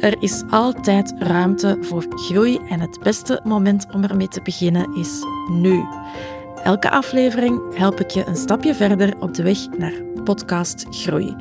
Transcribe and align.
er 0.00 0.22
is 0.22 0.42
altijd 0.50 1.14
ruimte 1.18 1.76
voor 1.80 2.06
groei 2.08 2.58
en 2.68 2.80
het 2.80 2.98
beste 3.02 3.40
moment 3.44 3.86
om 3.92 4.04
ermee 4.04 4.28
te 4.28 4.42
beginnen 4.42 4.94
is 4.96 5.22
nu. 5.50 5.84
Elke 6.62 6.90
aflevering 6.90 7.60
help 7.74 8.00
ik 8.00 8.10
je 8.10 8.26
een 8.26 8.36
stapje 8.36 8.74
verder 8.74 9.14
op 9.20 9.34
de 9.34 9.42
weg 9.42 9.58
naar 9.78 10.02
podcast 10.24 10.86
groei. 10.90 11.36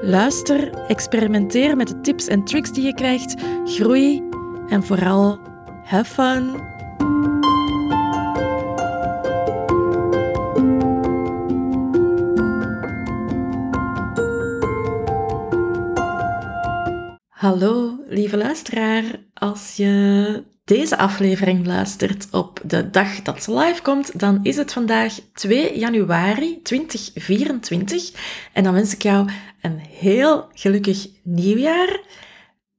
Luister, 0.00 0.74
experimenteer 0.88 1.76
met 1.76 1.88
de 1.88 2.00
tips 2.00 2.26
en 2.26 2.44
tricks 2.44 2.72
die 2.72 2.84
je 2.84 2.94
krijgt, 2.94 3.34
groei 3.64 4.22
en 4.68 4.82
vooral 4.82 5.38
have 5.84 6.04
fun. 6.04 7.35
Hallo, 17.36 17.98
lieve 18.08 18.36
luisteraar. 18.36 19.04
Als 19.34 19.76
je 19.76 20.44
deze 20.64 20.96
aflevering 20.96 21.66
luistert 21.66 22.28
op 22.30 22.60
de 22.64 22.90
dag 22.90 23.22
dat 23.22 23.42
ze 23.42 23.54
live 23.58 23.82
komt, 23.82 24.18
dan 24.18 24.38
is 24.42 24.56
het 24.56 24.72
vandaag 24.72 25.18
2 25.32 25.78
januari 25.78 26.62
2024. 26.62 28.10
En 28.52 28.64
dan 28.64 28.72
wens 28.72 28.94
ik 28.94 29.02
jou 29.02 29.28
een 29.60 29.78
heel 29.78 30.48
gelukkig 30.52 31.08
nieuwjaar 31.22 32.00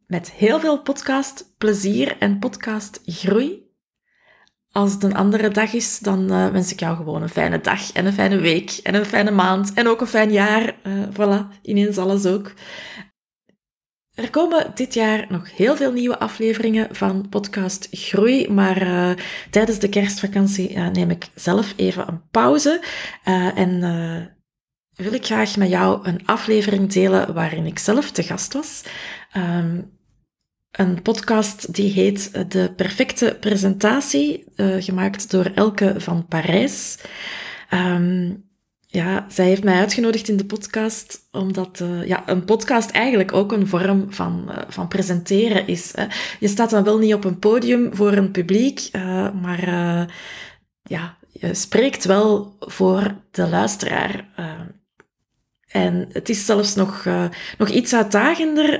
met 0.07 0.31
heel 0.31 0.59
veel 0.59 0.81
podcastplezier 0.81 2.15
en 2.19 2.39
podcastgroei. 2.39 3.65
Als 4.71 4.93
het 4.93 5.03
een 5.03 5.15
andere 5.15 5.49
dag 5.49 5.73
is, 5.73 5.99
dan 5.99 6.31
uh, 6.33 6.47
wens 6.47 6.71
ik 6.71 6.79
jou 6.79 6.95
gewoon 6.95 7.21
een 7.21 7.29
fijne 7.29 7.61
dag 7.61 7.91
en 7.91 8.05
een 8.05 8.13
fijne 8.13 8.37
week 8.37 8.79
en 8.83 8.95
een 8.95 9.05
fijne 9.05 9.31
maand 9.31 9.73
en 9.73 9.87
ook 9.87 10.01
een 10.01 10.07
fijn 10.07 10.31
jaar. 10.31 10.75
Uh, 10.83 11.03
voilà, 11.13 11.61
ineens 11.61 11.97
alles 11.97 12.25
ook. 12.25 12.53
Er 14.17 14.29
komen 14.29 14.71
dit 14.75 14.93
jaar 14.93 15.25
nog 15.29 15.55
heel 15.55 15.75
veel 15.75 15.91
nieuwe 15.91 16.19
afleveringen 16.19 16.95
van 16.95 17.29
podcast 17.29 17.87
Groei, 17.91 18.49
maar 18.49 18.81
uh, 18.81 19.11
tijdens 19.49 19.79
de 19.79 19.89
kerstvakantie 19.89 20.77
neem 20.77 21.09
ik 21.09 21.27
zelf 21.35 21.73
even 21.75 22.07
een 22.07 22.21
pauze 22.31 22.83
uh, 23.27 23.57
en 23.57 24.35
wil 24.95 25.13
ik 25.13 25.25
graag 25.25 25.57
met 25.57 25.69
jou 25.69 26.07
een 26.07 26.25
aflevering 26.25 26.93
delen 26.93 27.33
waarin 27.33 27.65
ik 27.65 27.79
zelf 27.79 28.11
te 28.11 28.23
gast 28.23 28.53
was. 28.53 28.83
Um, 29.37 29.91
een 30.71 31.01
podcast 31.01 31.73
die 31.73 31.91
heet 31.91 32.51
De 32.51 32.73
Perfecte 32.75 33.37
Presentatie, 33.39 34.43
gemaakt 34.79 35.31
door 35.31 35.51
Elke 35.55 35.93
van 35.97 36.27
Parijs. 36.27 36.97
Um, 37.73 38.46
ja, 38.89 39.25
zij 39.29 39.45
heeft 39.45 39.63
mij 39.63 39.79
uitgenodigd 39.79 40.27
in 40.27 40.37
de 40.37 40.45
podcast, 40.45 41.27
omdat 41.31 41.79
uh, 41.79 42.07
ja, 42.07 42.23
een 42.25 42.45
podcast 42.45 42.89
eigenlijk 42.89 43.33
ook 43.33 43.51
een 43.51 43.67
vorm 43.67 44.13
van, 44.13 44.45
uh, 44.49 44.57
van 44.67 44.87
presenteren 44.87 45.67
is. 45.67 45.91
Hè. 45.95 46.05
Je 46.39 46.47
staat 46.47 46.69
dan 46.69 46.83
wel 46.83 46.97
niet 46.97 47.13
op 47.13 47.23
een 47.23 47.39
podium 47.39 47.95
voor 47.95 48.13
een 48.13 48.31
publiek, 48.31 48.89
uh, 48.91 49.31
maar 49.41 49.69
ja, 50.83 51.17
je 51.31 51.53
spreekt 51.53 52.05
wel 52.05 52.55
voor 52.59 53.15
de 53.31 53.47
luisteraar. 53.47 54.25
en 55.67 56.09
het 56.11 56.29
is 56.29 56.45
zelfs 56.45 56.75
nog, 56.75 57.05
nog 57.57 57.69
iets 57.69 57.93
uitdagender, 57.93 58.79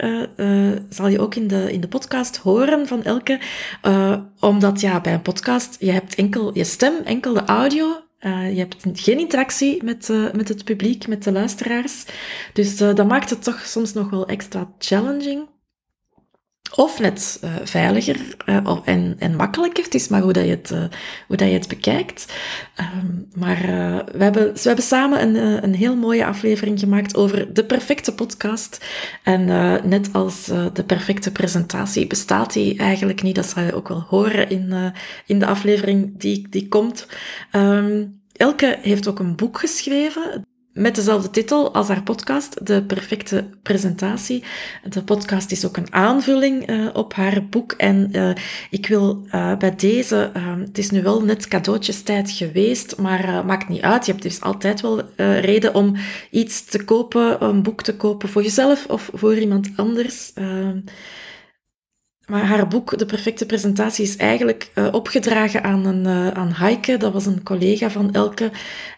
zal 0.90 1.08
je 1.08 1.20
ook 1.20 1.36
in 1.36 1.48
de, 1.48 1.72
in 1.72 1.82
de 1.82 1.88
podcast 1.88 2.38
horen 2.38 2.88
van 2.88 3.04
Elke. 3.04 3.40
omdat 4.40 4.82
ja, 4.82 5.02
bij 5.02 5.14
een 5.14 5.22
podcast, 5.22 5.76
je 5.80 5.92
hebt 5.92 6.16
enkel 6.16 6.58
je 6.58 6.64
stem, 6.64 6.94
enkel 7.04 7.34
de 7.34 7.46
audio 7.46 8.07
uh, 8.22 8.54
je 8.54 8.60
hebt 8.60 8.86
geen 8.94 9.20
interactie 9.20 9.84
met, 9.84 10.10
uh, 10.10 10.32
met 10.32 10.48
het 10.48 10.64
publiek, 10.64 11.08
met 11.08 11.24
de 11.24 11.32
luisteraars. 11.32 12.06
Dus 12.54 12.82
uh, 12.82 12.96
dat 12.96 13.08
maakt 13.08 13.30
het 13.30 13.44
toch 13.44 13.60
soms 13.60 13.94
nog 13.94 14.10
wel 14.10 14.28
extra 14.28 14.72
challenging. 14.80 15.48
Of 16.76 17.00
net 17.00 17.40
veiliger 17.64 18.36
en, 18.84 19.16
en 19.20 19.36
makkelijker. 19.36 19.84
Het 19.84 19.94
is 19.94 20.08
maar 20.08 20.22
hoe, 20.22 20.34
dat 20.34 20.44
je, 20.44 20.50
het, 20.50 20.70
hoe 21.28 21.38
dat 21.38 21.48
je 21.48 21.54
het 21.54 21.68
bekijkt. 21.68 22.34
Um, 22.80 23.28
maar 23.36 23.62
we, 24.12 24.24
hebben, 24.24 24.54
we 24.54 24.62
hebben 24.64 24.84
samen 24.84 25.22
een, 25.22 25.64
een 25.64 25.76
heel 25.76 25.96
mooie 25.96 26.26
aflevering 26.26 26.80
gemaakt 26.80 27.16
over 27.16 27.54
de 27.54 27.66
perfecte 27.66 28.14
podcast. 28.14 28.86
En 29.24 29.46
net 29.90 30.10
als 30.14 30.46
de 30.74 30.84
perfecte 30.86 31.32
presentatie 31.32 32.08
bestaat 32.08 32.54
die 32.54 32.78
eigenlijk 32.78 33.22
niet. 33.22 33.36
Dat 33.36 33.46
zal 33.46 33.64
je 33.64 33.76
ook 33.76 33.88
wel 33.88 34.06
horen 34.08 34.50
in, 34.50 34.94
in 35.26 35.40
de 35.40 35.46
aflevering 35.46 36.20
die, 36.20 36.48
die 36.50 36.68
komt. 36.68 37.08
Um, 37.52 38.22
Elke 38.34 38.78
heeft 38.82 39.08
ook 39.08 39.20
een 39.20 39.36
boek 39.36 39.60
geschreven 39.60 40.46
met 40.78 40.96
dezelfde 40.96 41.30
titel 41.30 41.74
als 41.74 41.88
haar 41.88 42.04
podcast, 42.04 42.66
De 42.66 42.84
Perfecte 42.84 43.46
Presentatie. 43.62 44.44
De 44.90 45.04
podcast 45.04 45.52
is 45.52 45.66
ook 45.66 45.78
een 45.78 45.94
aanvulling 45.94 46.70
uh, 46.70 46.88
op 46.94 47.14
haar 47.14 47.46
boek. 47.46 47.72
En 47.72 48.10
uh, 48.12 48.30
ik 48.70 48.88
wil 48.88 49.26
uh, 49.32 49.58
bij 49.58 49.76
deze, 49.76 50.32
het 50.66 50.78
is 50.78 50.90
nu 50.90 51.02
wel 51.02 51.24
net 51.24 51.48
cadeautjestijd 51.48 52.32
geweest, 52.32 52.98
maar 52.98 53.46
maakt 53.46 53.70
niet 53.70 53.82
uit. 53.82 54.06
Je 54.06 54.12
hebt 54.12 54.24
dus 54.24 54.42
altijd 54.42 54.82
wel 54.82 55.02
reden 55.16 55.74
om 55.74 55.96
iets 56.32 56.66
te 56.66 56.84
kopen, 56.84 57.44
een 57.44 57.64
boek 57.64 57.84
te 57.84 57.96
kopen 57.96 58.30
voor 58.30 58.44
jezelf 58.44 58.86
of 58.86 59.10
voor 59.14 59.38
iemand 59.38 59.70
anders. 59.76 60.34
Maar 62.28 62.46
haar 62.46 62.68
boek, 62.68 62.98
De 62.98 63.06
Perfecte 63.06 63.46
Presentatie, 63.46 64.04
is 64.04 64.18
eigenlijk 64.18 64.72
uh, 64.76 64.88
opgedragen 64.92 65.64
aan, 65.64 65.86
een, 65.86 66.04
uh, 66.06 66.28
aan 66.28 66.52
Heike. 66.54 66.98
Dat 66.98 67.14
was 67.14 67.26
een 67.26 67.44
collega 67.44 67.90
van 67.90 68.14
Elke. 68.14 68.52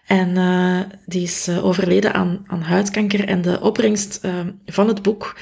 En 0.05 0.29
uh, 0.29 0.79
die 1.05 1.21
is 1.21 1.49
overleden 1.61 2.13
aan, 2.13 2.43
aan 2.47 2.61
huidkanker. 2.61 3.27
En 3.27 3.41
de 3.41 3.61
opbrengst 3.61 4.21
van 4.65 4.87
het 4.87 5.01
boek, 5.01 5.35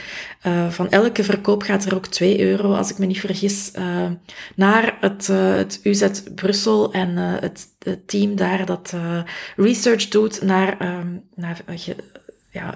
van 0.70 0.90
elke 0.90 1.24
verkoop 1.24 1.62
gaat 1.62 1.86
er 1.86 1.96
ook 1.96 2.06
2 2.06 2.42
euro, 2.42 2.74
als 2.74 2.90
ik 2.90 2.98
me 2.98 3.06
niet 3.06 3.20
vergis, 3.20 3.72
naar 4.56 4.98
het, 5.00 5.28
het 5.28 5.80
UZ 5.84 6.08
Brussel 6.36 6.94
en 6.94 7.18
het, 7.18 7.68
het, 7.80 8.08
team 8.08 8.36
daar 8.36 8.66
dat 8.66 8.94
research 9.56 10.08
doet 10.08 10.42
naar, 10.42 10.80
ehm, 10.80 11.08
naar 11.36 11.64
ja, 12.50 12.74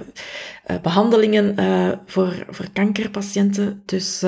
behandelingen 0.81 1.55
voor, 2.05 2.45
voor 2.49 2.69
kankerpatiënten. 2.73 3.81
Dus... 3.85 4.23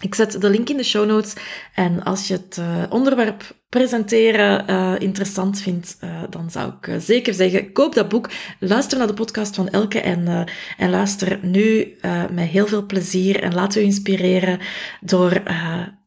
Ik 0.00 0.14
zet 0.14 0.40
de 0.40 0.50
link 0.50 0.68
in 0.68 0.76
de 0.76 0.82
show 0.82 1.06
notes. 1.06 1.34
En 1.74 2.02
als 2.02 2.28
je 2.28 2.34
het 2.34 2.56
uh, 2.56 2.82
onderwerp 2.88 3.56
presenteren 3.68 4.70
uh, 4.70 4.94
interessant 4.98 5.60
vindt, 5.60 5.96
uh, 6.04 6.22
dan 6.30 6.50
zou 6.50 6.72
ik 6.80 7.00
zeker 7.00 7.34
zeggen, 7.34 7.72
koop 7.72 7.94
dat 7.94 8.08
boek. 8.08 8.30
Luister 8.58 8.98
naar 8.98 9.06
de 9.06 9.14
podcast 9.14 9.54
van 9.54 9.68
Elke 9.68 10.00
en, 10.00 10.46
en 10.76 10.90
luister 10.90 11.38
nu 11.42 11.96
met 12.30 12.48
heel 12.48 12.66
veel 12.66 12.86
plezier. 12.86 13.42
En 13.42 13.54
laat 13.54 13.74
u 13.76 13.80
inspireren 13.80 14.58
door, 15.00 15.42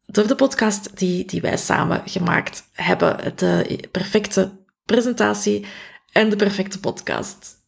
door 0.05 0.27
de 0.27 0.35
podcast 0.35 0.97
die, 0.97 1.25
die 1.25 1.41
wij 1.41 1.57
samen 1.57 2.01
gemaakt 2.05 2.63
hebben. 2.73 3.33
De 3.35 3.87
perfecte 3.91 4.51
presentatie 4.85 5.65
en 6.11 6.29
de 6.29 6.35
perfecte 6.35 6.79
podcast. 6.79 7.61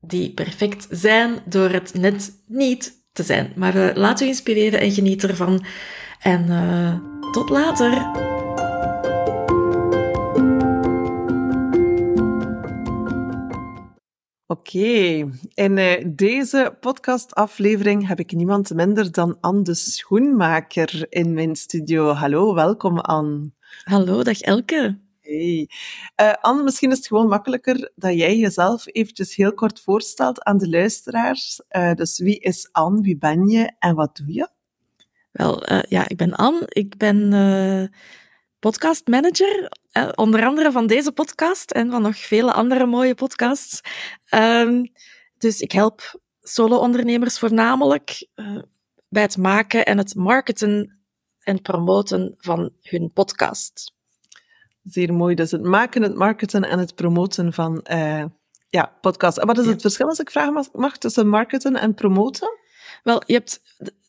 Die 0.00 0.32
perfect 0.32 0.86
zijn 0.90 1.38
door 1.44 1.70
het 1.70 1.94
net 1.94 2.32
niet 2.46 3.03
te 3.14 3.22
zijn. 3.22 3.52
Maar 3.56 3.76
uh, 3.76 3.90
laat 3.94 4.20
u 4.20 4.26
inspireren 4.26 4.80
en 4.80 4.90
geniet 4.90 5.24
ervan. 5.24 5.64
En 6.20 6.46
uh, 6.48 7.32
tot 7.32 7.50
later! 7.50 8.22
Oké, 14.46 14.78
okay. 14.78 15.30
in 15.54 15.76
uh, 15.76 16.04
deze 16.06 16.76
podcastaflevering 16.80 18.06
heb 18.06 18.18
ik 18.18 18.32
niemand 18.32 18.74
minder 18.74 19.12
dan 19.12 19.36
Anne 19.40 19.62
de 19.62 19.74
Schoenmaker 19.74 21.06
in 21.08 21.34
mijn 21.34 21.56
studio. 21.56 22.12
Hallo, 22.12 22.54
welkom 22.54 22.98
Anne. 22.98 23.50
Hallo, 23.84 24.22
dag 24.22 24.40
Elke. 24.40 25.03
Hey. 25.24 25.68
Uh, 26.20 26.32
Anne, 26.40 26.62
misschien 26.62 26.90
is 26.90 26.96
het 26.96 27.06
gewoon 27.06 27.28
makkelijker 27.28 27.90
dat 27.94 28.14
jij 28.14 28.36
jezelf 28.36 28.86
eventjes 28.86 29.34
heel 29.34 29.54
kort 29.54 29.80
voorstelt 29.80 30.42
aan 30.42 30.58
de 30.58 30.68
luisteraars. 30.68 31.60
Uh, 31.70 31.92
dus 31.92 32.18
wie 32.18 32.38
is 32.38 32.68
Anne, 32.72 33.00
wie 33.00 33.16
ben 33.16 33.48
je 33.48 33.72
en 33.78 33.94
wat 33.94 34.16
doe 34.16 34.32
je? 34.32 34.48
Wel, 35.32 35.72
uh, 35.72 35.82
ja, 35.82 36.08
ik 36.08 36.16
ben 36.16 36.34
Anne. 36.34 36.62
Ik 36.66 36.96
ben 36.96 37.92
podcastmanager, 38.58 39.72
onder 40.14 40.44
andere 40.44 40.72
van 40.72 40.86
deze 40.86 41.12
podcast 41.12 41.70
en 41.70 41.90
van 41.90 42.02
nog 42.02 42.16
vele 42.16 42.52
andere 42.52 42.86
mooie 42.86 43.14
podcasts. 43.14 43.80
Um, 44.34 44.92
dus 45.38 45.60
ik 45.60 45.72
help 45.72 46.20
solo-ondernemers 46.40 47.38
voornamelijk 47.38 48.28
bij 49.08 49.22
het 49.22 49.36
maken 49.36 49.84
en 49.84 49.98
het 49.98 50.14
marketen 50.14 50.98
en 51.40 51.62
promoten 51.62 52.34
van 52.38 52.70
hun 52.82 53.12
podcast. 53.12 53.94
Zeer 54.84 55.14
mooi. 55.14 55.34
Dus 55.34 55.50
het 55.50 55.62
maken, 55.62 56.02
het 56.02 56.14
marketen 56.14 56.62
en 56.62 56.78
het 56.78 56.94
promoten 56.94 57.52
van 57.52 57.86
uh, 57.92 58.24
ja, 58.68 58.96
podcasts. 59.00 59.38
En 59.38 59.46
wat 59.46 59.58
is 59.58 59.66
het 59.66 59.80
verschil, 59.80 60.06
als 60.06 60.18
ik 60.18 60.30
vragen 60.30 60.66
mag, 60.72 60.98
tussen 60.98 61.28
marketen 61.28 61.76
en 61.76 61.94
promoten? 61.94 62.58
Wel, 63.02 63.22
je 63.26 63.32
hebt, 63.32 63.60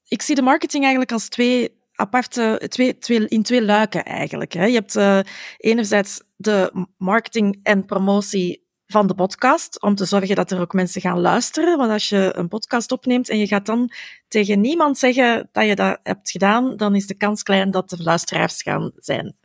ik 0.07 0.21
zie 0.21 0.35
de 0.35 0.41
marketing 0.41 0.83
eigenlijk 0.83 1.11
als 1.11 1.29
twee 1.29 1.83
aparte, 1.95 2.61
twee, 2.67 2.97
twee, 2.97 3.27
in 3.27 3.43
twee 3.43 3.65
luiken 3.65 4.05
eigenlijk. 4.05 4.53
Hè. 4.53 4.65
Je 4.65 4.73
hebt 4.73 4.95
uh, 4.95 5.19
enerzijds 5.57 6.21
de 6.35 6.85
marketing 6.97 7.59
en 7.63 7.85
promotie 7.85 8.64
van 8.87 9.07
de 9.07 9.13
podcast, 9.13 9.81
om 9.81 9.95
te 9.95 10.05
zorgen 10.05 10.35
dat 10.35 10.51
er 10.51 10.59
ook 10.59 10.73
mensen 10.73 11.01
gaan 11.01 11.19
luisteren. 11.19 11.77
Want 11.77 11.91
als 11.91 12.09
je 12.09 12.31
een 12.35 12.47
podcast 12.47 12.91
opneemt 12.91 13.29
en 13.29 13.37
je 13.37 13.47
gaat 13.47 13.65
dan 13.65 13.91
tegen 14.27 14.61
niemand 14.61 14.97
zeggen 14.97 15.49
dat 15.51 15.65
je 15.65 15.75
dat 15.75 15.99
hebt 16.03 16.31
gedaan, 16.31 16.77
dan 16.77 16.95
is 16.95 17.07
de 17.07 17.13
kans 17.13 17.43
klein 17.43 17.71
dat 17.71 17.89
de 17.89 18.03
luisteraars 18.03 18.61
gaan 18.61 18.91
zijn. 18.95 19.35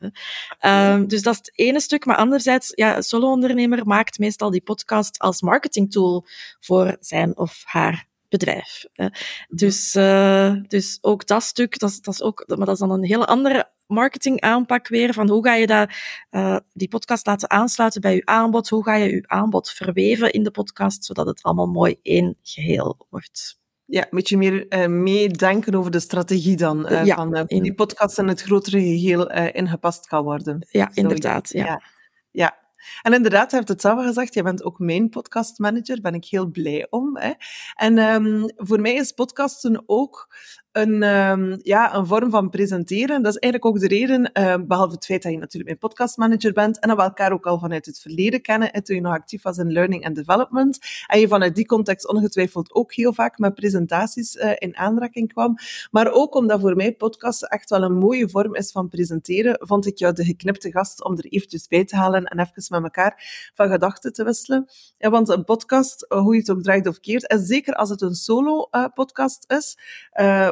Uh, 0.61 1.03
dus 1.07 1.23
dat 1.23 1.33
is 1.33 1.39
het 1.39 1.53
ene 1.55 1.81
stuk. 1.81 2.05
Maar 2.05 2.17
anderzijds, 2.17 2.73
ja, 2.75 2.97
een 2.97 3.03
solo-ondernemer 3.03 3.87
maakt 3.87 4.19
meestal 4.19 4.51
die 4.51 4.63
podcast 4.63 5.19
als 5.19 5.43
marketingtool 5.43 6.27
voor 6.61 6.97
zijn 7.01 7.37
of 7.37 7.63
haar 7.65 8.09
bedrijf. 8.29 8.85
Mhm. 8.95 9.09
Dus, 9.49 9.95
uh, 9.95 10.55
dus 10.67 10.99
ook 11.01 11.27
dat 11.27 11.43
stuk, 11.43 11.79
dat, 11.79 11.99
dat 12.03 12.15
is 12.15 12.23
ook, 12.23 12.45
maar 12.47 12.67
dat 12.67 12.75
is 12.75 12.79
dan 12.79 12.91
een 12.91 13.05
hele 13.05 13.27
andere 13.27 13.71
marketing 13.91 14.41
aanpak 14.41 14.89
weer. 14.89 15.13
Van 15.13 15.29
hoe 15.29 15.45
ga 15.45 15.55
je 15.55 15.67
dat, 15.67 15.91
uh, 16.31 16.57
die 16.73 16.89
podcast 16.89 17.27
laten 17.27 17.51
aansluiten 17.51 18.01
bij 18.01 18.15
je 18.15 18.25
aanbod? 18.25 18.69
Hoe 18.69 18.85
ga 18.85 18.95
je 18.95 19.11
je 19.11 19.25
aanbod 19.27 19.71
verweven 19.71 20.33
in 20.33 20.43
de 20.43 20.51
podcast, 20.51 21.05
zodat 21.05 21.27
het 21.27 21.43
allemaal 21.43 21.67
mooi 21.67 21.97
één 22.03 22.37
geheel 22.43 23.07
wordt? 23.11 23.59
Ja, 23.85 24.03
een 24.03 24.09
beetje 24.11 24.37
meer 24.37 24.67
uh, 24.69 24.87
meedenken 24.87 25.75
over 25.75 25.91
de 25.91 26.01
strategie 26.01 26.57
dan. 26.57 26.93
Uh, 26.93 27.05
ja, 27.05 27.15
van 27.15 27.37
in... 27.47 27.63
die 27.63 27.75
podcast 27.75 28.19
in 28.19 28.29
het 28.29 28.43
grotere 28.43 28.81
geheel 28.81 29.31
ingepast 29.31 30.07
kan 30.07 30.25
worden. 30.25 30.67
Ja, 30.71 30.91
inderdaad. 30.95 31.49
Ja. 31.53 31.65
ja. 31.65 31.83
ja. 32.31 32.59
En 33.03 33.13
inderdaad, 33.13 33.51
hij 33.51 33.59
heeft 33.59 33.73
het 33.73 33.81
zelf 33.81 34.05
gezegd, 34.05 34.35
jij 34.35 34.43
bent 34.43 34.65
ook 34.65 34.79
mijn 34.79 35.09
podcastmanager, 35.09 36.01
ben 36.01 36.15
ik 36.15 36.25
heel 36.25 36.47
blij 36.47 36.87
om. 36.91 37.17
Hè. 37.17 37.33
En 37.75 37.99
um, 37.99 38.53
voor 38.57 38.81
mij 38.81 38.95
is 38.95 39.13
podcasten 39.13 39.83
ook 39.87 40.35
een, 40.73 41.03
um, 41.03 41.59
ja, 41.63 41.95
een 41.95 42.07
vorm 42.07 42.31
van 42.31 42.51
presenteren. 42.51 43.23
Dat 43.23 43.35
is 43.35 43.39
eigenlijk 43.39 43.65
ook 43.65 43.81
de 43.81 43.89
reden, 43.89 44.31
uh, 44.33 44.55
behalve 44.67 44.95
het 44.95 45.05
feit 45.05 45.23
dat 45.23 45.33
je 45.33 45.39
natuurlijk 45.39 45.65
mijn 45.65 45.79
podcastmanager 45.79 46.53
bent 46.53 46.79
en 46.79 46.89
dat 46.89 46.97
we 46.97 47.03
elkaar 47.03 47.33
ook 47.33 47.47
al 47.47 47.59
vanuit 47.59 47.87
het 47.87 47.99
verleden 47.99 48.43
kennen, 48.43 48.73
en 48.73 48.83
toen 48.83 48.97
je 48.97 49.03
nog 49.03 49.13
actief 49.13 49.43
was 49.43 49.59
in 49.59 49.73
learning 49.73 50.07
and 50.07 50.17
development, 50.17 50.79
en 51.07 51.21
je 51.21 51.29
vanuit 51.29 51.55
die 51.55 51.67
context 51.67 52.09
ongetwijfeld 52.09 52.75
ook 52.75 52.95
heel 52.95 53.13
vaak 53.13 53.39
met 53.39 53.55
presentaties 53.55 54.35
uh, 54.35 54.53
in 54.55 54.77
aanraking 54.77 55.33
kwam. 55.33 55.57
Maar 55.91 56.11
ook 56.13 56.35
omdat 56.35 56.61
voor 56.61 56.77
mij 56.77 56.93
podcasten 56.93 57.49
echt 57.49 57.71
wel 57.71 57.83
een 57.83 57.99
mooie 57.99 58.29
vorm 58.29 58.55
is 58.55 58.73
van 58.73 58.89
presenteren, 58.89 59.57
vond 59.61 59.87
ik 59.87 59.99
jou 59.99 60.15
de 60.15 60.25
geknipte 60.25 60.71
gast 60.71 61.05
om 61.05 61.17
er 61.17 61.25
eventjes 61.25 61.67
bij 61.67 61.85
te 61.85 61.97
halen 61.97 62.25
en 62.25 62.39
even 62.39 62.65
met 62.69 62.83
elkaar 62.83 63.51
van 63.55 63.69
gedachten 63.69 64.13
te 64.13 64.25
wisselen. 64.25 64.69
Ja, 64.97 65.11
want 65.11 65.29
een 65.29 65.45
podcast, 65.45 66.07
hoe 66.09 66.35
je 66.35 66.41
het 66.41 66.51
ook 66.51 66.63
draait 66.63 66.87
of 66.87 67.01
keert, 67.01 67.27
en 67.27 67.41
zeker 67.41 67.75
als 67.75 67.89
het 67.91 68.01
een 68.01 68.15
solo-podcast 68.15 69.45
uh, 69.49 69.57
is, 69.57 69.79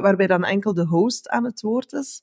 waarbij 0.09 0.27
dan 0.27 0.45
enkel 0.45 0.75
de 0.75 0.87
host 0.87 1.29
aan 1.29 1.45
het 1.45 1.61
woord 1.61 1.93
is. 1.93 2.23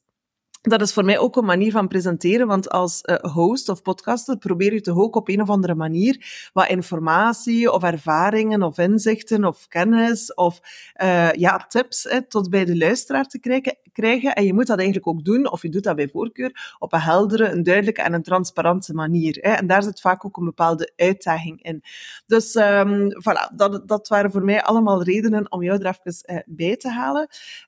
Dat 0.66 0.82
is 0.82 0.94
voor 0.94 1.06
mij 1.06 1.20
ook 1.20 1.36
een 1.36 1.46
manier 1.46 1.72
van 1.72 1.88
presenteren, 1.88 2.48
want 2.48 2.70
als 2.70 3.02
uh, 3.04 3.16
host 3.16 3.70
of 3.70 3.82
podcaster 3.82 4.38
probeer 4.38 4.74
je 4.74 4.82
toch 4.82 4.98
ook 4.98 5.16
op 5.16 5.30
een 5.30 5.42
of 5.42 5.50
andere 5.50 5.76
manier 5.76 6.50
wat 6.54 6.70
informatie 6.70 7.72
of 7.72 7.84
ervaringen 7.84 8.64
of 8.64 8.78
inzichten 8.78 9.46
of 9.46 9.68
kennis 9.68 10.34
of 10.34 10.60
uh, 11.02 11.32
ja, 11.32 11.58
tips 11.68 12.08
tot 12.28 12.50
bij 12.50 12.66
de 12.66 12.78
luisteraar 12.78 13.26
te 13.26 13.40
krijgen, 13.40 13.78
krijgen. 13.92 14.34
En 14.34 14.46
je 14.46 14.54
moet 14.54 14.68
dat 14.68 14.78
eigenlijk 14.78 15.08
ook 15.08 15.24
doen, 15.24 15.52
of 15.52 15.62
je 15.62 15.70
doet 15.70 15.84
dat 15.84 15.96
bij 15.96 16.08
voorkeur, 16.08 16.76
op 16.80 16.94
een 16.94 17.02
heldere, 17.02 17.50
een 17.50 17.64
duidelijke 17.64 18.02
en 18.02 18.14
een 18.14 18.24
transparante 18.24 18.94
manier. 18.94 19.38
Hè. 19.42 19.52
En 19.52 19.68
daar 19.68 19.84
zit 19.84 20.02
vaak 20.02 20.26
ook 20.26 20.38
een 20.38 20.46
bepaalde 20.46 20.92
uitdaging 20.96 21.64
in. 21.64 21.84
Dus 22.26 22.56
um, 22.56 23.10
voilà, 23.12 23.56
dat, 23.56 23.88
dat 23.88 24.08
waren 24.08 24.32
voor 24.32 24.44
mij 24.44 24.64
allemaal 24.64 25.04
redenen 25.04 25.52
om 25.52 25.64
jou 25.64 25.84
er 25.84 25.98
even 26.00 26.36
uh, 26.36 26.40
bij 26.46 26.76
te 26.76 26.90
halen. 26.90 27.28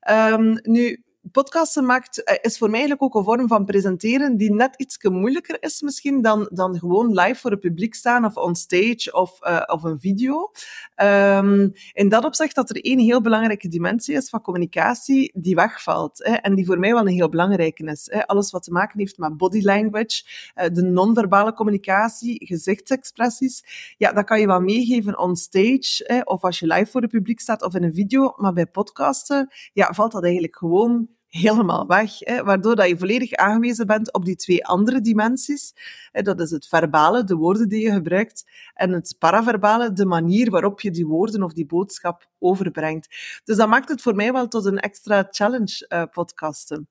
Um, 0.10 0.60
nu, 0.62 1.06
podcasten 1.32 1.86
maakt, 1.86 2.24
eh, 2.24 2.36
is 2.42 2.58
voor 2.58 2.70
mij 2.70 2.80
eigenlijk 2.80 3.04
ook 3.04 3.16
een 3.16 3.34
vorm 3.34 3.48
van 3.48 3.66
presenteren 3.66 4.38
die 4.38 4.54
net 4.54 4.76
iets 4.76 4.98
moeilijker 5.04 5.58
is 5.60 5.82
misschien 5.82 6.22
dan, 6.22 6.50
dan 6.54 6.80
gewoon 6.80 7.20
live 7.20 7.40
voor 7.40 7.52
het 7.52 7.60
publiek 7.60 7.96
staan 7.96 8.26
of 8.26 8.36
on 8.36 8.56
stage 8.56 9.10
of, 9.12 9.48
uh, 9.48 9.62
of 9.66 9.84
een 9.84 10.00
video. 10.00 10.52
Um, 10.96 11.72
in 11.94 12.10
dat 12.10 12.26
opzicht 12.26 12.56
dat 12.56 12.70
er 12.70 12.82
één 12.82 13.00
heel 13.00 13.22
belangrijke 13.22 13.68
dimensie 13.68 14.16
is 14.16 14.30
van 14.30 14.42
communicatie 14.42 15.32
die 15.36 15.56
wegvalt 15.56 16.18
hè, 16.24 16.34
en 16.34 16.56
die 16.56 16.66
voor 16.66 16.80
mij 16.80 16.94
wel 16.94 17.02
een 17.02 17.08
heel 17.08 17.30
belangrijke 17.30 17.84
is. 17.84 18.08
Hè. 18.12 18.28
Alles 18.28 18.52
wat 18.52 18.64
te 18.64 18.72
maken 18.72 19.00
heeft 19.00 19.18
met 19.18 19.38
body 19.38 19.62
language, 19.62 20.24
uh, 20.56 20.66
de 20.74 20.82
non-verbale 20.82 21.54
communicatie, 21.54 22.46
gezichtsexpressies, 22.46 23.64
ja, 23.98 24.12
dat 24.12 24.26
kan 24.26 24.40
je 24.40 24.48
wel 24.48 24.62
meegeven 24.62 25.20
on 25.20 25.36
stage 25.36 26.04
hè, 26.08 26.20
of 26.20 26.44
als 26.44 26.60
je 26.60 26.68
live 26.68 26.92
voor 26.92 27.02
het 27.02 27.12
publiek 27.12 27.40
staat 27.40 27.64
of 27.64 27.76
in 27.76 27.84
een 27.84 27.94
video, 27.94 28.34
maar 28.38 28.54
bij 28.54 28.66
podcasten 28.66 29.50
ja, 29.74 29.94
valt 29.94 30.12
dat 30.12 30.24
eigenlijk 30.24 30.58
gewoon 30.58 31.16
helemaal 31.30 31.88
weg. 31.88 32.20
Hè, 32.20 32.44
waardoor 32.44 32.76
dat 32.76 32.88
je 32.88 32.98
volledig 32.98 33.34
aangewezen 33.34 33.88
bent 33.88 34.14
op 34.14 34.26
die 34.26 34.36
twee 34.36 34.66
andere 34.66 35.02
dimensies. 35.02 35.74
Hè, 36.12 36.22
dat 36.22 36.40
is 36.40 36.52
het 36.52 36.68
verbale, 36.68 37.24
de 37.24 37.36
woorden 37.36 37.70
die 37.70 37.82
je 37.82 37.92
gebruikt, 37.92 38.46
en 38.74 38.92
het 38.92 39.16
paraverbale, 39.20 39.94
de 39.94 40.06
manier 40.06 40.50
waarop 40.50 40.82
je 40.82 40.92
die 40.92 41.08
woorden 41.08 41.44
of 41.44 41.54
die 41.54 41.66
boodschap 41.66 42.30
overbrengt. 42.40 43.08
Dus 43.44 43.58
dat 43.58 43.70
maakt 43.70 43.90
het 43.90 44.02
voor 44.02 44.16
mij 44.16 44.34
wel 44.34 44.48
tot 44.48 44.66
een 44.66 44.80
extra 44.80 45.28
challenge 45.30 45.86
uh, 45.90 46.04
podcasten. 46.12 46.88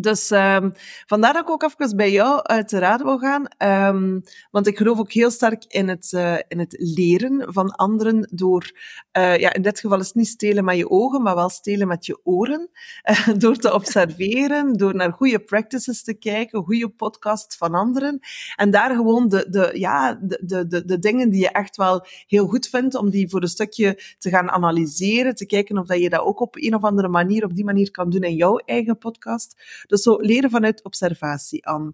Dus 0.00 0.30
um, 0.30 0.72
vandaar 1.06 1.32
dat 1.32 1.42
ik 1.42 1.50
ook 1.50 1.62
even 1.62 1.96
bij 1.96 2.12
jou 2.12 2.42
uit 2.42 2.70
wil 3.02 3.18
gaan. 3.18 3.46
Um, 3.94 4.22
want 4.50 4.66
ik 4.66 4.76
geloof 4.76 4.98
ook 4.98 5.12
heel 5.12 5.30
sterk 5.30 5.64
in 5.64 5.88
het, 5.88 6.12
uh, 6.12 6.36
in 6.48 6.58
het 6.58 6.76
leren 6.78 7.52
van 7.52 7.70
anderen 7.70 8.28
door, 8.32 8.70
uh, 9.18 9.36
ja, 9.36 9.52
in 9.52 9.62
dit 9.62 9.80
geval 9.80 9.98
is 9.98 10.06
het 10.06 10.14
niet 10.14 10.26
stelen 10.26 10.64
met 10.64 10.76
je 10.76 10.90
ogen, 10.90 11.22
maar 11.22 11.34
wel 11.34 11.48
stelen 11.48 11.88
met 11.88 12.06
je 12.06 12.20
oren. 12.24 12.70
Door 13.38 13.56
te 13.56 13.74
observeren, 13.74 14.72
door 14.72 14.94
naar 14.94 15.12
goede 15.12 15.38
practices 15.38 16.02
te 16.02 16.14
kijken, 16.14 16.62
goede 16.62 16.88
podcasts 16.88 17.56
van 17.56 17.74
anderen. 17.74 18.18
En 18.56 18.70
daar 18.70 18.94
gewoon 18.94 19.28
de, 19.28 19.46
de, 19.50 19.70
ja, 19.72 20.18
de, 20.22 20.66
de, 20.66 20.84
de 20.84 20.98
dingen 20.98 21.30
die 21.30 21.40
je 21.40 21.50
echt 21.50 21.76
wel 21.76 22.06
heel 22.26 22.46
goed 22.46 22.68
vindt, 22.68 22.94
om 22.94 23.10
die 23.10 23.28
voor 23.28 23.42
een 23.42 23.48
stukje 23.48 24.02
te 24.18 24.30
gaan 24.30 24.50
analyseren, 24.50 25.34
te 25.34 25.46
kijken 25.46 25.78
of 25.78 25.86
dat 25.86 25.98
je 25.98 26.10
dat 26.10 26.20
ook 26.20 26.40
op 26.40 26.56
een 26.56 26.74
of 26.74 26.82
andere 26.82 27.08
manier, 27.08 27.44
op 27.44 27.54
die 27.54 27.64
manier 27.64 27.90
kan 27.90 28.10
doen 28.10 28.22
in 28.22 28.34
jouw 28.34 28.56
eigen 28.56 28.98
podcast. 28.98 29.56
Dus 29.88 30.02
zo 30.02 30.16
leren 30.16 30.50
vanuit 30.50 30.84
observatie 30.84 31.66
aan. 31.66 31.92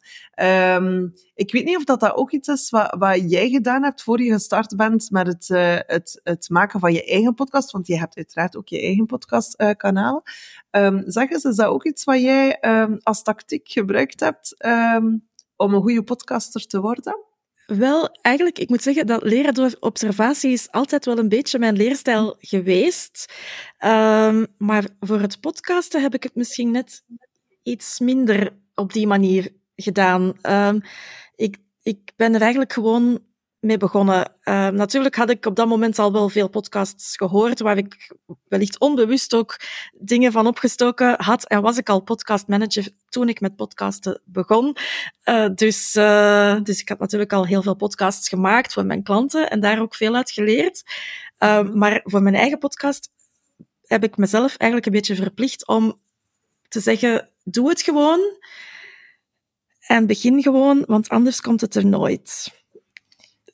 Um, 0.82 1.12
ik 1.34 1.52
weet 1.52 1.64
niet 1.64 1.76
of 1.76 1.84
dat, 1.84 2.00
dat 2.00 2.14
ook 2.14 2.32
iets 2.32 2.48
is 2.48 2.70
wat, 2.70 2.94
wat 2.98 3.30
jij 3.30 3.48
gedaan 3.48 3.82
hebt 3.82 4.02
voor 4.02 4.22
je 4.22 4.32
gestart 4.32 4.76
bent 4.76 5.10
met 5.10 5.26
het, 5.26 5.48
uh, 5.48 5.76
het, 5.78 6.20
het 6.22 6.48
maken 6.48 6.80
van 6.80 6.92
je 6.92 7.04
eigen 7.04 7.34
podcast, 7.34 7.70
want 7.70 7.86
je 7.86 7.98
hebt 7.98 8.16
uiteraard 8.16 8.56
ook 8.56 8.68
je 8.68 8.80
eigen 8.80 9.06
podcastkanaal. 9.06 10.22
Uh, 10.70 10.84
um, 10.84 11.02
zeg 11.06 11.30
eens, 11.30 11.44
is 11.44 11.56
dat 11.56 11.66
ook 11.66 11.84
iets 11.84 12.04
wat 12.04 12.20
jij 12.20 12.58
um, 12.60 13.00
als 13.02 13.22
tactiek 13.22 13.68
gebruikt 13.68 14.20
hebt 14.20 14.56
om 15.56 15.74
een 15.74 15.82
goede 15.82 16.02
podcaster 16.02 16.66
te 16.66 16.80
worden? 16.80 17.22
Wel, 17.66 18.08
eigenlijk, 18.20 18.58
ik 18.58 18.68
moet 18.68 18.82
zeggen 18.82 19.06
dat 19.06 19.22
leren 19.22 19.54
door 19.54 19.76
observatie 19.80 20.52
is 20.52 20.70
altijd 20.70 21.04
wel 21.04 21.18
een 21.18 21.28
beetje 21.28 21.58
mijn 21.58 21.76
leerstijl 21.76 22.36
geweest. 22.38 23.32
Um, 23.84 24.46
maar 24.58 24.86
voor 25.00 25.20
het 25.20 25.40
podcasten 25.40 26.02
heb 26.02 26.14
ik 26.14 26.22
het 26.22 26.34
misschien 26.34 26.70
net 26.70 27.04
iets 27.64 27.98
minder 27.98 28.52
op 28.74 28.92
die 28.92 29.06
manier 29.06 29.52
gedaan. 29.76 30.32
Um, 30.42 30.80
ik, 31.36 31.56
ik 31.82 32.12
ben 32.16 32.34
er 32.34 32.40
eigenlijk 32.40 32.72
gewoon 32.72 33.20
mee 33.64 33.76
begonnen. 33.76 34.32
Uh, 34.44 34.68
natuurlijk 34.68 35.16
had 35.16 35.30
ik 35.30 35.46
op 35.46 35.56
dat 35.56 35.68
moment 35.68 35.98
al 35.98 36.12
wel 36.12 36.28
veel 36.28 36.48
podcasts 36.48 37.16
gehoord, 37.16 37.60
waar 37.60 37.76
ik 37.76 38.16
wellicht 38.48 38.80
onbewust 38.80 39.34
ook 39.34 39.60
dingen 39.98 40.32
van 40.32 40.46
opgestoken 40.46 41.22
had. 41.22 41.46
En 41.48 41.62
was 41.62 41.78
ik 41.78 41.88
al 41.88 42.00
podcastmanager 42.00 42.88
toen 43.08 43.28
ik 43.28 43.40
met 43.40 43.56
podcasten 43.56 44.20
begon. 44.24 44.76
Uh, 45.24 45.48
dus, 45.54 45.96
uh, 45.96 46.62
dus 46.62 46.80
ik 46.80 46.88
had 46.88 46.98
natuurlijk 46.98 47.32
al 47.32 47.46
heel 47.46 47.62
veel 47.62 47.76
podcasts 47.76 48.28
gemaakt 48.28 48.72
voor 48.72 48.86
mijn 48.86 49.02
klanten 49.02 49.50
en 49.50 49.60
daar 49.60 49.80
ook 49.80 49.94
veel 49.94 50.14
uit 50.14 50.30
geleerd. 50.30 50.82
maar 51.72 52.00
voor 52.04 52.22
mijn 52.22 52.34
eigen 52.34 52.58
podcast 52.58 53.10
heb 53.86 54.04
ik 54.04 54.16
mezelf 54.16 54.56
eigenlijk 54.56 54.86
een 54.86 54.92
beetje 55.00 55.22
verplicht 55.22 55.66
om 55.66 55.98
te 56.74 56.80
zeggen, 56.80 57.28
doe 57.44 57.68
het 57.68 57.82
gewoon 57.82 58.20
en 59.80 60.06
begin 60.06 60.42
gewoon, 60.42 60.84
want 60.86 61.08
anders 61.08 61.40
komt 61.40 61.60
het 61.60 61.74
er 61.74 61.86
nooit. 61.86 62.52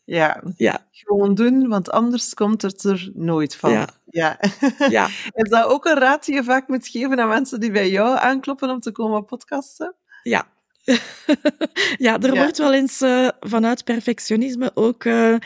Ja, 0.05 0.43
ja. 0.57 0.87
gewoon 0.91 1.35
doen, 1.35 1.69
want 1.69 1.91
anders 1.91 2.35
komt 2.35 2.63
het 2.63 2.83
er 2.85 3.11
nooit 3.15 3.57
van. 3.57 3.71
Ja. 3.71 3.89
ja. 4.07 4.39
ja. 4.89 5.09
Is 5.33 5.49
dat 5.51 5.65
ook 5.65 5.85
een 5.85 5.99
raad 5.99 6.25
die 6.25 6.35
je 6.35 6.45
vaak 6.45 6.69
moet 6.69 6.89
geven 6.89 7.21
aan 7.21 7.29
mensen 7.29 7.61
die 7.61 7.71
bij 7.71 7.91
jou 7.91 8.19
aankloppen 8.19 8.71
om 8.71 8.81
te 8.81 8.93
komen 8.93 9.25
podcasten? 9.25 9.95
Ja, 10.23 10.47
ja, 12.07 12.19
er 12.21 12.35
wordt 12.35 12.59
wel 12.59 12.75
eens 12.75 13.03
uh, 13.03 13.29
vanuit 13.41 13.85
perfectionisme 13.85 14.71
ook, 14.75 15.05
uh, 15.05 15.37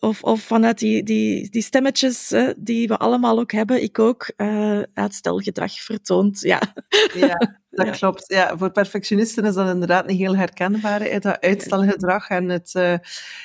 of, 0.00 0.22
of 0.22 0.40
vanuit 0.40 0.78
die, 0.78 1.02
die, 1.02 1.50
die 1.50 1.62
stemmetjes 1.62 2.32
uh, 2.32 2.48
die 2.56 2.88
we 2.88 2.96
allemaal 2.96 3.38
ook 3.38 3.52
hebben, 3.52 3.82
ik 3.82 3.98
ook, 3.98 4.32
uitstelgedrag 4.94 5.72
vertoond. 5.72 6.40
Ja. 6.40 6.60
ja. 7.14 7.58
Dat 7.70 7.90
klopt. 7.98 8.24
Ja, 8.26 8.56
voor 8.56 8.70
perfectionisten 8.70 9.44
is 9.44 9.54
dat 9.54 9.68
inderdaad 9.68 10.06
niet 10.06 10.18
heel 10.18 10.36
herkenbaar, 10.36 11.00
hè, 11.00 11.18
dat 11.18 11.40
uitstelgedrag 11.40 12.28
en 12.28 12.48
het 12.48 12.74
uh, 12.76 12.94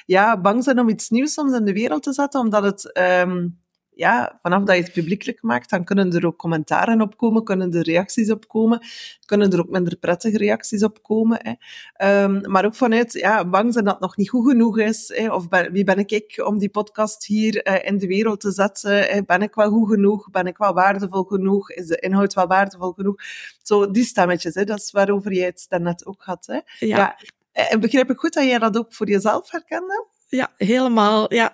ja, 0.06 0.42
bang 0.42 0.64
zijn 0.64 0.80
om 0.80 0.90
iets 0.90 1.10
nieuws 1.10 1.34
soms 1.34 1.58
in 1.58 1.66
de 1.66 1.74
wereld 1.74 2.04
te 2.04 2.14
zetten, 2.14 2.40
omdat 2.40 2.64
het... 2.64 2.98
Um, 2.98 3.62
ja, 3.96 4.40
vanaf 4.42 4.64
dat 4.64 4.76
je 4.76 4.82
het 4.82 4.92
publiekelijk 4.92 5.42
maakt, 5.42 5.70
dan 5.70 5.84
kunnen 5.84 6.14
er 6.14 6.26
ook 6.26 6.38
commentaren 6.38 7.02
op 7.02 7.18
komen, 7.18 7.44
kunnen 7.44 7.74
er 7.74 7.84
reacties 7.84 8.32
op 8.32 8.48
komen, 8.48 8.80
kunnen 9.26 9.52
er 9.52 9.60
ook 9.60 9.70
minder 9.70 9.98
prettige 9.98 10.38
reacties 10.38 10.84
op 10.84 11.04
komen. 11.04 11.40
Hè. 11.42 12.24
Um, 12.24 12.52
maar 12.52 12.66
ook 12.66 12.76
vanuit 12.76 13.14
ja, 13.14 13.46
bang 13.46 13.74
zijn 13.74 13.86
dat 13.86 13.94
het 13.94 14.04
nog 14.04 14.18
niet 14.18 14.30
goed 14.30 14.50
genoeg 14.50 14.80
is. 14.80 15.12
Hè. 15.16 15.34
Of 15.34 15.50
ben, 15.50 15.72
wie 15.72 15.84
ben 15.84 15.98
ik 15.98 16.44
om 16.46 16.60
die 16.60 16.70
podcast 16.70 17.26
hier 17.26 17.68
uh, 17.68 17.86
in 17.86 17.98
de 17.98 18.08
wereld 18.08 18.40
te 18.40 18.52
zetten? 18.52 18.98
Hè. 18.98 19.24
Ben 19.24 19.42
ik 19.42 19.56
wel 19.56 19.70
goed 19.70 19.90
genoeg? 19.90 20.30
Ben 20.32 20.48
ik 20.48 20.58
wel 20.58 20.74
waardevol 20.74 21.24
genoeg? 21.24 21.72
Is 21.72 21.88
de 21.88 22.00
inhoud 22.00 22.34
wel 22.34 22.48
waardevol 22.48 22.92
genoeg? 22.92 23.16
Zo, 23.62 23.92
die 23.92 24.04
stemmetjes, 24.04 24.56
hè, 24.56 24.64
dat 24.64 24.80
is 24.80 24.92
waarover 24.92 25.34
jij 25.34 25.46
het 25.46 25.66
daarnet 25.70 26.06
ook 26.06 26.24
had. 26.24 26.46
Hè. 26.46 26.60
Ja. 26.88 26.98
ja. 26.98 27.18
En 27.52 27.68
eh, 27.68 27.80
begrijp 27.80 28.10
ik 28.10 28.18
goed 28.18 28.34
dat 28.34 28.44
jij 28.44 28.60
dat 28.60 28.78
ook 28.78 28.94
voor 28.94 29.10
jezelf 29.10 29.52
herkende? 29.52 30.06
Ja, 30.28 30.52
helemaal. 30.58 31.34
Ja. 31.34 31.52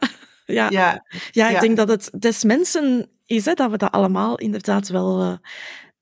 Ja, 0.53 0.69
ja, 0.69 1.05
ja 1.31 1.49
ik 1.49 1.59
denk 1.59 1.77
dat 1.77 1.87
het 1.87 2.11
des 2.19 2.43
mensen 2.43 3.09
is, 3.25 3.45
hè, 3.45 3.53
dat 3.53 3.71
we 3.71 3.77
dat 3.77 3.91
allemaal 3.91 4.37
inderdaad 4.37 4.87
wel, 4.87 5.21
uh, 5.21 5.33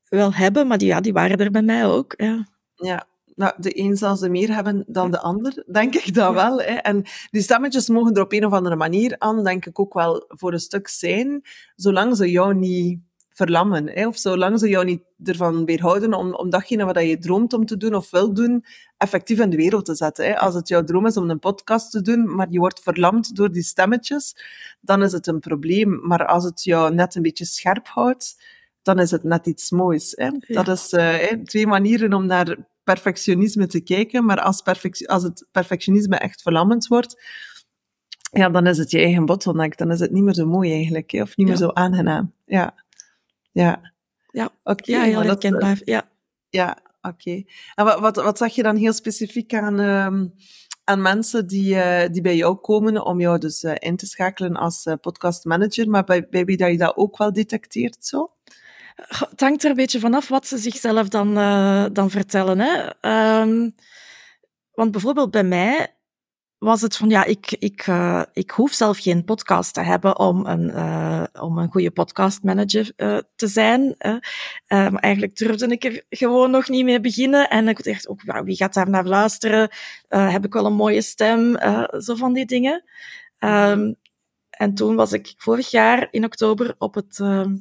wel 0.09 0.33
hebben, 0.33 0.67
maar 0.67 0.77
die, 0.77 0.87
ja, 0.87 1.01
die 1.01 1.13
waren 1.13 1.37
er 1.37 1.51
bij 1.51 1.61
mij 1.61 1.85
ook. 1.85 2.13
Ja, 2.17 2.47
ja 2.75 3.07
nou, 3.37 3.53
de 3.57 3.79
een 3.79 3.97
zal 3.97 4.15
ze 4.15 4.29
meer 4.29 4.53
hebben 4.53 4.83
dan 4.87 5.11
de 5.11 5.19
ander, 5.19 5.63
denk 5.71 5.95
ik 5.95 6.13
dat 6.13 6.33
wel. 6.33 6.59
Hè. 6.59 6.73
En 6.73 7.03
die 7.29 7.41
stemmetjes 7.41 7.89
mogen 7.89 8.13
er 8.13 8.21
op 8.21 8.33
een 8.33 8.45
of 8.45 8.53
andere 8.53 8.75
manier 8.75 9.15
aan, 9.17 9.43
denk 9.43 9.65
ik, 9.65 9.79
ook 9.79 9.93
wel 9.93 10.25
voor 10.27 10.53
een 10.53 10.59
stuk 10.59 10.87
zijn, 10.87 11.41
zolang 11.75 12.15
ze 12.15 12.31
jou 12.31 12.55
niet 12.55 12.99
verlammen. 13.37 13.89
Hè? 13.89 14.07
Of 14.07 14.17
zolang 14.17 14.59
ze 14.59 14.69
jou 14.69 14.85
niet 14.85 15.01
ervan 15.23 15.65
weerhouden 15.65 16.13
om, 16.13 16.33
om 16.33 16.49
datgene 16.49 16.85
wat 16.85 17.01
je 17.01 17.17
droomt 17.17 17.53
om 17.53 17.65
te 17.65 17.77
doen 17.77 17.95
of 17.95 18.11
wil 18.11 18.33
doen, 18.33 18.65
effectief 18.97 19.39
in 19.39 19.49
de 19.49 19.57
wereld 19.57 19.85
te 19.85 19.95
zetten. 19.95 20.25
Hè? 20.25 20.37
Als 20.39 20.55
het 20.55 20.67
jouw 20.67 20.83
droom 20.83 21.05
is 21.05 21.17
om 21.17 21.29
een 21.29 21.39
podcast 21.39 21.91
te 21.91 22.01
doen, 22.01 22.35
maar 22.35 22.47
je 22.49 22.59
wordt 22.59 22.79
verlamd 22.79 23.35
door 23.35 23.51
die 23.51 23.63
stemmetjes, 23.63 24.35
dan 24.81 25.03
is 25.03 25.11
het 25.11 25.27
een 25.27 25.39
probleem. 25.39 25.99
Maar 26.03 26.25
als 26.25 26.43
het 26.43 26.63
jou 26.63 26.93
net 26.93 27.15
een 27.15 27.21
beetje 27.21 27.45
scherp 27.45 27.87
houdt, 27.87 28.43
dan 28.81 28.99
is 28.99 29.11
het 29.11 29.23
net 29.23 29.47
iets 29.47 29.71
moois. 29.71 30.13
Hè? 30.15 30.29
Dat 30.47 30.67
is 30.67 30.93
uh, 30.93 31.15
twee 31.43 31.67
manieren 31.67 32.13
om 32.13 32.25
naar 32.25 32.57
perfectionisme 32.83 33.67
te 33.67 33.79
kijken, 33.79 34.25
maar 34.25 34.41
als, 34.41 34.61
perfect, 34.61 35.07
als 35.07 35.23
het 35.23 35.47
perfectionisme 35.51 36.15
echt 36.15 36.41
verlammend 36.41 36.87
wordt, 36.87 37.15
ja, 38.31 38.49
dan 38.49 38.67
is 38.67 38.77
het 38.77 38.91
je 38.91 38.99
eigen 38.99 39.25
bottleneck. 39.25 39.77
Dan 39.77 39.91
is 39.91 39.99
het 39.99 40.11
niet 40.11 40.23
meer 40.23 40.33
zo 40.33 40.45
mooi 40.45 40.71
eigenlijk, 40.71 41.11
hè? 41.11 41.21
of 41.21 41.37
niet 41.37 41.47
meer 41.47 41.55
zo 41.55 41.67
aangenaam. 41.67 42.33
Ja. 42.45 42.85
Ja. 43.51 43.93
Ja, 44.31 44.49
oké. 44.63 44.91
ja 44.91 45.01
heel 45.01 45.23
herkenbaar. 45.23 45.81
Ja, 45.83 46.09
ja 46.49 46.77
oké. 47.01 47.43
En 47.75 47.85
wat, 47.85 47.99
wat, 47.99 48.15
wat 48.15 48.37
zag 48.37 48.55
je 48.55 48.63
dan 48.63 48.75
heel 48.75 48.93
specifiek 48.93 49.53
aan, 49.53 49.79
um, 49.79 50.33
aan 50.83 51.01
mensen 51.01 51.47
die, 51.47 51.75
uh, 51.75 52.05
die 52.11 52.21
bij 52.21 52.35
jou 52.35 52.55
komen 52.55 53.05
om 53.05 53.19
jou 53.19 53.39
dus 53.39 53.63
uh, 53.63 53.73
in 53.79 53.95
te 53.95 54.05
schakelen 54.05 54.55
als 54.55 54.85
uh, 54.85 54.93
podcastmanager, 55.01 55.89
maar 55.89 56.03
bij, 56.03 56.27
bij 56.29 56.45
wie 56.45 56.57
dat 56.57 56.71
je 56.71 56.77
dat 56.77 56.97
ook 56.97 57.17
wel 57.17 57.33
detecteert 57.33 58.05
zo? 58.05 58.31
Het 59.29 59.39
hangt 59.39 59.63
er 59.63 59.69
een 59.69 59.75
beetje 59.75 59.99
vanaf 59.99 60.27
wat 60.27 60.47
ze 60.47 60.57
zichzelf 60.57 61.07
dan, 61.07 61.33
dan 61.93 62.09
vertellen. 62.09 62.59
Hè. 62.59 62.89
Um, 63.41 63.75
want 64.71 64.91
bijvoorbeeld 64.91 65.31
bij 65.31 65.43
mij 65.43 65.96
was 66.57 66.81
het 66.81 66.97
van 66.97 67.09
ja, 67.09 67.23
ik, 67.25 67.55
ik, 67.59 67.87
uh, 67.87 68.23
ik 68.33 68.51
hoef 68.51 68.73
zelf 68.73 68.99
geen 68.99 69.23
podcast 69.23 69.73
te 69.73 69.81
hebben 69.81 70.19
om 70.19 70.45
een, 70.45 70.69
uh, 70.69 71.23
om 71.41 71.57
een 71.57 71.71
goede 71.71 71.91
podcastmanager 71.91 72.91
uh, 72.97 73.17
te 73.35 73.47
zijn. 73.47 73.95
maar 74.67 74.93
eigenlijk 74.93 75.35
durfde 75.35 75.67
ik 75.67 75.83
er 75.83 76.03
gewoon 76.09 76.51
nog 76.51 76.69
niet 76.69 76.83
mee 76.83 76.99
beginnen. 76.99 77.49
En 77.49 77.67
ik 77.67 77.83
dacht 77.83 78.07
ook, 78.07 78.21
wie 78.43 78.55
gaat 78.55 78.73
daar 78.73 78.89
naar 78.89 79.05
luisteren? 79.05 79.69
heb 80.07 80.45
ik 80.45 80.53
wel 80.53 80.65
een 80.65 80.73
mooie 80.73 81.01
stem? 81.01 81.57
zo 81.99 82.15
van 82.15 82.33
die 82.33 82.45
dingen. 82.45 82.83
Um, 83.39 83.95
en 84.57 84.73
toen 84.73 84.95
was 84.95 85.13
ik 85.13 85.33
vorig 85.37 85.71
jaar 85.71 86.07
in 86.11 86.25
oktober 86.25 86.75
op 86.77 86.95
het 86.95 87.19
ehm, 87.19 87.55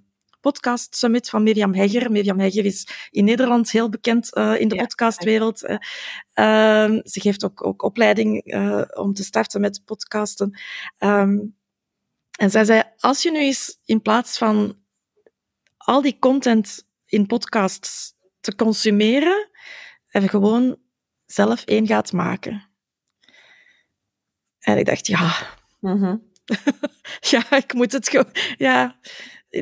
podcast 0.47 0.97
summit 0.97 1.29
van 1.29 1.43
Mirjam 1.43 1.75
Hegger. 1.75 2.11
Mirjam 2.11 2.39
Hegger 2.39 2.65
is 2.65 2.87
in 3.11 3.25
Nederland 3.25 3.71
heel 3.71 3.89
bekend 3.89 4.37
uh, 4.37 4.61
in 4.61 4.69
de 4.69 4.77
podcastwereld. 4.77 5.63
Uh, 5.63 5.79
ze 7.05 7.21
geeft 7.21 7.45
ook, 7.45 7.67
ook 7.67 7.83
opleiding 7.83 8.53
uh, 8.55 8.83
om 8.95 9.15
te 9.15 9.25
starten 9.25 9.61
met 9.61 9.83
podcasten. 9.85 10.61
Um, 10.99 11.57
en 12.39 12.51
zij 12.51 12.65
zei, 12.65 12.83
als 12.99 13.23
je 13.23 13.31
nu 13.31 13.39
eens 13.39 13.79
in 13.85 14.03
plaats 14.03 14.39
van 14.39 14.79
al 15.77 16.03
die 16.03 16.19
content 16.19 16.89
in 17.07 17.27
podcasts 17.27 18.15
te 18.41 18.55
consumeren, 18.55 19.51
even 20.11 20.29
gewoon 20.29 20.77
zelf 21.25 21.65
één 21.65 21.87
gaat 21.87 22.13
maken. 22.13 22.69
En 24.59 24.79
ik 24.79 24.87
dacht, 24.87 25.07
ja, 25.07 25.37
mm 25.81 26.03
-hmm. 26.03 26.33
ja, 27.33 27.57
ik 27.57 27.73
moet 27.73 27.93
het 27.93 28.09
gewoon, 28.09 28.33
ja, 28.57 28.97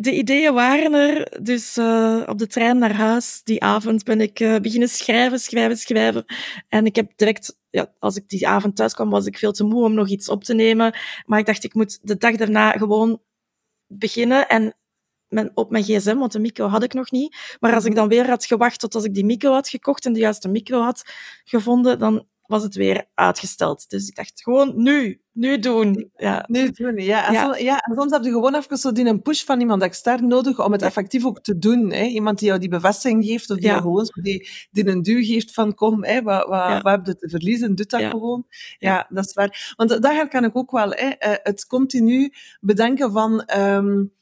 de 0.01 0.13
ideeën 0.13 0.55
waren 0.55 0.93
er. 0.93 1.43
Dus 1.43 1.79
uh, 1.79 2.23
op 2.27 2.39
de 2.39 2.47
trein 2.47 2.79
naar 2.79 2.95
huis 2.95 3.41
die 3.45 3.63
avond 3.63 4.05
ben 4.05 4.21
ik 4.21 4.41
uh, 4.41 4.57
beginnen 4.57 4.89
schrijven, 4.89 5.39
schrijven, 5.39 5.77
schrijven. 5.77 6.25
En 6.69 6.87
ik 6.87 6.97
heb 6.97 7.13
direct, 7.17 7.59
ja, 7.71 7.93
als 7.99 8.17
ik 8.17 8.29
die 8.29 8.49
avond 8.49 8.77
thuis 8.77 8.95
kwam, 8.95 9.11
was 9.11 9.27
ik 9.27 9.39
veel 9.39 9.53
te 9.53 9.65
moe 9.65 9.85
om 9.85 9.95
nog 9.95 10.09
iets 10.09 10.29
op 10.29 10.45
te 10.45 10.55
nemen. 10.55 10.97
Maar 11.27 11.39
ik 11.39 11.47
dacht, 11.47 11.65
ik 11.65 11.75
moet 11.75 11.99
de 12.03 12.17
dag 12.17 12.37
daarna 12.37 12.71
gewoon 12.71 13.23
beginnen 13.87 14.49
en 14.49 14.75
mijn, 15.29 15.51
op 15.55 15.71
mijn 15.71 15.85
gsm, 15.85 16.17
want 16.17 16.33
de 16.33 16.39
micro 16.39 16.67
had 16.67 16.83
ik 16.83 16.93
nog 16.93 17.11
niet. 17.11 17.57
Maar 17.61 17.75
als 17.75 17.85
ik 17.85 17.95
dan 17.95 18.09
weer 18.09 18.29
had 18.29 18.45
gewacht 18.45 18.81
tot 18.81 18.95
als 18.95 19.05
ik 19.05 19.15
die 19.15 19.25
micro 19.25 19.53
had 19.53 19.69
gekocht 19.69 20.07
en 20.07 20.13
de 20.13 20.21
juiste 20.21 20.49
micro 20.49 20.81
had 20.81 21.03
gevonden, 21.45 21.99
dan 21.99 22.27
was 22.47 22.63
het 22.63 22.75
weer 22.75 23.05
uitgesteld. 23.15 23.91
Dus 23.91 24.09
ik 24.09 24.17
dacht, 24.17 24.43
gewoon 24.43 24.73
nu, 24.83 25.21
nu 25.33 25.59
doen. 25.59 26.11
Ja. 26.17 26.45
Nu 26.49 26.71
doen, 26.71 26.97
ja. 26.97 27.27
En, 27.27 27.33
ja. 27.33 27.43
Soms, 27.43 27.59
ja. 27.59 27.79
en 27.79 27.95
soms 27.95 28.13
heb 28.13 28.25
je 28.25 28.31
gewoon 28.31 28.55
even 28.55 28.77
zo 28.77 28.93
die 28.93 29.05
een 29.05 29.23
push 29.23 29.45
van 29.45 29.61
iemand 29.61 29.83
extern 29.83 30.27
nodig 30.27 30.65
om 30.65 30.73
het 30.73 30.83
effectief 30.83 31.25
ook 31.25 31.41
te 31.41 31.59
doen. 31.59 31.93
Hè. 31.93 32.05
Iemand 32.05 32.39
die 32.39 32.49
jou 32.49 32.61
die 32.61 32.69
bevestiging 32.69 33.25
geeft, 33.25 33.51
of 33.51 33.57
die 33.57 33.67
jou 33.67 33.81
gewoon 33.81 34.09
die, 34.23 34.49
die 34.71 34.87
een 34.87 35.03
duw 35.03 35.23
geeft 35.23 35.53
van 35.53 35.75
kom, 35.75 36.05
hè, 36.05 36.23
wat, 36.23 36.47
wat, 36.49 36.83
wat 36.83 36.93
heb 36.93 37.07
je 37.07 37.17
te 37.17 37.29
verliezen, 37.29 37.75
doe 37.75 37.87
dat 37.87 38.03
gewoon. 38.03 38.47
Ja. 38.79 39.07
dat 39.09 39.27
is 39.27 39.33
waar. 39.33 39.75
Want 39.77 40.03
daar 40.03 40.29
kan 40.29 40.45
ik 40.45 40.57
ook 40.57 40.71
wel 40.71 40.91
hè, 40.91 41.09
eh, 41.09 41.35
het 41.43 41.67
continu 41.67 42.33
bedenken 42.61 43.13
van... 43.13 43.51
Um, 43.59 44.13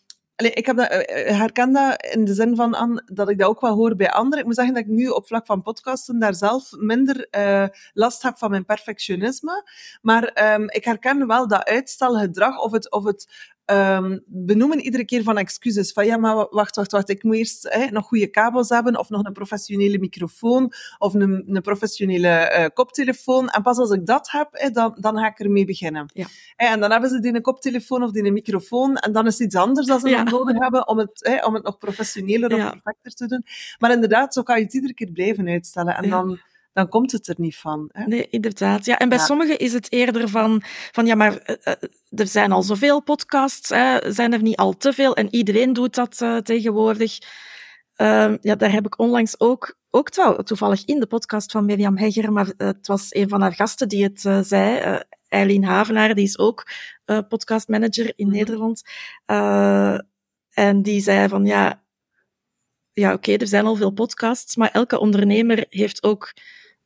ik 0.50 0.66
heb 0.66 0.76
dat, 0.76 0.88
eh, 0.88 1.28
eh, 1.28 1.38
herken 1.38 1.72
dat 1.72 2.06
in 2.06 2.24
de 2.24 2.34
zin 2.34 2.56
van 2.56 3.02
dat 3.04 3.28
ik 3.28 3.38
dat 3.38 3.48
ook 3.48 3.60
wel 3.60 3.74
hoor 3.74 3.96
bij 3.96 4.10
anderen. 4.10 4.38
Ik 4.38 4.44
moet 4.44 4.54
zeggen 4.54 4.74
dat 4.74 4.82
ik 4.82 4.88
nu 4.88 5.08
op 5.08 5.26
vlak 5.26 5.46
van 5.46 5.62
podcasten 5.62 6.18
daar 6.18 6.34
zelf 6.34 6.70
minder 6.78 7.26
uh, 7.30 7.66
last 7.92 8.22
heb 8.22 8.38
van 8.38 8.50
mijn 8.50 8.64
perfectionisme. 8.64 9.70
Maar 10.02 10.54
um, 10.54 10.70
ik 10.70 10.84
herken 10.84 11.26
wel 11.26 11.48
dat 11.48 11.64
uitstelgedrag 11.64 12.58
of 12.58 12.72
het, 12.72 12.90
of 12.90 13.04
het 13.04 13.50
um, 13.66 14.22
benoemen 14.26 14.80
iedere 14.80 15.04
keer 15.04 15.22
van 15.22 15.38
excuses. 15.38 15.92
Van 15.92 16.06
ja, 16.06 16.16
maar 16.16 16.34
wacht, 16.34 16.76
wacht, 16.76 16.92
wacht. 16.92 17.08
Ik 17.08 17.22
moet 17.22 17.36
eerst 17.36 17.66
hè, 17.70 17.86
nog 17.86 18.06
goede 18.06 18.26
kabels 18.26 18.68
hebben, 18.68 18.98
of 18.98 19.08
nog 19.08 19.24
een 19.24 19.32
professionele 19.32 19.98
microfoon, 19.98 20.72
of 20.98 21.14
een, 21.14 21.44
een 21.46 21.62
professionele 21.62 22.54
uh, 22.58 22.66
koptelefoon. 22.74 23.48
En 23.48 23.62
pas 23.62 23.78
als 23.78 23.90
ik 23.90 24.06
dat 24.06 24.30
heb, 24.30 24.48
hè, 24.50 24.70
dan, 24.70 24.96
dan 25.00 25.18
ga 25.18 25.26
ik 25.26 25.38
ermee 25.38 25.64
beginnen. 25.64 26.10
Ja. 26.14 26.26
En 26.56 26.80
dan 26.80 26.90
hebben 26.90 27.10
ze 27.10 27.20
die 27.20 27.34
een 27.34 27.42
koptelefoon 27.42 28.02
of 28.02 28.10
die 28.10 28.24
een 28.24 28.32
microfoon, 28.32 28.96
en 28.96 29.12
dan 29.12 29.26
is 29.26 29.32
het 29.32 29.42
iets 29.46 29.56
anders 29.56 29.86
dat 29.86 30.00
ze 30.00 30.08
ja. 30.08 30.22
nodig 30.22 30.58
hebben 30.58 30.88
om 30.88 30.98
het, 30.98 31.10
hè, 31.14 31.44
om 31.44 31.54
het 31.54 31.64
nog 31.64 31.78
professioneler 31.78 32.54
of 32.54 32.70
perfecter 32.70 33.12
te 33.12 33.26
doen. 33.26 33.44
Maar 33.78 33.92
inderdaad, 33.92 34.34
zo 34.34 34.42
kan 34.42 34.58
je 34.58 34.64
het 34.64 34.74
iedere 34.74 34.94
keer 34.94 35.10
blijven 35.10 35.48
uitstellen. 35.48 35.96
En 35.96 36.10
dan 36.10 36.40
dan 36.72 36.88
komt 36.88 37.12
het 37.12 37.28
er 37.28 37.34
niet 37.38 37.56
van. 37.56 37.88
Hè? 37.92 38.04
Nee, 38.04 38.28
inderdaad. 38.28 38.84
Ja, 38.84 38.98
en 38.98 39.08
bij 39.08 39.18
sommigen 39.18 39.58
is 39.58 39.72
het 39.72 39.92
eerder 39.92 40.28
van, 40.28 40.62
van 40.90 41.06
ja, 41.06 41.14
maar 41.14 41.32
uh, 41.32 41.74
er 42.10 42.26
zijn 42.26 42.52
al 42.52 42.62
zoveel 42.62 43.02
podcasts, 43.02 43.68
hè, 43.68 44.12
zijn 44.12 44.32
er 44.32 44.42
niet 44.42 44.56
al 44.56 44.76
te 44.76 44.92
veel 44.92 45.16
en 45.16 45.34
iedereen 45.34 45.72
doet 45.72 45.94
dat 45.94 46.20
uh, 46.20 46.36
tegenwoordig. 46.36 47.18
Uh, 47.96 48.34
ja, 48.40 48.54
daar 48.54 48.72
heb 48.72 48.86
ik 48.86 48.98
onlangs 48.98 49.40
ook, 49.40 49.78
ook 49.90 50.10
toevallig 50.44 50.84
in 50.84 51.00
de 51.00 51.06
podcast 51.06 51.52
van 51.52 51.64
Mirjam 51.64 51.96
Hegger, 51.96 52.32
maar 52.32 52.52
het 52.56 52.86
was 52.86 53.14
een 53.14 53.28
van 53.28 53.40
haar 53.40 53.54
gasten 53.54 53.88
die 53.88 54.02
het 54.04 54.46
zei, 54.46 55.00
Eileen 55.28 55.64
Havenaar, 55.64 56.14
die 56.14 56.24
is 56.24 56.38
ook 56.38 56.66
podcastmanager 57.04 58.12
in 58.16 58.26
mm 58.26 58.32
Nederland. 58.32 58.82
en 60.50 60.82
die 60.82 61.00
zei 61.00 61.28
van 61.28 61.44
ja, 61.44 61.82
ja 62.92 63.08
oké, 63.08 63.16
okay, 63.16 63.36
er 63.36 63.46
zijn 63.46 63.66
al 63.66 63.76
veel 63.76 63.90
podcasts, 63.90 64.56
maar 64.56 64.70
elke 64.70 64.98
ondernemer 64.98 65.66
heeft 65.68 66.02
ook 66.02 66.32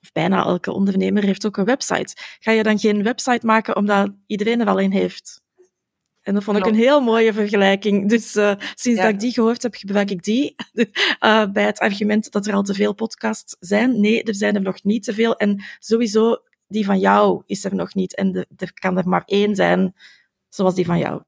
of 0.07 0.13
bijna 0.13 0.45
elke 0.45 0.73
ondernemer 0.73 1.23
heeft 1.23 1.47
ook 1.47 1.57
een 1.57 1.65
website. 1.65 2.17
Ga 2.39 2.51
je 2.51 2.63
dan 2.63 2.79
geen 2.79 3.03
website 3.03 3.47
maken 3.47 3.77
omdat 3.77 4.11
iedereen 4.27 4.61
er 4.61 4.69
al 4.69 4.81
een 4.81 4.93
heeft? 4.93 5.45
En 6.23 6.35
dat 6.35 6.45
vond 6.45 6.57
ik 6.59 6.67
een 6.67 6.75
heel 6.75 7.01
mooie 7.01 7.33
vergelijking. 7.33 8.09
Dus 8.09 8.37
uh, 8.37 8.55
sinds 8.75 9.01
dat 9.01 9.11
ik 9.11 9.21
die 9.21 9.33
gehoord 9.33 9.63
heb, 9.63 9.75
gebruik 9.75 10.11
ik 10.11 10.23
die 10.23 10.55
uh, 11.21 11.47
bij 11.53 11.65
het 11.65 11.79
argument 11.79 12.33
dat 12.33 12.47
er 12.47 12.55
al 12.55 12.63
te 12.63 12.75
veel 12.75 12.95
podcasts 12.95 13.57
zijn. 13.61 14.01
Nee, 14.01 14.23
er 14.23 14.35
zijn 14.35 14.55
er 14.55 14.63
nog 14.63 14.83
niet 14.83 15.05
te 15.05 15.15
veel. 15.15 15.37
En 15.37 15.65
sowieso, 15.79 16.39
die 16.69 16.85
van 16.85 16.99
jou 16.99 17.43
is 17.47 17.65
er 17.65 17.75
nog 17.75 17.95
niet. 17.95 18.15
En 18.15 18.33
de, 18.33 18.47
er 18.57 18.73
kan 18.73 18.99
er 18.99 19.09
maar 19.09 19.23
één 19.27 19.55
zijn, 19.55 19.95
zoals 20.49 20.75
die 20.75 20.85
van 20.85 20.99
jou. 20.99 21.23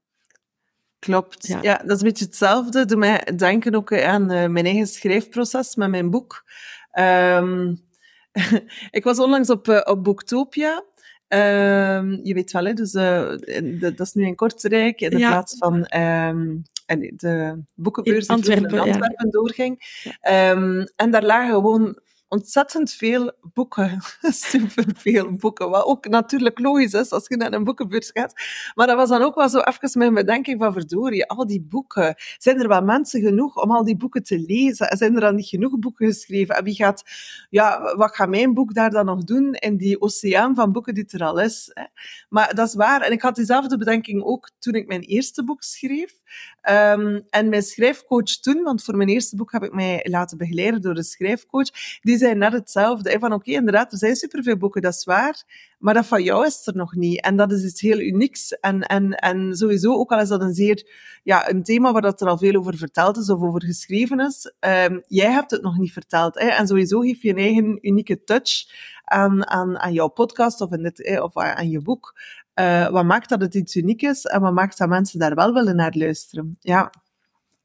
Klopt. 0.99 1.47
Ja. 1.47 1.59
ja. 1.61 1.77
dat 1.77 1.95
is 1.95 2.01
een 2.01 2.07
beetje 2.07 2.25
hetzelfde. 2.25 2.85
Doe 2.85 2.97
mij 2.97 3.23
denken 3.35 3.75
ook 3.75 3.93
aan 3.93 4.31
uh, 4.31 4.47
mijn 4.47 4.65
eigen 4.65 4.87
schrijfproces 4.87 5.75
met 5.75 5.89
mijn 5.89 6.09
boek. 6.09 6.43
Ehm, 6.91 7.75
ik 8.97 9.03
was 9.03 9.19
onlangs 9.19 9.49
op, 9.49 9.67
uh, 9.67 9.81
op 9.83 10.03
Booktopia. 10.03 10.83
Ehm, 11.27 12.19
je 12.23 12.33
weet 12.33 12.51
wel, 12.51 12.65
hè, 12.65 12.73
dus, 12.73 12.93
uh, 12.93 13.33
dat 13.79 13.99
is 13.99 14.13
nu 14.13 14.25
in 14.25 14.35
Kortrijk, 14.35 15.01
in 15.01 15.09
de 15.09 15.15
plaats 15.15 15.57
van 15.57 15.75
um, 15.97 16.63
de 17.15 17.63
boekenbeurs 17.73 18.27
die 18.27 18.35
Antwerpen, 18.35 18.69
in 18.69 18.79
Antwerpen 18.79 19.25
ja. 19.25 19.31
doorging. 19.31 19.79
en 20.95 21.11
daar 21.11 21.23
lagen 21.23 21.53
gewoon 21.53 21.99
ontzettend 22.29 22.91
veel 22.91 23.31
boeken. 23.53 24.01
Superveel 24.49 25.35
boeken. 25.35 25.69
Wat 25.69 25.85
ook 25.85 26.07
natuurlijk 26.07 26.59
logisch 26.59 26.93
is 26.93 27.11
als 27.11 27.25
je 27.27 27.37
naar 27.37 27.53
een 27.53 27.63
boekenbeurs 27.63 28.09
gaat. 28.13 28.33
Maar 28.75 28.87
dat 28.87 28.95
was 28.95 29.09
dan 29.09 29.21
ook 29.21 29.35
wel 29.35 29.49
zo 29.49 29.59
even 29.59 29.99
mijn 29.99 30.13
bedenking 30.13 30.59
van 30.59 30.73
verdorie, 30.73 31.25
al 31.25 31.47
die 31.47 31.61
boeken. 31.61 32.15
Zijn 32.37 32.59
er 32.59 32.67
wel 32.67 32.81
mensen 32.81 33.21
genoeg 33.21 33.61
om 33.61 33.71
al 33.71 33.83
die 33.83 33.97
boeken 33.97 34.23
te 34.23 34.39
lezen? 34.39 34.97
Zijn 34.97 35.15
er 35.15 35.21
dan 35.21 35.35
niet 35.35 35.47
genoeg 35.47 35.79
boeken 35.79 36.07
geschreven? 36.07 36.55
En 36.55 36.63
wie 36.63 36.75
gaat, 36.75 37.03
ja, 37.49 37.95
wat 37.95 38.15
gaat 38.15 38.29
mijn 38.29 38.53
boek 38.53 38.73
daar 38.73 38.89
dan 38.89 39.05
nog 39.05 39.23
doen 39.23 39.53
in 39.53 39.77
die 39.77 40.01
oceaan 40.01 40.55
van 40.55 40.71
boeken 40.71 40.93
die 40.93 41.05
er 41.07 41.23
al 41.23 41.39
is? 41.39 41.71
Hè? 41.73 41.83
Maar 42.29 42.55
dat 42.55 42.67
is 42.67 42.75
waar. 42.75 43.01
En 43.01 43.11
ik 43.11 43.21
had 43.21 43.35
diezelfde 43.35 43.77
bedenking 43.77 44.23
ook 44.23 44.49
toen 44.59 44.73
ik 44.73 44.87
mijn 44.87 45.01
eerste 45.01 45.43
boek 45.43 45.63
schreef. 45.63 46.17
Um, 46.69 47.25
en 47.29 47.49
mijn 47.49 47.63
schrijfcoach 47.63 48.39
toen, 48.39 48.63
want 48.63 48.83
voor 48.83 48.97
mijn 48.97 49.09
eerste 49.09 49.35
boek 49.35 49.51
heb 49.51 49.63
ik 49.63 49.73
mij 49.73 50.05
laten 50.09 50.37
begeleiden 50.37 50.81
door 50.81 50.97
een 50.97 51.03
schrijfcoach, 51.03 51.99
die 52.01 52.17
zei 52.19 52.35
net 52.35 52.53
hetzelfde. 52.53 53.19
Van 53.19 53.33
oké, 53.33 53.51
inderdaad, 53.51 53.91
er 53.91 53.97
zijn 53.97 54.15
superveel 54.15 54.57
boeken, 54.57 54.81
dat 54.81 54.93
is 54.93 55.03
waar, 55.03 55.43
maar 55.79 55.93
dat 55.93 56.05
van 56.05 56.23
jou 56.23 56.45
is 56.45 56.67
er 56.67 56.75
nog 56.75 56.95
niet. 56.95 57.21
En 57.21 57.35
dat 57.35 57.51
is 57.51 57.63
iets 57.63 57.81
heel 57.81 57.99
unieks. 57.99 58.51
En, 58.51 58.81
en, 58.81 59.13
en 59.13 59.55
sowieso, 59.55 59.93
ook 59.93 60.11
al 60.11 60.19
is 60.19 60.27
dat 60.27 60.41
een 60.41 60.53
zeer, 60.53 60.89
ja, 61.23 61.49
een 61.49 61.63
thema 61.63 61.91
waar 61.91 62.01
dat 62.01 62.21
er 62.21 62.27
al 62.27 62.37
veel 62.37 62.55
over 62.55 62.77
verteld 62.77 63.17
is 63.17 63.29
of 63.29 63.41
over 63.41 63.63
geschreven 63.63 64.19
is, 64.19 64.53
um, 64.59 65.03
jij 65.07 65.31
hebt 65.31 65.51
het 65.51 65.61
nog 65.61 65.77
niet 65.77 65.91
verteld. 65.91 66.39
Hè? 66.39 66.47
En 66.47 66.67
sowieso 66.67 66.99
geef 66.99 67.21
je 67.21 67.29
een 67.29 67.37
eigen 67.37 67.87
unieke 67.87 68.23
touch 68.23 68.51
aan, 69.03 69.47
aan, 69.47 69.79
aan 69.79 69.93
jouw 69.93 70.07
podcast 70.07 70.61
of, 70.61 70.71
in 70.71 70.83
dit, 70.83 71.21
of 71.21 71.37
aan 71.37 71.69
je 71.69 71.81
boek. 71.81 72.19
Uh, 72.59 72.89
wat 72.89 73.05
maakt 73.05 73.29
dat 73.29 73.41
het 73.41 73.53
iets 73.55 73.75
uniek 73.75 74.01
is 74.01 74.25
en 74.25 74.41
wat 74.41 74.53
maakt 74.53 74.77
dat 74.77 74.89
mensen 74.89 75.19
daar 75.19 75.35
wel 75.35 75.53
willen 75.53 75.75
naar 75.75 75.93
luisteren? 75.95 76.57
Ja. 76.59 76.91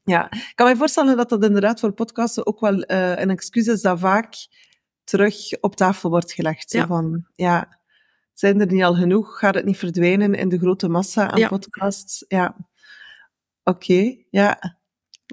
Ja, 0.05 0.31
ik 0.31 0.51
kan 0.55 0.67
me 0.67 0.75
voorstellen 0.75 1.17
dat 1.17 1.29
dat 1.29 1.43
inderdaad 1.43 1.79
voor 1.79 1.91
podcasten 1.91 2.45
ook 2.45 2.59
wel 2.59 2.91
uh, 2.91 3.17
een 3.17 3.29
excuus 3.29 3.67
is 3.67 3.81
dat 3.81 3.99
vaak 3.99 4.35
terug 5.03 5.61
op 5.61 5.75
tafel 5.75 6.09
wordt 6.09 6.31
gelegd. 6.31 6.71
Ja. 6.71 6.87
Van, 6.87 7.27
ja, 7.35 7.79
zijn 8.33 8.59
er 8.59 8.71
niet 8.71 8.83
al 8.83 8.95
genoeg? 8.95 9.39
Gaat 9.39 9.55
het 9.55 9.65
niet 9.65 9.77
verdwijnen 9.77 10.33
in 10.33 10.49
de 10.49 10.57
grote 10.57 10.87
massa 10.87 11.31
aan 11.31 11.47
podcasts? 11.47 12.25
Ja. 12.27 12.55
Oké, 13.63 13.91
okay, 13.93 14.25
ja. 14.29 14.79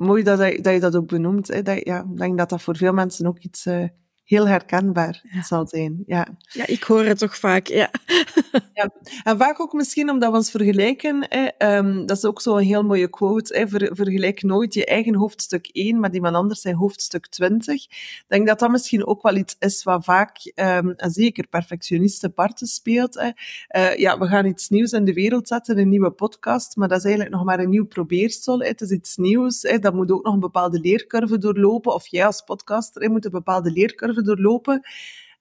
Mooi 0.01 0.23
dat, 0.23 0.39
je, 0.39 0.61
dat 0.61 0.73
je 0.73 0.81
dat 0.81 0.97
ook 0.97 1.07
benoemt. 1.09 1.49
Hè. 1.49 1.63
Dat, 1.63 1.85
ja, 1.85 2.01
ik 2.01 2.19
denk 2.19 2.39
dat 2.39 2.49
dat 2.49 2.63
voor 2.63 2.77
veel 2.77 2.93
mensen 2.93 3.27
ook 3.27 3.39
iets 3.39 3.67
uh, 3.67 3.89
heel 4.25 4.49
herkenbaar 4.49 5.23
ja. 5.31 5.43
zal 5.43 5.67
zijn. 5.67 6.03
Ja. 6.07 6.27
ja, 6.49 6.67
ik 6.67 6.83
hoor 6.83 7.05
het 7.05 7.19
toch 7.19 7.37
vaak, 7.37 7.67
ja. 7.67 7.91
ja. 8.75 8.91
En 9.23 9.39
vaak 9.39 9.61
ook 9.61 9.73
misschien 9.73 10.11
omdat 10.11 10.31
we 10.31 10.37
ons 10.37 10.51
vergelijken, 10.51 11.27
um, 11.59 12.07
dat 12.07 12.17
is 12.17 12.25
ook 12.25 12.41
zo'n 12.41 12.59
heel 12.59 12.83
mooie 12.83 13.09
quote, 13.09 13.67
ver, 13.69 13.91
vergelijk 13.97 14.43
nooit 14.43 14.75
je 14.75 14.85
eigen 14.85 15.15
hoofdstuk 15.15 15.69
1 15.73 16.01
met 16.01 16.15
iemand 16.15 16.35
anders 16.35 16.61
zijn 16.61 16.75
hoofdstuk 16.75 17.27
20. 17.27 17.85
Ik 17.85 18.25
denk 18.27 18.47
dat 18.47 18.59
dat 18.59 18.71
misschien 18.71 19.07
ook 19.07 19.23
wel 19.23 19.37
iets 19.37 19.57
is 19.59 19.83
wat 19.83 20.05
vaak, 20.05 20.53
um, 20.55 20.91
en 20.91 21.11
zeker 21.11 21.47
perfectionisten 21.47 22.35
parten 22.35 22.67
speelt. 22.67 23.17
Uh, 23.17 23.97
ja, 23.97 24.19
we 24.19 24.27
gaan 24.27 24.47
iets 24.47 24.69
nieuws 24.69 24.93
in 24.93 25.05
de 25.05 25.13
wereld 25.13 25.49
zetten, 25.49 25.79
een 25.79 25.89
nieuwe 25.89 26.11
podcast, 26.11 26.77
maar 26.77 26.89
dat 26.89 26.99
is 26.99 27.05
eigenlijk 27.05 27.35
nog 27.35 27.45
maar 27.45 27.59
een 27.59 27.71
nieuw 27.71 27.87
probeersel. 27.87 28.61
Het 28.61 28.81
is 28.81 28.91
iets 28.91 29.17
nieuws, 29.17 29.61
dat 29.81 29.95
moet 29.95 30.11
ook 30.11 30.25
nog 30.25 30.35
een 30.35 30.41
bepaalde 30.41 30.81
leercurve 30.81 31.39
doorlopen, 31.39 31.95
of 31.95 32.07
jij 32.07 32.27
als 32.27 32.43
podcaster 32.43 33.11
moet 33.11 33.25
een 33.25 33.31
bepaalde 33.31 33.71
leercurve 33.71 34.12
doorlopen. 34.21 34.83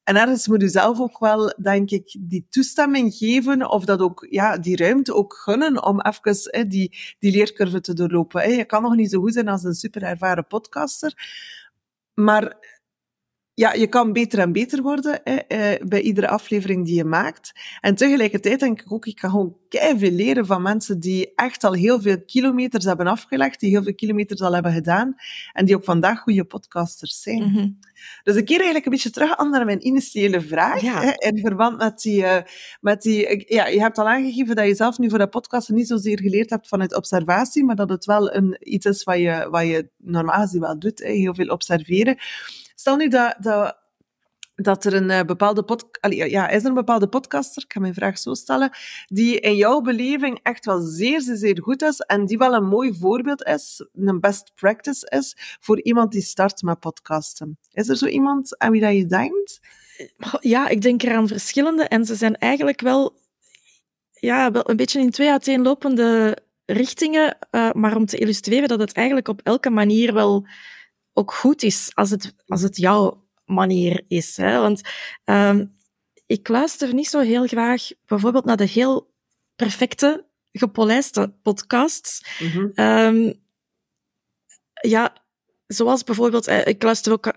En 0.03 0.15
ergens 0.15 0.47
moet 0.47 0.61
je 0.61 0.67
zelf 0.67 0.99
ook 0.99 1.19
wel, 1.19 1.53
denk 1.61 1.91
ik, 1.91 2.17
die 2.19 2.45
toestemming 2.49 3.13
geven 3.13 3.69
of 3.69 3.85
dat 3.85 3.99
ook, 3.99 4.27
ja, 4.29 4.57
die 4.57 4.75
ruimte 4.75 5.13
ook 5.13 5.33
gunnen 5.33 5.83
om 5.83 6.01
even 6.01 6.37
hè, 6.51 6.67
die, 6.67 6.97
die 7.19 7.31
leercurve 7.31 7.81
te 7.81 7.93
doorlopen. 7.93 8.41
Hè. 8.41 8.47
Je 8.47 8.65
kan 8.65 8.81
nog 8.81 8.95
niet 8.95 9.11
zo 9.11 9.19
goed 9.19 9.33
zijn 9.33 9.47
als 9.47 9.63
een 9.63 9.73
super 9.73 10.03
ervaren 10.03 10.47
podcaster, 10.47 11.13
maar 12.13 12.70
ja, 13.53 13.73
je 13.73 13.87
kan 13.87 14.13
beter 14.13 14.39
en 14.39 14.51
beter 14.51 14.81
worden 14.81 15.19
hè, 15.23 15.35
eh, 15.35 15.87
bij 15.87 16.01
iedere 16.01 16.27
aflevering 16.27 16.85
die 16.85 16.95
je 16.95 17.03
maakt. 17.03 17.51
En 17.81 17.95
tegelijkertijd 17.95 18.59
denk 18.59 18.81
ik 18.81 18.91
ook, 18.91 19.05
ik 19.05 19.15
kan 19.15 19.29
gewoon 19.29 19.59
veel 19.69 20.11
leren 20.11 20.45
van 20.45 20.61
mensen 20.61 20.99
die 20.99 21.31
echt 21.35 21.63
al 21.63 21.73
heel 21.73 22.01
veel 22.01 22.23
kilometers 22.25 22.85
hebben 22.85 23.07
afgelegd, 23.07 23.59
die 23.59 23.69
heel 23.69 23.83
veel 23.83 23.95
kilometers 23.95 24.41
al 24.41 24.53
hebben 24.53 24.73
gedaan 24.73 25.15
en 25.53 25.65
die 25.65 25.75
ook 25.75 25.83
vandaag 25.83 26.19
goede 26.19 26.43
podcasters 26.43 27.21
zijn. 27.21 27.51
Mhm. 27.51 27.69
Dus 28.23 28.35
ik 28.35 28.45
keer 28.45 28.55
eigenlijk 28.55 28.85
een 28.85 28.91
beetje 28.91 29.09
terug 29.09 29.37
aan 29.37 29.49
naar 29.49 29.65
mijn 29.65 29.85
initiële 29.87 30.41
vraag, 30.41 30.81
hè, 30.81 31.11
in 31.17 31.39
verband 31.39 31.77
met 31.77 32.01
die, 32.01 32.21
uh, 32.21 32.37
met 32.81 33.01
die 33.01 33.43
ja, 33.47 33.67
je 33.67 33.79
hebt 33.79 33.97
al 33.97 34.09
aangegeven 34.09 34.55
dat 34.55 34.65
je 34.65 34.75
zelf 34.75 34.97
nu 34.97 35.09
voor 35.09 35.17
dat 35.17 35.29
podcasten 35.29 35.75
niet 35.75 35.87
zozeer 35.87 36.19
geleerd 36.19 36.49
hebt 36.49 36.67
vanuit 36.67 36.95
observatie, 36.95 37.63
maar 37.63 37.75
dat 37.75 37.89
het 37.89 38.05
wel 38.05 38.33
een, 38.33 38.57
iets 38.59 38.85
is 38.85 39.03
wat 39.03 39.17
je, 39.17 39.47
wat 39.49 39.63
je 39.63 39.89
normaal 39.97 40.41
gezien 40.41 40.61
wel 40.61 40.79
doet, 40.79 40.99
hè, 40.99 41.11
heel 41.11 41.35
veel 41.35 41.47
observeren. 41.47 42.17
Stel 42.81 42.95
nu 42.95 43.07
dat, 43.07 43.35
dat, 43.39 43.77
dat 44.55 44.85
er 44.85 44.93
een 44.93 45.09
uh, 45.09 45.21
bepaalde 45.21 45.63
podcast... 45.63 46.13
Ja, 46.13 46.49
is 46.49 46.61
er 46.61 46.67
een 46.67 46.73
bepaalde 46.73 47.07
podcaster, 47.07 47.63
ik 47.63 47.73
ga 47.73 47.79
mijn 47.79 47.93
vraag 47.93 48.17
zo 48.17 48.33
stellen, 48.33 48.71
die 49.07 49.39
in 49.39 49.55
jouw 49.55 49.81
beleving 49.81 50.39
echt 50.43 50.65
wel 50.65 50.81
zeer, 50.81 51.21
zeer, 51.21 51.61
goed 51.61 51.81
is 51.81 51.99
en 51.99 52.25
die 52.25 52.37
wel 52.37 52.53
een 52.53 52.67
mooi 52.67 52.93
voorbeeld 52.93 53.43
is, 53.43 53.85
een 53.93 54.19
best 54.19 54.51
practice 54.55 55.07
is, 55.09 55.57
voor 55.59 55.81
iemand 55.81 56.11
die 56.11 56.21
start 56.21 56.61
met 56.61 56.79
podcasten. 56.79 57.57
Is 57.71 57.89
er 57.89 57.97
zo 57.97 58.05
iemand 58.05 58.57
aan 58.57 58.71
wie 58.71 58.81
dat 58.81 58.95
je 58.95 59.05
denkt? 59.05 59.59
Ja, 60.39 60.67
ik 60.67 60.81
denk 60.81 61.03
eraan 61.03 61.27
verschillende 61.27 61.83
en 61.83 62.05
ze 62.05 62.15
zijn 62.15 62.37
eigenlijk 62.37 62.81
wel, 62.81 63.15
ja, 64.11 64.51
wel 64.51 64.69
een 64.69 64.77
beetje 64.77 64.99
in 64.99 65.09
twee 65.09 65.29
uiteenlopende 65.29 66.37
richtingen, 66.65 67.37
uh, 67.51 67.71
maar 67.71 67.95
om 67.95 68.05
te 68.05 68.17
illustreren 68.17 68.67
dat 68.67 68.79
het 68.79 68.93
eigenlijk 68.93 69.27
op 69.27 69.41
elke 69.43 69.69
manier 69.69 70.13
wel 70.13 70.45
ook 71.13 71.33
goed 71.33 71.63
is 71.63 71.91
als 71.93 72.09
het, 72.09 72.35
als 72.47 72.61
het 72.61 72.77
jouw 72.77 73.27
manier 73.45 74.03
is. 74.07 74.37
Hè? 74.37 74.59
Want 74.59 74.81
um, 75.25 75.75
ik 76.25 76.47
luister 76.47 76.93
niet 76.93 77.07
zo 77.07 77.19
heel 77.19 77.47
graag 77.47 77.89
bijvoorbeeld 78.05 78.45
naar 78.45 78.57
de 78.57 78.67
heel 78.67 79.13
perfecte, 79.55 80.25
gepolijste 80.51 81.33
podcasts. 81.41 82.39
Mm 82.39 82.73
-hmm. 82.75 83.33
ja, 84.81 85.13
zoals 85.67 86.03
bijvoorbeeld, 86.03 86.47
eh, 86.47 86.65
ik 86.65 86.83
luister 86.83 87.11
ook 87.11 87.33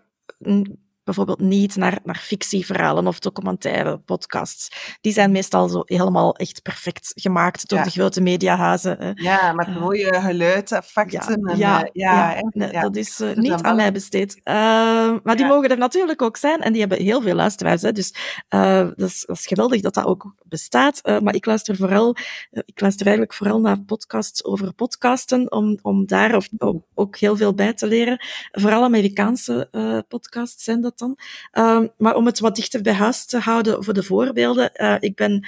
bijvoorbeeld 1.05 1.41
niet 1.41 1.77
naar, 1.77 1.99
naar 2.05 2.17
fictieverhalen 2.17 3.07
of 3.07 3.19
documentaire 3.19 3.99
podcasts. 3.99 4.97
Die 5.01 5.13
zijn 5.13 5.33
meestal 5.33 5.69
zo 5.69 5.83
helemaal 5.85 6.37
echt 6.37 6.63
perfect 6.63 7.13
gemaakt 7.15 7.69
door 7.69 7.83
de 7.83 7.91
grote 7.91 8.21
mediahuizen. 8.21 8.97
Hè. 8.99 9.11
Ja, 9.15 9.53
met 9.53 9.69
uh, 9.69 9.81
mooie 9.81 10.21
geluideffecten. 10.21 11.57
Ja, 11.57 11.83
en, 11.83 11.91
ja, 11.93 12.37
uh, 12.37 12.73
ja, 12.73 12.81
dat 12.81 12.97
is 12.97 13.21
uh, 13.21 13.37
niet 13.37 13.63
aan 13.63 13.77
mij 13.77 13.93
besteed. 13.93 14.41
maar 14.45 15.37
die 15.37 15.47
mogen 15.47 15.71
er 15.71 15.79
natuurlijk 15.79 16.23
ook 16.23 16.37
zijn 16.37 16.61
en 16.61 16.73
die 16.73 16.81
hebben 16.81 17.03
heel 17.03 17.23
veel 17.23 17.35
luisteraars. 17.35 17.83
Hè. 17.83 17.93
Dus 17.93 18.15
dat 18.49 18.99
is, 18.99 19.25
dat, 19.27 19.37
is, 19.39 19.47
geweldig 19.47 19.81
dat 19.81 19.95
dat 19.95 20.05
ook 20.05 20.35
bestaat. 20.45 21.01
maar 21.23 21.35
ik 21.35 21.47
luister 21.47 21.77
vooral, 21.77 22.17
ik 22.51 22.81
luister 22.81 23.07
eigenlijk 23.07 23.37
vooral 23.37 23.61
naar 23.61 23.81
podcasts 23.81 24.45
over 24.45 24.73
podcasten, 24.73 25.53
om, 25.53 25.79
om 25.83 26.07
daar 26.07 26.37
of, 26.37 26.49
ook 26.95 27.17
heel 27.17 27.37
veel 27.37 27.55
bij 27.55 27.73
te 27.73 27.87
leren. 27.87 28.25
Vooral 28.51 28.83
Amerikaanse 28.83 29.69
podcasts 30.09 30.65
zijn 30.65 30.81
dat 30.81 30.94
dan. 30.99 31.19
Um, 31.53 31.91
maar 31.99 32.15
om 32.15 32.27
het 32.27 32.39
wat 32.39 32.57
dichter 32.57 32.83
bij 32.83 32.93
huis 32.93 33.27
te 33.27 33.39
houden 33.39 33.85
voor 33.85 33.95
de 33.95 34.03
voorbeelden. 34.03 34.71
Uh, 34.75 34.97
ik 34.99 35.15
ben 35.15 35.47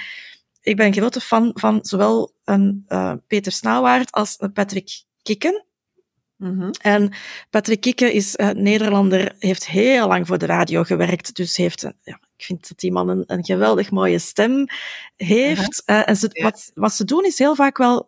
ik 0.61 0.75
ben 0.75 0.85
een 0.85 0.93
grote 0.93 1.19
fan 1.19 1.51
van 1.53 1.79
zowel 1.81 2.33
een 2.43 2.85
uh, 2.87 3.13
Peter 3.27 3.51
Snauwaard 3.51 4.11
als 4.11 4.35
een 4.37 4.53
Patrick 4.53 5.03
Kikken. 5.21 5.65
Mm 6.37 6.59
-hmm. 6.59 6.71
En 6.81 7.13
Patrick 7.49 7.81
Kikken 7.81 8.11
is 8.11 8.35
uh, 8.35 8.49
Nederlander, 8.49 9.35
heeft 9.39 9.67
heel 9.67 10.07
lang 10.07 10.27
voor 10.27 10.37
de 10.37 10.45
radio 10.45 10.83
gewerkt, 10.83 11.35
dus 11.35 11.57
heeft 11.57 11.83
een, 11.83 11.95
ja, 12.01 12.19
ik 12.37 12.45
vind 12.45 12.67
dat 12.67 12.79
die 12.79 12.91
man 12.91 13.09
een, 13.09 13.23
een 13.27 13.45
geweldig 13.45 13.91
mooie 13.91 14.19
stem 14.19 14.65
heeft. 15.15 15.83
Uh, 15.85 16.09
en 16.09 16.15
ze, 16.15 16.39
wat, 16.41 16.71
wat 16.73 16.93
ze 16.93 17.05
doen 17.05 17.25
is 17.25 17.39
heel 17.39 17.55
vaak 17.55 17.77
wel... 17.77 18.07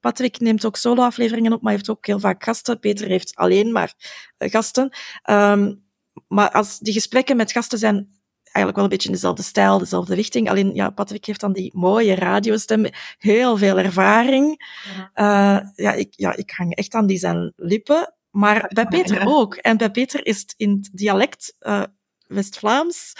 Patrick 0.00 0.40
neemt 0.40 0.64
ook 0.64 0.76
solo-afleveringen 0.76 1.52
op, 1.52 1.62
maar 1.62 1.72
heeft 1.72 1.90
ook 1.90 2.06
heel 2.06 2.20
vaak 2.20 2.44
gasten. 2.44 2.80
Peter 2.80 3.08
heeft 3.08 3.36
alleen 3.36 3.72
maar 3.72 3.94
gasten. 4.38 4.96
Um, 5.30 5.86
maar 6.28 6.50
als 6.50 6.78
die 6.78 6.92
gesprekken 6.92 7.36
met 7.36 7.52
gasten 7.52 7.78
zijn 7.78 8.18
eigenlijk 8.42 8.76
wel 8.76 8.84
een 8.84 8.90
beetje 8.90 9.08
in 9.08 9.14
dezelfde 9.14 9.42
stijl, 9.42 9.78
dezelfde 9.78 10.14
richting. 10.14 10.50
Alleen, 10.50 10.74
ja, 10.74 10.90
Patrick 10.90 11.24
heeft 11.24 11.40
dan 11.40 11.52
die 11.52 11.70
mooie 11.74 12.14
radiostem, 12.14 12.86
heel 13.18 13.56
veel 13.56 13.78
ervaring. 13.78 14.66
Ja, 15.14 15.60
uh, 15.60 15.68
ja, 15.74 15.92
ik, 15.92 16.08
ja, 16.10 16.36
ik 16.36 16.50
hang 16.50 16.74
echt 16.74 16.94
aan 16.94 17.06
die 17.06 17.18
zijn 17.18 17.52
lippen. 17.56 18.14
Maar 18.30 18.70
bij 18.74 18.86
Peter 18.86 19.26
ook. 19.26 19.54
En 19.54 19.76
bij 19.76 19.90
Peter 19.90 20.26
is 20.26 20.40
het 20.40 20.54
in 20.56 20.70
het 20.70 20.90
dialect 20.92 21.56
uh, 21.60 21.82
West-Vlaams. 22.26 23.12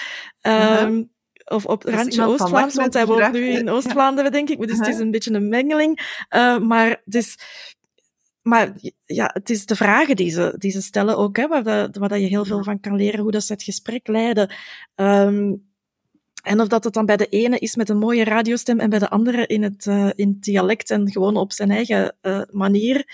Um, 0.43 0.53
uh 0.53 0.79
-huh. 0.79 1.05
Of 1.45 1.67
op 1.67 1.83
het 1.83 1.95
randje 1.95 2.25
Oost-Vlaams, 2.25 2.75
want 2.75 2.95
hij 2.95 3.07
woont 3.07 3.33
nu 3.33 3.49
in 3.49 3.71
Oost-Vlaanderen, 3.71 4.33
denk 4.33 4.49
ik. 4.49 4.61
Dus 4.67 4.79
het 4.79 4.87
is 4.87 4.99
een 4.99 5.11
beetje 5.11 5.35
een 5.35 5.49
mengeling. 5.49 6.25
Uh, 6.37 6.59
maar 6.59 7.03
dus 7.05 7.39
maar 8.49 8.73
ja, 9.05 9.31
het 9.33 9.51
is 9.51 9.67
de 9.67 9.77
vragen 9.77 10.17
die 10.17 10.31
ze, 10.31 10.55
die 10.59 10.71
ze 10.71 10.83
stellen 10.83 11.17
ook, 11.17 11.37
hè, 11.37 11.49
waar, 11.49 11.63
dat, 11.63 11.97
waar 11.97 12.09
dat 12.09 12.21
je 12.21 12.27
heel 12.27 12.45
veel 12.45 12.65
van 12.65 12.81
kan 12.81 12.97
leren, 12.97 13.21
hoe 13.21 13.31
dat 13.31 13.45
ze 13.45 13.53
het 13.53 13.63
gesprek 13.63 14.07
leiden. 14.07 14.51
Ehm, 14.95 15.55
en 16.43 16.61
of 16.61 16.69
dat 16.69 16.85
het 16.85 16.93
dan 16.93 17.07
bij 17.07 17.17
de 17.17 17.27
ene 17.27 17.59
is 17.59 17.77
met 17.77 17.89
een 17.89 17.99
mooie 17.99 18.25
radiostem 18.25 18.81
en 18.81 18.91
bij 18.91 18.99
de 18.99 19.09
andere 19.09 19.47
in 19.47 19.63
het, 19.63 19.87
uh, 19.87 20.11
in 20.15 20.29
het 20.29 20.43
dialect 20.43 20.91
en 20.91 21.11
gewoon 21.11 21.37
op 21.37 21.53
zijn 21.53 21.71
eigen 21.71 22.17
uh, 22.23 22.43
manier. 22.51 23.11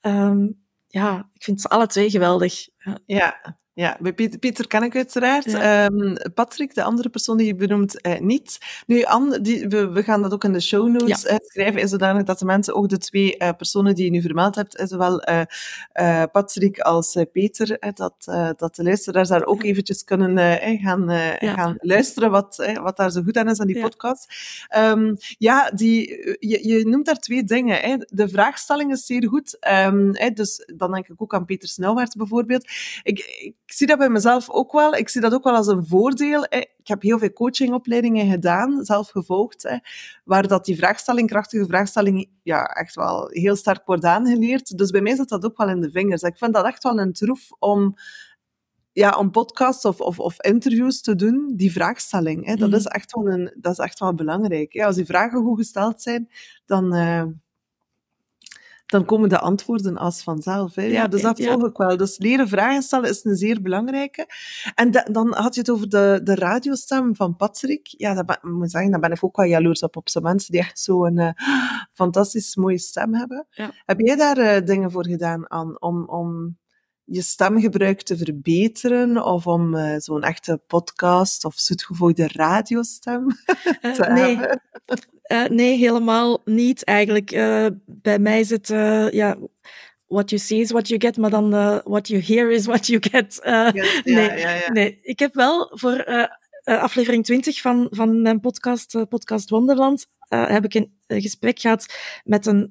Um, 0.00 0.66
ja, 0.86 1.28
ik 1.34 1.42
vind 1.42 1.60
ze 1.60 1.68
alle 1.68 1.86
twee 1.86 2.10
geweldig. 2.10 2.68
Ja, 3.06 3.57
ja, 3.78 3.96
bij 4.00 4.12
Pieter, 4.12 4.38
Pieter 4.38 4.66
ken 4.66 4.82
ik 4.82 4.96
uiteraard. 4.96 5.44
Ja. 5.44 5.84
Um, 5.84 6.16
Patrick, 6.34 6.74
de 6.74 6.82
andere 6.82 7.08
persoon 7.08 7.36
die 7.36 7.46
je 7.46 7.54
benoemt, 7.54 8.00
eh, 8.00 8.20
niet. 8.20 8.58
Nu, 8.86 9.02
Anne, 9.02 9.40
die, 9.40 9.68
we, 9.68 9.90
we, 9.90 10.02
gaan 10.02 10.22
dat 10.22 10.32
ook 10.32 10.44
in 10.44 10.52
de 10.52 10.60
show 10.60 10.88
notes 10.88 11.22
ja. 11.22 11.38
schrijven, 11.42 11.80
is 11.80 11.90
zodanig 11.90 12.22
dat 12.22 12.38
de 12.38 12.44
mensen 12.44 12.74
ook 12.74 12.88
de 12.88 12.98
twee 12.98 13.34
uh, 13.38 13.50
personen 13.56 13.94
die 13.94 14.04
je 14.04 14.10
nu 14.10 14.20
vermeld 14.20 14.54
hebt, 14.54 14.82
zowel 14.84 15.22
Patrick 16.32 16.78
als 16.78 17.24
Peter, 17.32 17.92
dat, 17.94 18.14
dat 18.56 18.74
de 18.74 18.82
luisteraars 18.82 19.28
daar 19.28 19.44
ook 19.44 19.62
eventjes 19.62 20.04
kunnen 20.04 20.38
gaan, 20.78 21.04
ja. 21.38 21.54
gaan 21.54 21.76
luisteren 21.80 22.30
wat, 22.30 22.70
wat 22.82 22.96
daar 22.96 23.10
zo 23.10 23.22
goed 23.22 23.36
aan 23.36 23.48
is 23.48 23.60
aan 23.60 23.66
die 23.66 23.80
podcast. 23.80 24.32
Um, 24.76 25.16
ja, 25.38 25.70
die, 25.70 26.08
je, 26.40 26.68
je 26.68 26.86
noemt 26.86 27.06
daar 27.06 27.18
twee 27.18 27.44
dingen. 27.44 27.76
Hè. 27.76 27.96
De 28.08 28.28
vraagstelling 28.28 28.92
is 28.92 29.06
zeer 29.06 29.28
goed. 29.28 29.58
Um, 29.86 30.12
dus 30.34 30.72
dan 30.76 30.92
denk 30.92 31.08
ik 31.08 31.22
ook 31.22 31.34
aan 31.34 31.44
Peter 31.44 31.68
Snelwaard 31.68 32.16
bijvoorbeeld. 32.16 32.70
Ik 33.02 33.56
zie 33.72 33.86
dat 33.86 33.98
bij 33.98 34.08
mezelf 34.08 34.50
ook 34.50 34.72
wel. 34.72 34.94
Ik 34.94 35.08
zie 35.08 35.20
dat 35.20 35.34
ook 35.34 35.44
wel 35.44 35.54
als 35.54 35.66
een 35.66 35.86
voordeel. 35.86 36.44
Ik 36.44 36.70
heb 36.84 37.02
heel 37.02 37.18
veel 37.18 37.32
coachingopleidingen 37.32 38.30
gedaan, 38.30 38.84
zelf 38.84 39.08
gevolgd, 39.08 39.80
waar 40.24 40.48
dat 40.48 40.64
die 40.64 40.76
vraagstelling, 40.76 41.28
krachtige 41.28 41.66
vraagstelling, 41.66 42.30
ja, 42.42 42.64
echt 42.64 42.94
wel 42.94 43.28
heel 43.28 43.56
sterk 43.56 43.86
wordt 43.86 44.04
aangeleerd. 44.04 44.78
Dus 44.78 44.90
bij 44.90 45.00
mij 45.00 45.16
zit 45.16 45.28
dat 45.28 45.44
ook 45.44 45.56
wel 45.56 45.68
in 45.68 45.80
de 45.80 45.90
vingers. 45.90 46.22
Ik 46.22 46.38
vind 46.38 46.54
dat 46.54 46.66
echt 46.66 46.82
wel 46.82 46.98
een 46.98 47.12
troef 47.12 47.50
om 47.58 47.94
ja, 48.92 49.10
om 49.10 49.30
podcasts 49.30 49.84
of, 49.84 50.00
of, 50.00 50.18
of, 50.18 50.40
interviews 50.40 51.00
te 51.00 51.14
doen, 51.14 51.52
die 51.56 51.72
vraagstelling. 51.72 52.46
Hè, 52.46 52.54
dat, 52.54 52.68
mm. 52.68 52.74
is 52.74 52.84
echt 52.84 53.12
wel 53.12 53.28
een, 53.28 53.54
dat 53.60 53.72
is 53.72 53.78
echt 53.78 53.98
wel 53.98 54.14
belangrijk. 54.14 54.72
Hè. 54.72 54.84
Als 54.84 54.96
die 54.96 55.04
vragen 55.04 55.42
goed 55.42 55.58
gesteld 55.58 56.02
zijn, 56.02 56.28
dan, 56.66 56.94
uh, 56.94 57.24
dan 58.88 59.04
komen 59.04 59.28
de 59.28 59.38
antwoorden 59.38 59.96
als 59.96 60.22
vanzelf. 60.22 60.74
Hè. 60.74 60.82
Ja, 60.82 61.06
dus 61.06 61.22
dat 61.22 61.40
volg 61.44 61.66
ik 61.66 61.76
wel. 61.76 61.96
Dus 61.96 62.18
leren 62.18 62.48
vragen 62.48 62.82
stellen 62.82 63.10
is 63.10 63.24
een 63.24 63.36
zeer 63.36 63.62
belangrijke. 63.62 64.26
En 64.74 64.90
dan 64.90 65.34
had 65.34 65.54
je 65.54 65.60
het 65.60 65.70
over 65.70 65.88
de, 65.88 66.20
de 66.22 66.34
radiostem 66.34 67.16
van 67.16 67.36
Patrick. 67.36 67.86
Ja, 67.86 68.14
dat 68.14 68.26
ben, 68.26 68.38
moet 68.42 68.70
zeggen, 68.70 68.90
daar 68.90 69.00
ben 69.00 69.12
ik 69.12 69.24
ook 69.24 69.36
wel 69.36 69.46
jaloers 69.46 69.80
op, 69.80 69.96
op 69.96 70.08
zo'n 70.08 70.22
mensen 70.22 70.52
die 70.52 70.60
echt 70.60 70.80
zo'n 70.80 71.18
uh, 71.18 71.30
fantastisch 71.92 72.56
mooie 72.56 72.78
stem 72.78 73.14
hebben. 73.14 73.46
Heb 73.84 74.00
jij 74.00 74.16
daar 74.16 74.38
uh, 74.38 74.66
dingen 74.66 74.90
voor 74.90 75.06
gedaan, 75.06 75.50
aan 75.50 75.80
om, 75.80 76.04
om 76.04 76.56
je 77.10 77.22
stemgebruik 77.22 78.02
te 78.02 78.16
verbeteren 78.16 79.24
of 79.24 79.46
om 79.46 79.74
uh, 79.74 79.96
zo'n 79.98 80.22
echte 80.22 80.60
podcast 80.66 81.44
of 81.44 81.54
zoetgevoegde 81.56 82.28
radiostem 82.32 83.26
te 83.96 84.06
nee. 84.12 84.36
hebben? 84.36 84.60
Uh, 85.32 85.44
nee, 85.44 85.76
helemaal 85.76 86.40
niet 86.44 86.84
eigenlijk. 86.84 87.30
Bij 87.84 88.18
mij 88.18 88.40
is 88.40 88.50
het, 88.50 88.68
ja, 89.12 89.36
what 90.06 90.30
you 90.30 90.42
see 90.42 90.60
is 90.60 90.70
what 90.70 90.88
you 90.88 91.00
get, 91.00 91.16
maar 91.16 91.30
dan 91.30 91.50
what 91.84 92.08
you 92.08 92.22
hear 92.22 92.50
is 92.50 92.66
what 92.66 92.86
you 92.86 93.02
get. 93.10 93.40
Yes, 93.74 94.00
nee, 94.04 94.14
ja, 94.14 94.34
ja, 94.34 94.54
ja. 94.54 94.72
nee, 94.72 94.98
ik 95.02 95.18
heb 95.18 95.34
wel 95.34 95.70
voor 95.74 96.28
aflevering 96.64 97.24
20 97.24 97.60
van, 97.60 97.86
van 97.90 98.22
mijn 98.22 98.40
podcast, 98.40 99.08
Podcast 99.08 99.50
Wonderland, 99.50 100.06
heb 100.28 100.64
ik 100.64 100.74
een, 100.74 100.92
een 101.06 101.20
gesprek 101.20 101.58
gehad 101.58 101.86
met 102.24 102.46
een, 102.46 102.70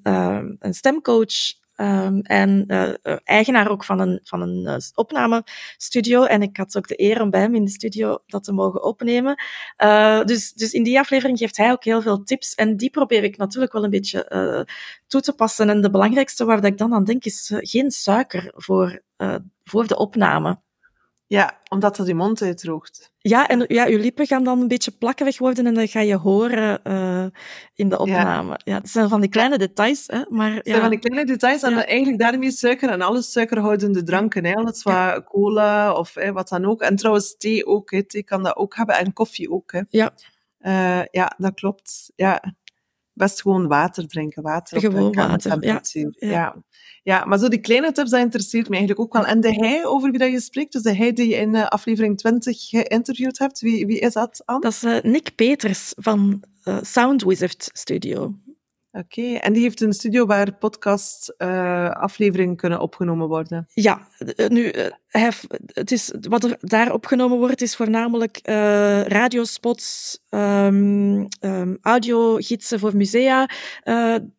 een 0.60 0.74
stemcoach 0.74 1.66
Um, 1.82 2.22
en 2.22 2.64
uh, 2.68 2.94
eigenaar 3.24 3.70
ook 3.72 3.84
van 3.84 4.00
een, 4.00 4.20
van 4.24 4.42
een 4.42 4.64
uh, 4.64 4.76
opnamestudio. 4.94 6.24
En 6.24 6.42
ik 6.42 6.58
had 6.58 6.78
ook 6.78 6.88
de 6.88 7.02
eer 7.02 7.22
om 7.22 7.30
bij 7.30 7.42
hem 7.42 7.56
in 7.56 7.66
de 7.66 7.72
studio 7.72 8.18
dat 8.26 8.44
te 8.44 8.54
mogen 8.54 8.84
opnemen. 8.84 9.42
Uh, 9.84 10.24
dus, 10.24 10.54
dus 10.54 10.72
in 10.72 10.84
die 10.84 11.00
aflevering 11.00 11.38
geeft 11.38 11.58
hij 11.58 11.72
ook 11.72 11.84
heel 11.84 12.02
veel 12.02 12.24
tips. 12.24 12.56
En 12.56 12.78
die 12.78 12.90
probeer 12.90 13.24
ik 13.24 13.38
natuurlijk 13.38 13.74
wel 13.74 13.84
een 13.84 13.90
beetje 13.90 14.66
toe 15.08 15.22
te 15.22 15.34
passen. 15.34 15.70
En 15.70 15.82
de 15.82 15.90
belangrijkste 15.90 16.46
waar 16.46 16.66
ik 16.66 16.78
dan 16.78 16.94
aan 16.94 17.04
denk 17.04 17.26
is 17.26 17.52
geen 17.56 17.92
suiker 17.92 18.52
voor, 18.56 19.02
voor 19.64 19.88
de 19.88 19.98
opname. 19.98 20.60
Ja, 21.28 21.62
omdat 21.70 21.96
dat 21.96 22.08
je 22.08 22.16
mond 22.16 22.42
uitdroogt. 22.42 23.12
Ja, 23.18 23.48
en 23.48 23.66
ja, 23.68 23.86
je 23.86 24.00
lippen 24.00 24.28
gaan 24.28 24.44
dan 24.44 24.62
een 24.62 24.68
beetje 24.68 24.92
plakkerig 24.92 25.38
worden 25.38 25.66
en 25.66 25.74
dat 25.74 25.90
ga 25.90 26.00
je 26.00 26.16
horen 26.16 26.80
uh, 26.84 27.26
in 27.74 27.90
de 27.90 28.00
opname. 28.00 28.50
Ja. 28.50 28.58
ja, 28.64 28.78
het 28.78 28.90
zijn 28.90 29.10
van 29.10 29.22
die 29.22 29.30
kleine 29.30 29.58
details, 29.58 30.04
hè, 30.08 30.22
maar... 30.30 30.54
Het 30.54 30.66
zijn 30.66 30.76
ja. 30.76 30.82
van 30.82 30.90
die 30.90 31.00
kleine 31.00 31.26
details 31.26 31.64
en 31.64 31.86
eigenlijk 31.86 32.20
daarmee 32.20 32.52
suiker 32.52 32.90
en 32.90 33.02
alles 33.02 33.32
suikerhoudende 33.32 34.04
dranken. 34.04 34.46
Hè. 34.46 34.54
Alles 34.54 34.84
wat 34.84 35.24
cola 35.24 35.94
of 35.94 36.14
hè, 36.14 36.32
wat 36.32 36.50
dan 36.50 36.66
ook. 36.66 36.82
En 36.82 36.96
trouwens 36.96 37.38
thee 37.38 37.66
ook, 37.66 37.92
hè. 37.92 38.04
thee 38.04 38.24
kan 38.24 38.44
dat 38.44 38.56
ook 38.56 38.76
hebben 38.76 38.98
en 38.98 39.14
koffie 39.14 39.52
ook. 39.52 39.72
Hè. 39.72 39.82
Ja. 39.90 40.14
Uh, 40.62 41.06
ja, 41.12 41.34
dat 41.38 41.54
klopt. 41.54 42.12
Ja, 42.16 42.44
best 43.18 43.42
gewoon 43.42 43.68
water 43.68 44.08
drinken. 44.08 44.44
Water 44.44 44.80
gewoon 44.80 45.14
water, 45.14 45.64
ja. 45.64 45.82
ja. 46.20 46.56
Ja, 47.04 47.26
maar 47.26 47.40
zo 47.40 47.48
die 47.48 47.60
kleine 47.60 47.92
tips, 47.92 48.10
dat 48.10 48.20
interesseert 48.20 48.70
me 48.70 48.76
eigenlijk 48.76 49.00
ook 49.00 49.14
wel. 49.14 49.26
En 49.26 49.42
de 49.42 49.54
hij 49.54 49.86
over 49.86 50.10
wie 50.10 50.20
dat 50.20 50.32
je 50.32 50.40
spreekt, 50.40 50.72
dus 50.72 50.82
de 50.82 50.96
hij 50.96 51.14
die 51.14 51.28
je 51.28 51.36
in 51.36 51.56
uh, 51.56 51.66
aflevering 51.68 52.18
20 52.18 52.70
geïnterviewd 52.70 53.38
hebt, 53.38 53.60
wie, 53.60 53.86
wie 53.86 54.00
is 54.00 54.14
dat, 54.14 54.42
Anne? 54.46 54.62
Dat 54.62 54.72
is 54.72 54.84
uh, 54.84 55.02
Nick 55.02 55.36
Peters 55.36 55.94
van 55.96 56.44
uh, 56.66 56.78
Sound 56.82 57.24
Wizard 57.24 57.70
Studio. 57.74 58.36
Oké, 58.98 59.20
okay. 59.20 59.36
en 59.36 59.54
die 59.54 59.62
heeft 59.62 59.82
een 59.82 59.94
studio 59.94 60.26
waar 60.26 60.58
podcast-afleveringen 60.58 62.56
kunnen 62.56 62.80
opgenomen 62.80 63.28
worden? 63.28 63.68
Ja, 63.74 64.08
nu, 64.48 64.74
hij, 65.08 65.32
het 65.66 65.92
is, 65.92 66.14
wat 66.22 66.44
er 66.44 66.58
daar 66.60 66.94
opgenomen 66.94 67.38
wordt, 67.38 67.62
is 67.62 67.76
voornamelijk 67.76 68.40
radiospots, 69.08 70.20
um, 70.30 71.28
um, 71.40 71.78
audiogidsen 71.82 72.80
voor 72.80 72.96
musea, 72.96 73.50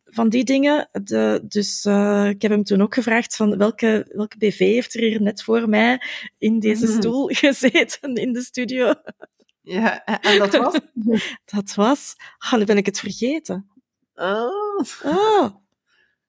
van 0.05 0.29
die 0.29 0.43
dingen. 0.43 0.89
De, 0.91 1.41
dus 1.47 1.85
ik 2.29 2.41
heb 2.41 2.51
hem 2.51 2.63
toen 2.63 2.81
ook 2.81 2.93
gevraagd 2.93 3.35
van 3.35 3.57
welke, 3.57 4.11
welke 4.15 4.37
BV 4.37 4.57
heeft 4.57 4.95
er 4.95 5.01
hier 5.01 5.21
net 5.21 5.43
voor 5.43 5.69
mij 5.69 6.01
in 6.37 6.59
deze 6.59 6.87
mm. 6.87 6.93
stoel 6.93 7.27
gezeten 7.43 8.15
in 8.15 8.33
de 8.33 8.41
studio. 8.41 8.93
Ja, 9.61 10.05
en 10.05 10.39
dat 10.39 10.57
was? 10.57 10.79
dat 11.55 11.73
was... 11.75 12.15
Oh, 12.51 12.59
nu 12.59 12.65
ben 12.65 12.77
ik 12.77 12.85
het 12.85 12.99
vergeten. 12.99 13.68
Oh. 14.19 14.79
oh. 15.03 15.43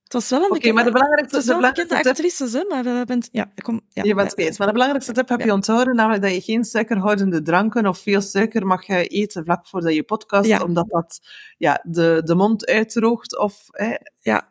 Het 0.03 0.13
was 0.13 0.31
wel 0.31 0.43
een 0.43 0.51
okay, 0.51 0.73
maar 0.73 0.85
de 0.85 0.91
belangrijkste, 0.91 1.37
het 1.37 1.47
was 1.47 1.55
de 1.55 1.61
wel 1.61 1.71
bekende 1.73 2.09
actrices, 2.11 2.53
hè, 2.53 2.65
maar 2.69 2.85
we 2.85 3.03
bent, 3.07 3.29
ja, 3.33 3.53
kom, 3.63 3.81
ja, 3.89 4.03
je 4.03 4.15
bent. 4.15 4.59
Maar 4.59 4.67
de 4.67 4.73
belangrijkste 4.73 5.13
tip 5.13 5.29
heb 5.29 5.41
je 5.41 5.53
onthouden, 5.53 5.95
namelijk 5.95 6.23
dat 6.23 6.35
je 6.35 6.41
geen 6.41 6.65
suikerhoudende 6.65 7.43
dranken 7.43 7.87
of 7.87 7.99
veel 7.99 8.21
suiker 8.21 8.67
mag 8.67 8.89
eten 8.89 9.45
vlak 9.45 9.67
voordat 9.67 9.95
je 9.95 10.03
podcast, 10.03 10.49
ja. 10.49 10.63
omdat 10.63 10.89
dat 10.89 11.21
ja, 11.59 11.85
de, 11.87 12.21
de 12.25 12.35
mond 12.35 12.67
uitdroogt 12.67 13.39
of... 13.39 13.65
Hè, 13.71 13.95
ja. 14.21 14.49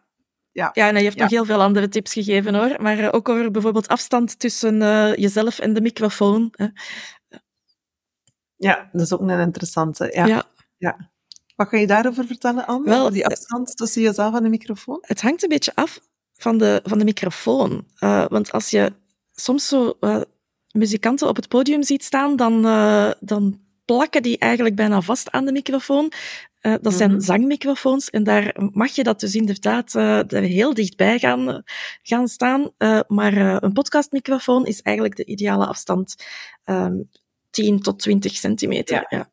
Ja, 0.52 0.70
ja 0.74 0.88
en 0.88 0.96
heeft 0.96 1.16
ja. 1.16 1.22
nog 1.22 1.32
heel 1.32 1.46
veel 1.46 1.62
andere 1.62 1.88
tips 1.90 2.14
gegeven 2.14 2.56
hoor. 2.56 2.82
Maar 2.82 3.00
uh, 3.00 3.08
ook 3.12 3.30
over 3.30 3.52
bijvoorbeeld 3.52 3.88
afstand 3.88 4.40
tussen 4.40 4.82
uh, 4.82 5.16
jezelf 5.16 5.60
en 5.60 5.74
de 5.74 5.82
microfoon. 5.82 6.50
Hè. 6.52 6.68
Ja, 8.56 8.90
dat 8.92 9.02
is 9.02 9.14
ook 9.14 9.22
een 9.22 9.40
interessante. 9.40 10.12
Ja. 10.14 10.26
ja. 10.26 10.44
ja. 10.78 11.10
Wat 11.60 11.70
kan 11.70 11.80
je 11.80 11.88
daarover 11.88 12.26
vertellen, 12.26 12.66
Anne? 12.66 12.90
Wel, 12.90 13.10
die 13.10 13.26
afstand 13.26 13.78
tussen 13.78 14.02
jezelf 14.02 14.36
en 14.36 14.44
de 14.44 14.50
microfoon? 14.50 14.98
Het 15.02 15.22
hangt 15.22 15.44
een 15.44 15.50
beetje 15.50 15.76
af 15.76 16.00
van 16.34 16.58
de, 16.58 16.80
van 16.84 16.98
de 17.00 17.04
microfoon. 17.04 17.86
Uh, 18.00 18.26
want 18.28 18.52
als 18.52 18.70
je 18.70 18.94
soms 19.32 19.68
zo 19.68 19.98
uh, 20.02 20.22
muzikanten 20.72 21.28
op 21.28 21.36
het 21.36 21.48
podium 21.48 21.84
ziet 21.84 22.04
staan, 22.04 22.36
dan, 22.36 22.66
uh, 22.66 23.12
dan 23.20 23.62
plakken 23.86 24.24
die 24.24 24.38
eigenlijk 24.38 24.76
bijna 24.76 25.02
vast 25.02 25.32
aan 25.32 25.46
de 25.46 25.52
microfoon. 25.52 26.12
Dat 26.62 26.94
zijn 26.94 27.10
mm-hmm. 27.10 27.26
zangmicrofoons 27.26 28.10
en 28.10 28.24
daar 28.24 28.56
mag 28.72 28.92
je 28.92 29.04
dat 29.04 29.20
dus 29.20 29.36
inderdaad 29.36 29.94
heel 30.28 30.74
dichtbij 30.74 31.20
gaan, 31.20 31.64
gaan 32.02 32.28
staan. 32.28 32.72
Maar 33.08 33.64
een 33.64 33.74
podcastmicrofoon 33.74 34.66
is 34.66 34.82
eigenlijk 34.82 35.16
de 35.16 35.26
ideale 35.26 35.66
afstand. 35.66 36.16
Um, 36.66 37.10
10 37.50 37.82
tot 37.82 38.00
20 38.00 38.32
centimeter. 38.32 39.06
Ja. 39.10 39.32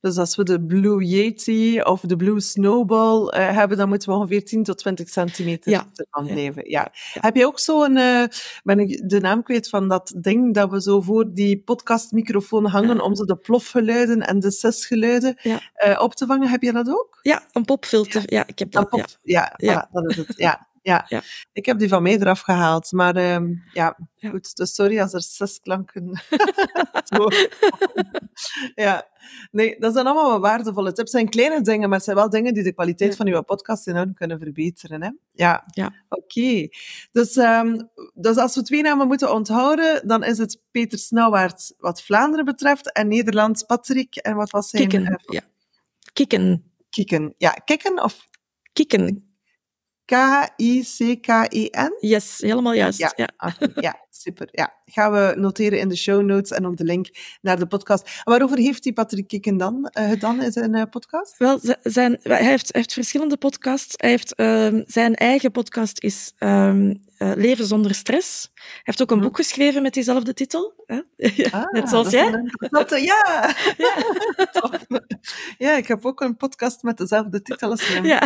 Dus 0.00 0.16
als 0.16 0.36
we 0.36 0.44
de 0.44 0.62
Blue 0.62 1.04
Yeti 1.04 1.80
of 1.80 2.00
de 2.00 2.16
Blue 2.16 2.40
Snowball 2.40 3.22
uh, 3.22 3.56
hebben, 3.56 3.76
dan 3.76 3.88
moeten 3.88 4.08
we 4.08 4.14
ongeveer 4.14 4.44
10 4.44 4.62
tot 4.62 4.78
20 4.78 5.08
centimeter 5.08 5.72
ja. 5.72 5.86
ervan 5.94 6.32
blijven. 6.32 6.70
Ja. 6.70 6.92
ja. 7.14 7.20
Heb 7.20 7.36
je 7.36 7.46
ook 7.46 7.58
zo'n, 7.58 7.96
uh, 7.96 8.24
ben 8.62 8.78
ik 8.78 9.08
de 9.08 9.20
naam 9.20 9.42
kwijt 9.42 9.68
van 9.68 9.88
dat 9.88 10.14
ding 10.16 10.54
dat 10.54 10.70
we 10.70 10.82
zo 10.82 11.00
voor 11.00 11.32
die 11.32 11.62
podcastmicrofoon 11.62 12.66
hangen 12.66 12.96
ja. 12.96 13.02
om 13.02 13.14
zo 13.14 13.24
de 13.24 13.36
plofgeluiden 13.36 14.20
en 14.20 14.40
de 14.40 14.50
sesgeluiden 14.50 15.36
uh, 15.42 16.00
op 16.00 16.14
te 16.14 16.26
vangen? 16.26 16.48
Heb 16.48 16.62
je 16.62 16.72
dat 16.72 16.88
ook? 16.88 17.18
Ja, 17.22 17.42
een 17.52 17.64
popfilter. 17.64 18.22
Ja, 18.26 18.46
ik 18.46 18.58
heb 18.58 18.70
dat. 18.70 18.88
Pop, 18.88 19.06
ja, 19.22 19.58
voilà, 19.62 19.90
dat 19.90 20.10
is 20.10 20.16
het. 20.16 20.34
Ja. 20.36 20.67
Ja, 20.82 21.04
Ja. 21.08 21.22
ik 21.52 21.66
heb 21.66 21.78
die 21.78 21.88
van 21.88 22.02
mij 22.02 22.18
eraf 22.18 22.40
gehaald. 22.40 22.92
Maar 22.92 23.16
ehm, 23.16 23.48
ja, 23.72 23.96
Ja. 24.14 24.30
goed. 24.30 24.56
Dus 24.56 24.74
sorry 24.74 25.00
als 25.00 25.12
er 25.12 25.22
zes 25.22 25.60
klanken. 25.60 26.10
Ja, 28.74 29.08
nee, 29.50 29.78
dat 29.78 29.92
zijn 29.92 30.06
allemaal 30.06 30.28
wel 30.30 30.40
waardevolle 30.40 30.86
tips. 30.92 30.98
Het 30.98 31.10
zijn 31.10 31.28
kleine 31.28 31.60
dingen, 31.60 31.88
maar 31.88 31.96
het 31.96 32.04
zijn 32.06 32.16
wel 32.16 32.30
dingen 32.30 32.54
die 32.54 32.62
de 32.62 32.72
kwaliteit 32.72 33.10
Ja. 33.10 33.16
van 33.16 33.26
uw 33.26 33.42
podcast 33.42 33.86
enorm 33.88 34.14
kunnen 34.14 34.38
verbeteren. 34.38 35.02
Hè? 35.02 35.10
Ja, 35.32 35.64
Ja. 35.70 35.92
oké. 36.08 36.68
Dus, 37.12 37.36
ehm, 37.36 37.78
dus 38.14 38.36
als 38.36 38.54
we 38.54 38.62
twee 38.62 38.82
namen 38.82 39.06
moeten 39.06 39.32
onthouden, 39.32 40.08
dan 40.08 40.24
is 40.24 40.38
het 40.38 40.60
Peter 40.70 40.98
Snauwaard 40.98 41.74
wat 41.78 42.02
Vlaanderen 42.02 42.44
betreft 42.44 42.92
en 42.92 43.08
Nederland 43.08 43.66
Patrick. 43.66 44.16
En 44.16 44.36
wat 44.36 44.50
was 44.50 44.68
zijn... 44.70 44.88
Kikken. 44.88 45.06
eh, 45.12 45.14
Ja. 45.34 45.40
Kikken. 46.12 46.72
Kikken. 46.90 47.34
Ja, 47.38 47.50
Kikken 47.50 48.02
of 48.02 48.26
Kikken. 48.72 49.27
K-I-C-K-E-N? 50.08 51.96
Yes, 52.00 52.38
helemaal 52.40 52.72
juist. 52.74 52.98
Ja. 52.98 53.12
Ja. 53.16 53.28
Oké, 53.38 53.80
ja, 53.80 53.96
super. 54.10 54.48
Ja. 54.50 54.74
Gaan 54.84 55.12
we 55.12 55.34
noteren 55.36 55.78
in 55.78 55.88
de 55.88 55.96
show 55.96 56.22
notes 56.22 56.50
en 56.50 56.66
op 56.66 56.76
de 56.76 56.84
link 56.84 57.06
naar 57.40 57.58
de 57.58 57.66
podcast. 57.66 58.02
En 58.06 58.12
waarover 58.24 58.58
heeft 58.58 58.82
die 58.82 58.92
Patrick 58.92 59.28
Kikken 59.28 59.56
dan 59.56 59.86
eh, 59.92 60.08
gedaan 60.08 60.42
in 60.42 60.52
zijn 60.52 60.74
eh, 60.74 60.82
podcast? 60.90 61.36
Wel, 61.38 61.60
zijn, 61.82 62.18
hij, 62.22 62.44
heeft, 62.44 62.72
heeft 62.74 62.92
verschillende 62.92 63.36
podcasts. 63.36 63.94
Hij 63.96 64.10
heeft, 64.10 64.34
ehm, 64.34 64.82
zijn 64.86 65.14
eigen 65.14 65.50
podcast 65.50 66.02
is 66.02 66.32
ehm, 66.38 66.94
eh, 67.16 67.32
Leven 67.34 67.66
zonder 67.66 67.94
stress. 67.94 68.50
Hij 68.54 68.62
heeft 68.82 69.02
ook 69.02 69.10
een 69.10 69.16
Mhm. 69.16 69.26
boek 69.26 69.36
geschreven 69.36 69.82
met 69.82 69.94
diezelfde 69.94 70.34
titel. 70.34 70.84
Hè? 70.86 71.00
Ah, 71.50 71.72
Net 71.72 71.88
zoals 71.88 72.10
jij. 72.10 72.42
Ja. 73.00 73.54
Ja, 75.58 75.76
ik 75.76 75.88
heb 75.88 76.04
ook 76.06 76.20
een 76.20 76.36
podcast 76.36 76.82
met 76.82 76.96
dezelfde 76.96 77.42
titel 77.42 77.70
als 77.70 77.88
hem. 77.88 78.04
Ja. 78.04 78.22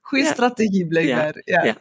Goeie 0.00 0.24
Ja. 0.24 0.32
strategie, 0.32 0.86
blijkbaar. 0.86 1.42
Ja. 1.44 1.76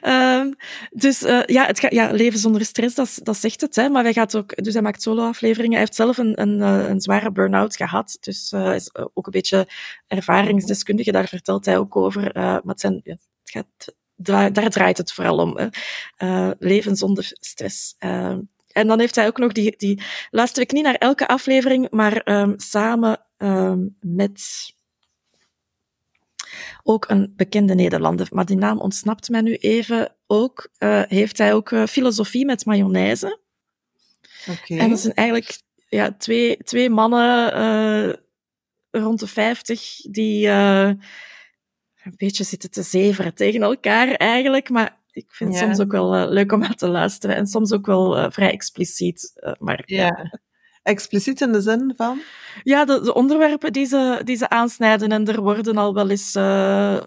Ehm, 0.00 0.52
dus 0.90 1.22
eh, 1.22 1.42
ja, 1.46 1.66
het 1.66 1.80
gaat, 1.80 1.92
ja, 1.92 2.10
leven 2.12 2.38
zonder 2.38 2.64
stress, 2.64 2.94
dat, 2.94 3.18
dat 3.22 3.36
zegt 3.36 3.60
het. 3.60 3.76
Hè, 3.76 3.88
maar 3.88 4.02
hij, 4.02 4.12
gaat 4.12 4.36
ook, 4.36 4.64
dus 4.64 4.72
hij 4.72 4.82
maakt 4.82 5.02
solo-afleveringen. 5.02 5.70
Hij 5.72 5.80
heeft 5.80 5.94
zelf 5.94 6.18
een, 6.18 6.40
een, 6.40 6.62
eh, 6.62 6.88
een 6.88 7.00
zware 7.00 7.32
burn-out 7.32 7.76
gehad. 7.76 8.16
Dus 8.20 8.50
hij 8.50 8.74
is 8.76 8.94
ook 8.94 9.26
een 9.26 9.32
beetje 9.32 9.68
ervaringsdeskundige. 10.06 11.12
Daar 11.12 11.28
vertelt 11.28 11.64
hij 11.64 11.78
ook 11.78 11.96
over. 11.96 12.32
eh, 12.32 12.42
maar 12.42 12.60
het 12.64 12.80
zijn, 12.80 13.00
het 13.02 13.20
gaat, 13.44 13.94
daar, 14.16 14.52
draait 14.70 14.98
het 14.98 15.12
vooral 15.12 15.38
om. 15.38 15.58
Hè. 16.16 16.50
Leven 16.58 16.96
zonder 16.96 17.30
stress. 17.40 17.94
Ehm, 17.98 18.40
en 18.72 18.86
dan 18.86 18.98
heeft 19.00 19.14
hij 19.14 19.26
ook 19.26 19.38
nog 19.38 19.52
die, 19.52 19.74
die... 19.76 20.02
Luister 20.30 20.62
ik 20.62 20.72
niet 20.72 20.84
naar 20.84 20.94
elke 20.94 21.28
aflevering, 21.28 21.90
maar 21.90 22.16
ehm, 22.16 22.52
samen 22.56 23.26
met 24.00 24.72
ook 26.82 27.08
een 27.08 27.32
bekende 27.36 27.74
Nederlander, 27.74 28.28
maar 28.30 28.44
die 28.44 28.56
naam 28.56 28.78
ontsnapt 28.78 29.28
mij 29.28 29.40
nu 29.40 29.54
even 29.54 30.14
ook, 30.26 30.68
eh, 30.78 31.02
heeft 31.08 31.38
hij 31.38 31.54
ook 31.54 31.72
eh, 31.72 31.86
filosofie 31.86 32.44
met 32.44 32.64
mayonaise. 32.64 33.38
Oké. 34.50 34.76
En 34.76 34.88
dat 34.88 35.00
zijn 35.00 35.14
eigenlijk 35.14 35.60
ja, 35.88 36.12
twee, 36.12 36.56
twee 36.56 36.90
mannen 36.90 37.52
eh, 37.52 38.14
rond 38.90 39.20
de 39.20 39.26
50 39.26 39.96
die 40.10 40.48
een 40.48 40.98
beetje 42.16 42.44
zitten 42.44 42.70
te 42.70 42.82
zeveren 42.82 43.34
tegen 43.34 43.62
elkaar 43.62 44.08
eigenlijk, 44.08 44.68
maar 44.68 44.98
ik 45.10 45.32
vind 45.32 45.50
het 45.50 45.62
soms 45.62 45.80
ook 45.80 45.92
wel 45.92 46.28
leuk 46.28 46.52
om 46.52 46.60
naar 46.60 46.74
te 46.74 46.88
luisteren 46.88 47.36
en 47.36 47.46
soms 47.46 47.72
ook 47.72 47.86
wel 47.86 48.30
vrij 48.30 48.50
expliciet. 48.50 49.32
maar 49.58 49.82
Ja. 49.84 50.40
Expliciet 50.82 51.40
in 51.40 51.52
de 51.52 51.60
zin 51.60 51.92
van? 51.96 52.20
Ja, 52.62 52.84
de, 52.84 53.00
de 53.00 53.14
onderwerpen 53.14 53.72
die 53.72 53.86
ze, 53.86 54.20
die 54.24 54.36
ze 54.36 54.48
aansnijden 54.48 55.12
en 55.12 55.26
er 55.26 55.42
worden 55.42 55.76
al 55.76 55.94
wel 55.94 56.10
eens 56.10 56.34
eh, 56.34 57.00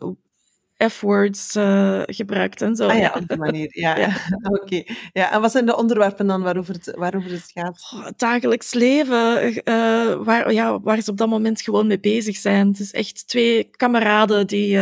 F-words 0.90 1.56
eh, 1.56 2.02
gebruikt 2.06 2.62
en 2.62 2.76
zo. 2.76 2.88
Ah 2.88 2.98
ja, 2.98 3.14
op 3.16 3.28
die 3.28 3.38
manier. 3.38 3.70
Ja, 3.70 3.98
Ja. 4.06 4.16
oké. 4.62 4.84
Ja, 5.14 5.32
en 5.32 5.42
wat 5.42 5.52
zijn 5.52 5.66
de 5.66 5.78
onderwerpen 5.78 6.28
dan 6.28 6.42
waarover 6.42 6.74
het, 6.74 6.94
waarover 6.98 7.32
het 7.32 7.52
gaat? 7.54 7.92
Oh, 7.94 8.06
het 8.06 8.20
dagelijks 8.20 8.74
leven, 8.74 9.54
eh, 9.64 10.16
waar, 10.24 10.54
ja, 10.54 10.80
waar 10.80 11.02
ze 11.02 11.12
op 11.12 11.18
dat 11.18 11.30
moment 11.30 11.62
gewoon 11.62 11.88
mee 11.88 12.00
bezig 12.00 12.36
zijn. 12.36 12.68
Het 12.68 12.80
is 12.80 12.92
echt 12.92 13.28
twee 13.28 13.70
kameraden 13.72 14.48
die, 14.48 14.80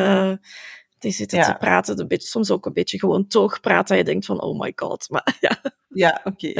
die 1.01 1.11
zitten 1.11 1.37
Ja. 1.37 1.45
te 1.45 1.55
praten. 1.57 1.99
Een 1.99 2.07
beetje, 2.07 2.27
soms 2.27 2.51
ook 2.51 2.65
een 2.65 2.73
beetje 2.73 2.99
gewoon 2.99 3.27
toogpraat. 3.27 3.87
Dat 3.87 3.97
je 3.97 4.03
denkt 4.03 4.25
van, 4.25 4.41
oh 4.41 4.59
my 4.59 4.71
god. 4.75 5.09
Maar 5.09 5.37
ja, 5.39 5.61
Ja, 5.87 6.21
oké. 6.23 6.53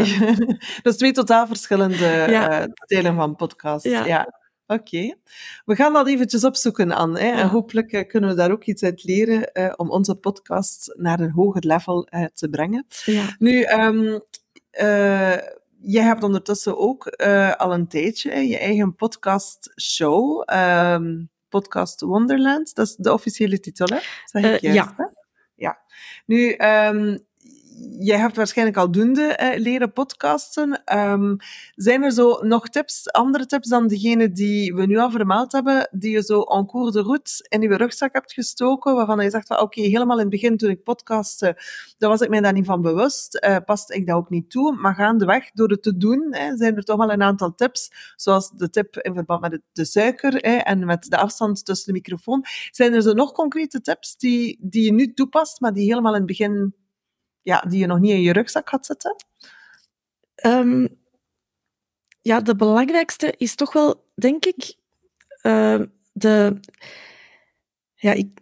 dus 0.84 0.98
twee 0.98 1.12
totaal 1.12 1.48
verschillende 1.48 2.06
Ja. 2.30 2.62
eh, 2.62 2.68
stijlen 2.74 3.16
van 3.16 3.36
podcast. 3.36 3.86
Ja. 3.86 4.06
Ja. 4.06 4.40
Oké. 4.68 5.16
We 5.66 5.76
gaan 5.76 5.94
dat 5.94 6.08
eventjes 6.08 6.44
opzoeken, 6.44 6.92
Anne. 6.92 7.20
Hè? 7.20 7.32
En 7.32 7.38
Ja. 7.38 7.48
hopelijk 7.48 7.92
eh, 7.92 8.08
kunnen 8.08 8.30
we 8.30 8.36
daar 8.36 8.52
ook 8.52 8.64
iets 8.64 8.84
uit 8.84 9.04
leren 9.04 9.52
eh, 9.52 9.74
om 9.76 9.90
onze 9.90 10.16
podcast 10.16 10.94
naar 10.98 11.20
een 11.20 11.32
hoger 11.32 11.66
level 11.66 12.08
te 12.34 12.50
brengen. 12.50 12.86
ja. 13.06 13.36
Nu, 13.40 13.62
eh, 14.72 15.38
jij 15.82 16.04
hebt 16.04 16.24
ondertussen 16.24 16.78
ook 16.78 17.08
al 17.58 17.74
een 17.74 17.88
tijdje 17.88 18.32
hè, 18.32 18.40
je 18.40 18.58
eigen 18.58 18.96
podcast-show, 18.96 20.44
ehm, 20.46 21.24
Podcast 21.52 22.02
Wonderland. 22.02 22.76
Dat 22.76 22.88
is 22.88 22.96
de 22.96 23.14
officiële 23.14 23.60
titel, 23.60 23.88
hè? 23.88 23.98
Zeg 24.26 24.44
ik 24.44 24.62
Eh, 24.62 24.74
juist, 24.74 24.90
ja. 24.90 24.94
hè? 24.98 25.06
Ja. 25.56 25.80
Nu, 26.26 26.52
ehm, 26.52 27.18
jij 28.00 28.18
hebt 28.18 28.36
waarschijnlijk 28.36 28.78
al 28.78 28.92
doende 28.92 29.22
eh, 29.22 29.60
leren 29.60 29.94
podcasten. 29.94 30.84
Ehm, 30.86 31.36
zijn 31.76 32.04
er 32.04 32.12
zo 32.12 32.40
nog 32.42 32.70
tips, 32.70 33.12
andere 33.12 33.46
tips 33.46 33.70
dan 33.70 33.88
degene 33.88 34.32
die 34.32 34.74
we 34.74 34.86
nu 34.86 34.98
al 34.98 35.12
vermeld 35.12 35.52
hebben, 35.52 35.90
die 35.92 36.12
je 36.12 36.24
zo 36.24 36.42
en 36.42 36.66
cours 36.66 36.92
de 36.92 37.02
route 37.02 37.48
in 37.50 37.62
je 37.62 37.76
rugzak 37.76 38.14
hebt 38.14 38.34
gestoken, 38.34 38.96
waarvan 38.96 39.24
je 39.24 39.30
zegt 39.30 39.48
van 39.48 39.60
oké, 39.60 39.82
helemaal 39.82 40.16
in 40.16 40.22
het 40.22 40.32
begin 40.32 40.58
toen 40.58 40.70
ik 40.70 40.84
podcastte, 40.84 41.62
daar 41.98 42.10
was 42.10 42.22
ik 42.22 42.30
mij 42.30 42.42
daar 42.42 42.54
niet 42.54 42.66
van 42.66 42.82
bewust, 42.82 43.40
paste 43.66 43.96
ik 43.96 44.08
dat 44.08 44.16
ook 44.16 44.30
niet 44.30 44.50
toe, 44.50 44.76
maar 44.76 44.96
gaandeweg, 44.96 45.52
door 45.52 45.70
het 45.70 45.84
te 45.84 45.98
doen, 45.98 46.36
zijn 46.56 46.76
er 46.76 46.84
toch 46.84 46.98
wel 46.98 47.12
een 47.12 47.24
aantal 47.24 47.56
tips, 47.56 47.92
zoals 48.16 48.52
de 48.52 48.70
tip 48.70 48.98
in 48.98 49.14
verband 49.14 49.42
met 49.42 49.62
de, 49.72 49.86
suiker 49.86 50.42
en 50.42 50.86
met 50.86 51.04
de 51.10 51.18
afstand 51.18 51.66
tussen 51.66 51.94
de 51.94 52.00
microfoon. 52.00 52.46
Zijn 52.72 52.94
er 52.94 53.02
zo 53.02 53.14
nog 53.14 53.32
concrete 53.32 53.82
tips 53.82 54.18
die, 54.18 54.58
die 54.62 54.84
je 54.84 54.94
nu 54.94 55.14
toepast, 55.14 55.60
maar 55.60 55.74
die 55.74 55.90
helemaal 55.90 56.14
in 56.14 56.18
het 56.18 56.28
begin 56.28 56.74
ja, 57.42 57.60
die 57.60 57.80
je 57.80 57.86
nog 57.86 58.00
niet 58.00 58.12
in 58.12 58.22
je 58.22 58.34
rugzak 58.34 58.70
had 58.70 58.86
zitten? 58.86 59.16
Ehm, 60.36 60.88
ja, 62.22 62.40
de 62.42 62.56
belangrijkste 62.56 63.34
is 63.38 63.56
toch 63.56 63.74
wel, 63.74 64.06
denk 64.16 64.46
ik, 64.46 64.76
ehm, 65.42 65.86
de... 66.12 66.60
Ja, 67.96 68.12
ik, 68.12 68.40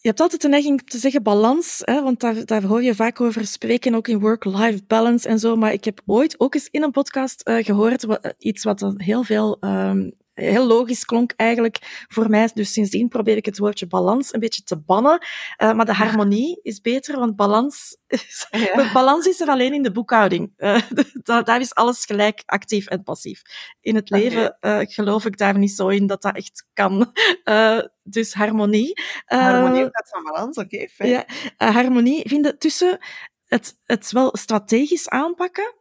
je 0.00 0.08
hebt 0.08 0.20
altijd 0.20 0.42
de 0.42 0.48
neiging 0.48 0.82
te 0.82 0.98
zeggen 0.98 1.22
balans, 1.22 1.82
hè, 1.84 2.02
want 2.02 2.20
daar, 2.20 2.44
daar 2.44 2.62
hoor 2.62 2.82
je 2.82 2.94
vaak 2.94 3.20
over 3.20 3.46
spreken, 3.46 3.94
ook 3.94 4.08
in 4.08 4.20
work-life 4.20 4.82
balance 4.86 5.28
en 5.28 5.38
zo. 5.38 5.56
Maar 5.56 5.72
ik 5.72 5.84
heb 5.84 6.02
ooit 6.06 6.40
ook 6.40 6.54
eens 6.54 6.68
in 6.70 6.82
een 6.82 6.90
podcast 6.90 7.40
eh, 7.40 7.64
gehoord, 7.64 8.06
iets 8.38 8.64
wat 8.64 8.94
heel 8.96 9.22
veel... 9.22 9.56
ehm, 9.60 10.10
heel 10.34 10.66
logisch 10.66 11.04
klonk 11.04 11.32
eigenlijk 11.36 12.04
voor 12.08 12.30
mij. 12.30 12.50
Dus 12.54 12.72
sindsdien 12.72 13.08
probeer 13.08 13.36
ik 13.36 13.44
het 13.44 13.58
woordje 13.58 13.86
balans 13.86 14.34
een 14.34 14.40
beetje 14.40 14.62
te 14.62 14.76
bannen. 14.78 15.26
Eh, 15.56 15.72
maar 15.72 15.84
de 15.86 15.94
harmonie 15.94 16.60
is 16.62 16.80
beter, 16.80 17.18
want 17.18 17.36
balans 17.36 17.96
is, 18.06 18.46
Ja. 18.50 18.92
Balans 18.92 19.26
is 19.26 19.40
er 19.40 19.48
alleen 19.48 19.72
in 19.72 19.82
de 19.82 19.92
boekhouding. 19.92 20.52
Eh, 20.56 20.82
da- 21.22 21.42
daar 21.42 21.60
is 21.60 21.74
alles 21.74 22.04
gelijk 22.04 22.42
actief 22.46 22.86
en 22.86 23.02
passief. 23.02 23.42
In 23.80 23.94
het 23.94 24.10
leven 24.10 24.56
eh, 24.60 24.78
geloof 24.82 25.24
ik 25.24 25.36
daar 25.38 25.58
niet 25.58 25.72
zo 25.72 25.88
in 25.88 26.06
dat 26.06 26.22
dat 26.22 26.36
echt 26.36 26.66
kan. 26.72 27.12
Dus 28.04 28.32
harmonie. 28.34 28.92
Harmonie 29.24 29.82
gaat 29.82 30.08
van 30.10 30.22
balans, 30.22 30.56
oké, 30.56 30.88
fijn. 30.88 31.10
ja, 31.10 31.24
harmonie 31.56 32.28
vinden 32.28 32.58
tussen 32.58 32.98
het, 33.46 33.78
het 33.84 34.12
wel 34.12 34.36
strategisch 34.36 35.08
aanpakken, 35.08 35.74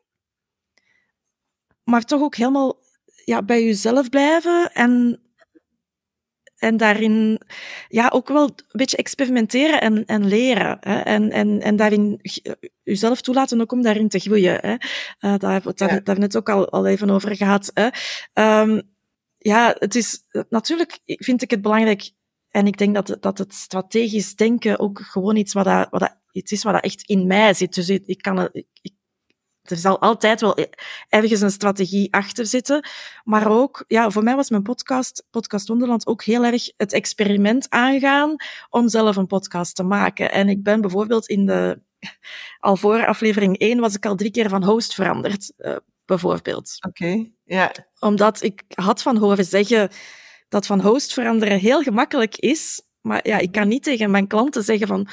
maar 1.84 2.04
toch 2.04 2.22
ook 2.22 2.36
helemaal 2.36 2.80
ja, 3.26 3.44
bij 3.44 3.64
jezelf 3.64 4.10
blijven 4.10 4.72
en, 4.74 5.22
en 6.58 6.78
daarin 6.78 7.42
ja, 7.88 8.10
ook 8.14 8.28
wel 8.28 8.44
een 8.44 8.54
beetje 8.72 8.98
experimenteren 8.98 9.82
en, 9.82 10.06
en 10.06 10.26
leren. 10.28 10.78
Hè? 10.80 11.00
En, 11.00 11.32
en, 11.32 11.62
en 11.62 11.76
daarin 11.76 12.20
g- 12.22 12.40
jezelf 12.84 13.22
toelaten 13.22 13.62
ook 13.62 13.72
om 13.72 13.82
daarin 13.82 14.10
te 14.10 14.20
groeien. 14.20 14.54
Hè? 14.62 14.72
Eh, 14.74 14.80
daar 15.20 15.52
hebben 15.52 15.62
we 15.62 15.70
het 15.70 15.78
daar, 15.78 15.94
Ja. 15.94 16.00
daar 16.00 16.20
net 16.20 16.38
ook 16.38 16.50
al, 16.50 16.70
al 16.70 16.86
even 16.88 17.10
over 17.10 17.36
gehad. 17.36 17.72
Hè? 17.74 17.88
Ehm, 18.34 18.82
ja, 19.38 19.76
het 19.80 19.96
is 19.96 20.24
natuurlijk 20.50 21.00
vind 21.06 21.42
ik 21.42 21.52
het 21.52 21.62
belangrijk 21.62 22.12
en 22.50 22.68
ik 22.68 22.78
denk 22.78 22.96
dat, 22.96 23.18
dat 23.20 23.38
het 23.38 23.54
strategisch 23.54 24.36
denken 24.36 24.80
ook 24.80 25.00
gewoon 25.00 25.36
iets 25.36 25.54
wat, 25.54 25.66
dat, 25.66 25.88
wat 25.90 26.00
dat, 26.00 26.18
iets 26.32 26.52
is 26.52 26.64
wat 26.64 26.74
dat 26.74 26.84
echt 26.84 27.02
in 27.10 27.28
mij 27.28 27.54
zit. 27.54 27.74
Dus 27.74 27.90
ik, 27.90 28.04
ik 28.06 28.22
kan 28.22 28.38
het, 28.38 28.50
ik- 28.82 28.96
er 29.64 29.78
zal 29.78 30.00
altijd 30.02 30.42
wel 30.42 30.58
ergens 31.10 31.42
een 31.42 31.52
strategie 31.52 32.14
achter 32.14 32.46
zitten. 32.46 32.88
Maar 33.24 33.52
ook, 33.52 33.84
ja, 33.88 34.10
voor 34.10 34.24
mij 34.24 34.36
was 34.36 34.50
mijn 34.50 34.64
podcast, 34.64 35.24
Podcast 35.30 35.68
Wonderland, 35.68 36.08
ook 36.08 36.24
heel 36.24 36.44
erg 36.44 36.72
het 36.78 36.94
experiment 36.94 37.70
aangaan 37.70 38.36
om 38.70 38.90
zelf 38.90 39.16
een 39.16 39.28
podcast 39.28 39.76
te 39.76 39.84
maken. 39.84 40.32
En 40.32 40.50
ik 40.50 40.64
ben 40.64 40.82
bijvoorbeeld 40.82 41.28
in 41.28 41.46
de, 41.46 41.82
al 42.60 42.76
voor 42.76 43.06
aflevering 43.06 43.58
1 43.58 43.80
was 43.80 43.96
ik 43.96 44.06
al 44.06 44.16
drie 44.16 44.32
keer 44.32 44.50
van 44.50 44.64
host 44.64 44.94
veranderd, 44.94 45.54
eh, 45.58 45.76
bijvoorbeeld 46.06 46.78
Oké, 46.88 47.26
ja. 47.44 47.72
omdat 48.00 48.44
ik 48.44 48.64
had 48.68 49.02
van 49.02 49.18
horen 49.18 49.46
zeggen 49.46 49.90
dat 50.50 50.66
van 50.66 50.82
host 50.82 51.14
veranderen 51.14 51.60
heel 51.60 51.82
gemakkelijk 51.82 52.38
is, 52.38 52.82
Maar 53.02 53.28
ja, 53.28 53.38
ik 53.38 53.52
kan 53.52 53.68
niet 53.68 53.84
tegen 53.84 54.12
mijn 54.12 54.28
klanten 54.28 54.64
zeggen 54.64 54.88
van 54.88 55.08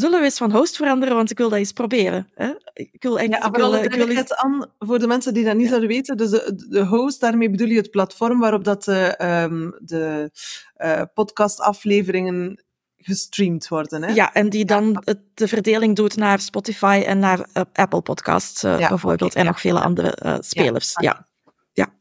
zullen 0.00 0.18
we 0.18 0.24
eens 0.24 0.36
van 0.36 0.52
host 0.52 0.76
veranderen, 0.76 1.14
want 1.14 1.30
ik 1.30 1.38
wil 1.38 1.48
dat 1.48 1.58
eens 1.58 1.72
proberen. 1.72 2.28
Hè? 2.34 2.52
Ik 2.72 3.02
wil 3.02 3.18
echt, 3.18 3.28
Ja, 3.28 3.36
ik 3.36 3.42
wil, 3.42 3.50
vooral 3.52 3.84
ik 3.84 3.94
wil 3.94 4.08
eens- 4.08 4.34
aan, 4.34 4.66
voor 4.78 4.98
de 4.98 5.06
mensen 5.06 5.34
die 5.34 5.44
dat 5.44 5.56
niet 5.56 5.68
zouden 5.68 5.88
weten, 5.88 6.16
dus 6.16 6.30
de, 6.30 6.66
de 6.68 6.84
host, 6.84 7.20
daarmee 7.20 7.50
bedoel 7.50 7.68
je 7.68 7.76
het 7.76 7.90
platform 7.90 8.38
waarop 8.40 8.64
dat 8.64 8.84
de, 8.84 9.00
ehm, 9.06 9.70
de 9.78 10.30
eh, 10.74 11.02
podcastafleveringen 11.14 12.64
gestreamd 12.96 13.68
worden. 13.68 14.02
Hè? 14.02 14.12
Ja, 14.12 14.32
en 14.34 14.48
die 14.48 14.64
dan 14.64 15.02
het- 15.04 15.20
de 15.34 15.48
verdeling 15.48 15.96
doet 15.96 16.16
naar 16.16 16.40
Spotify 16.40 17.02
en 17.06 17.18
naar 17.18 17.46
eh, 17.52 17.62
Apple 17.72 18.00
Podcasts 18.02 18.62
eh, 18.62 18.78
Ja, 18.78 18.88
bijvoorbeeld. 18.88 19.34
en 19.34 19.42
ja, 19.42 19.48
nog 19.48 19.60
vele 19.60 19.80
andere 19.80 20.10
eh, 20.10 20.36
spelers. 20.40 20.92
Ja. 21.00 21.26
Ja. 21.72 21.92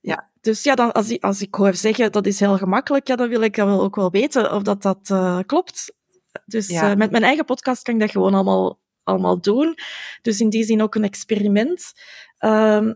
Ja. 0.00 0.28
Dus 0.40 0.62
ja, 0.62 0.74
dan, 0.74 0.92
als, 0.92 1.08
ik, 1.10 1.24
als 1.24 1.40
ik 1.42 1.54
hoor 1.54 1.74
zeggen 1.74 2.12
dat 2.12 2.26
is 2.26 2.40
heel 2.40 2.56
gemakkelijk, 2.58 3.06
ja, 3.08 3.16
dan 3.16 3.28
wil 3.28 3.40
ik 3.40 3.56
wel 3.56 3.82
ook 3.82 3.96
wel 3.96 4.10
weten 4.10 4.52
of 4.52 4.62
dat, 4.62 4.82
dat 4.82 4.98
eh, 5.10 5.38
klopt. 5.46 5.94
Dus 6.44 6.68
Ja. 6.68 6.90
eh, 6.90 6.96
met 6.96 7.10
mijn 7.10 7.22
eigen 7.22 7.44
podcast 7.44 7.82
kan 7.82 7.94
ik 7.94 8.00
dat 8.00 8.10
gewoon 8.10 8.34
allemaal, 8.34 8.78
allemaal 9.02 9.40
doen. 9.40 9.74
Dus 10.22 10.40
in 10.40 10.48
die 10.50 10.64
zin 10.64 10.82
ook 10.82 10.94
een 10.94 11.04
experiment. 11.04 11.92
ehm, 12.38 12.94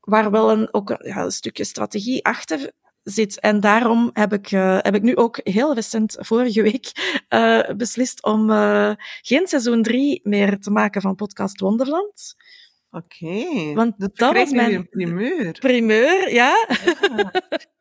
waar 0.00 0.30
wel 0.30 0.50
een, 0.50 0.74
ook 0.74 0.90
een, 0.90 1.00
ja, 1.08 1.22
een 1.22 1.30
stukje 1.30 1.64
strategie 1.64 2.24
achter 2.24 2.72
zit. 3.02 3.40
En 3.40 3.60
daarom 3.60 4.10
heb 4.12 4.32
ik, 4.32 4.50
eh, 4.50 4.78
heb 4.80 4.94
ik 4.94 5.02
nu 5.02 5.16
ook 5.16 5.40
heel 5.42 5.74
recent, 5.74 6.16
vorige 6.20 6.62
week, 6.62 6.90
eh, 7.28 7.70
beslist 7.76 8.22
om 8.22 8.50
geen 9.22 9.46
seizoen 9.46 9.82
3 9.82 10.20
meer 10.24 10.58
te 10.58 10.70
maken 10.70 11.00
van 11.02 11.14
Podcast 11.14 11.60
Wonderland. 11.60 12.34
Oké. 12.94 13.72
Want 13.74 13.94
dat 13.98 14.16
dat 14.16 14.34
was 14.34 14.50
nu 14.50 14.56
mijn- 14.56 14.88
primeur. 14.88 15.52
Primeur, 15.58 16.32
ja. 16.32 16.66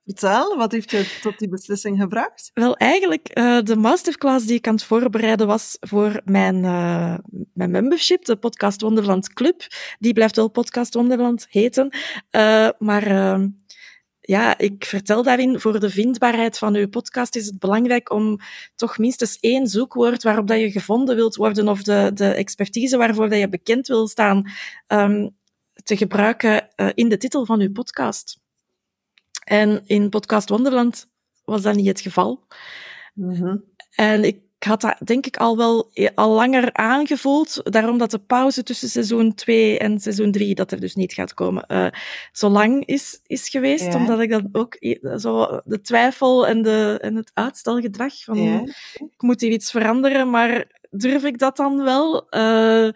Vertel, 0.05 0.57
wat 0.57 0.71
heeft 0.71 0.91
je 0.91 1.17
tot 1.21 1.39
die 1.39 1.49
beslissing 1.49 1.99
gebracht? 1.99 2.51
Wel, 2.53 2.77
eigenlijk, 2.77 3.27
eh, 3.27 3.59
de 3.61 3.75
masterclass 3.75 4.45
die 4.45 4.57
ik 4.57 4.67
aan 4.67 4.73
het 4.73 4.83
voorbereiden 4.83 5.47
was 5.47 5.77
voor 5.79 6.21
mijn, 6.25 6.55
eh, 6.65 7.15
mijn 7.53 7.71
membership, 7.71 8.25
de 8.25 8.35
Podcast 8.35 8.81
Wonderland 8.81 9.33
Club. 9.33 9.61
Die 9.99 10.13
blijft 10.13 10.35
wel 10.35 10.49
Podcast 10.49 10.93
Wonderland 10.93 11.47
heten. 11.49 11.89
Eh, 12.29 12.69
maar 12.79 13.07
eh, 13.07 13.43
ja, 14.21 14.57
ik 14.57 14.85
vertel 14.85 15.23
daarin, 15.23 15.59
voor 15.59 15.79
de 15.79 15.89
vindbaarheid 15.89 16.57
van 16.57 16.75
uw 16.75 16.89
podcast 16.89 17.35
is 17.35 17.45
het 17.45 17.59
belangrijk 17.59 18.11
om 18.11 18.39
toch 18.75 18.97
minstens 18.97 19.37
één 19.39 19.67
zoekwoord 19.67 20.23
waarop 20.23 20.47
dat 20.47 20.59
je 20.59 20.71
gevonden 20.71 21.15
wilt 21.15 21.35
worden 21.35 21.67
of 21.67 21.83
de, 21.83 22.11
de 22.13 22.33
expertise 22.33 22.97
waarvoor 22.97 23.29
dat 23.29 23.39
je 23.39 23.49
bekend 23.49 23.87
wil 23.87 24.07
staan, 24.07 24.51
ehm, 24.87 25.29
te 25.83 25.97
gebruiken 25.97 26.75
eh, 26.75 26.89
in 26.93 27.09
de 27.09 27.17
titel 27.17 27.45
van 27.45 27.59
uw 27.59 27.71
podcast. 27.71 28.39
En 29.43 29.81
in 29.85 30.09
Podcast 30.09 30.49
Wonderland 30.49 31.09
was 31.43 31.61
dat 31.61 31.75
niet 31.75 31.87
het 31.87 32.01
geval. 32.01 32.47
Mhm. 33.13 33.57
En 33.95 34.23
ik 34.23 34.39
had 34.63 34.81
dat 34.81 34.95
denk 35.03 35.25
ik 35.25 35.37
al 35.37 35.57
wel 35.57 35.89
e- 35.93 36.09
al 36.15 36.29
langer 36.31 36.73
aangevoeld, 36.73 37.59
daarom 37.63 37.97
dat 37.97 38.11
de 38.11 38.19
pauze 38.19 38.63
tussen 38.63 38.89
seizoen 38.89 39.33
2 39.33 39.77
en 39.79 39.99
seizoen 39.99 40.31
3, 40.31 40.55
dat 40.55 40.71
er 40.71 40.79
dus 40.79 40.95
niet 40.95 41.13
gaat 41.13 41.33
komen, 41.33 41.65
eh, 41.67 41.87
zo 42.31 42.49
lang 42.49 42.85
is, 42.85 43.19
is 43.25 43.49
geweest. 43.49 43.85
Ja. 43.85 43.95
Omdat 43.95 44.19
ik 44.19 44.29
dan 44.29 44.49
ook 44.51 44.77
i- 44.83 44.99
zo 45.17 45.61
de 45.65 45.81
twijfel 45.81 46.47
en, 46.47 46.61
de, 46.61 46.97
en 47.01 47.15
het 47.15 47.31
uitstelgedrag 47.33 48.23
van 48.23 48.37
Ja. 48.43 48.59
ik 48.93 49.21
moet 49.21 49.41
hier 49.41 49.51
iets 49.51 49.71
veranderen, 49.71 50.29
maar 50.29 50.79
durf 50.89 51.23
ik 51.23 51.37
dat 51.37 51.57
dan 51.57 51.83
wel? 51.83 52.29
Eh, 52.29 52.89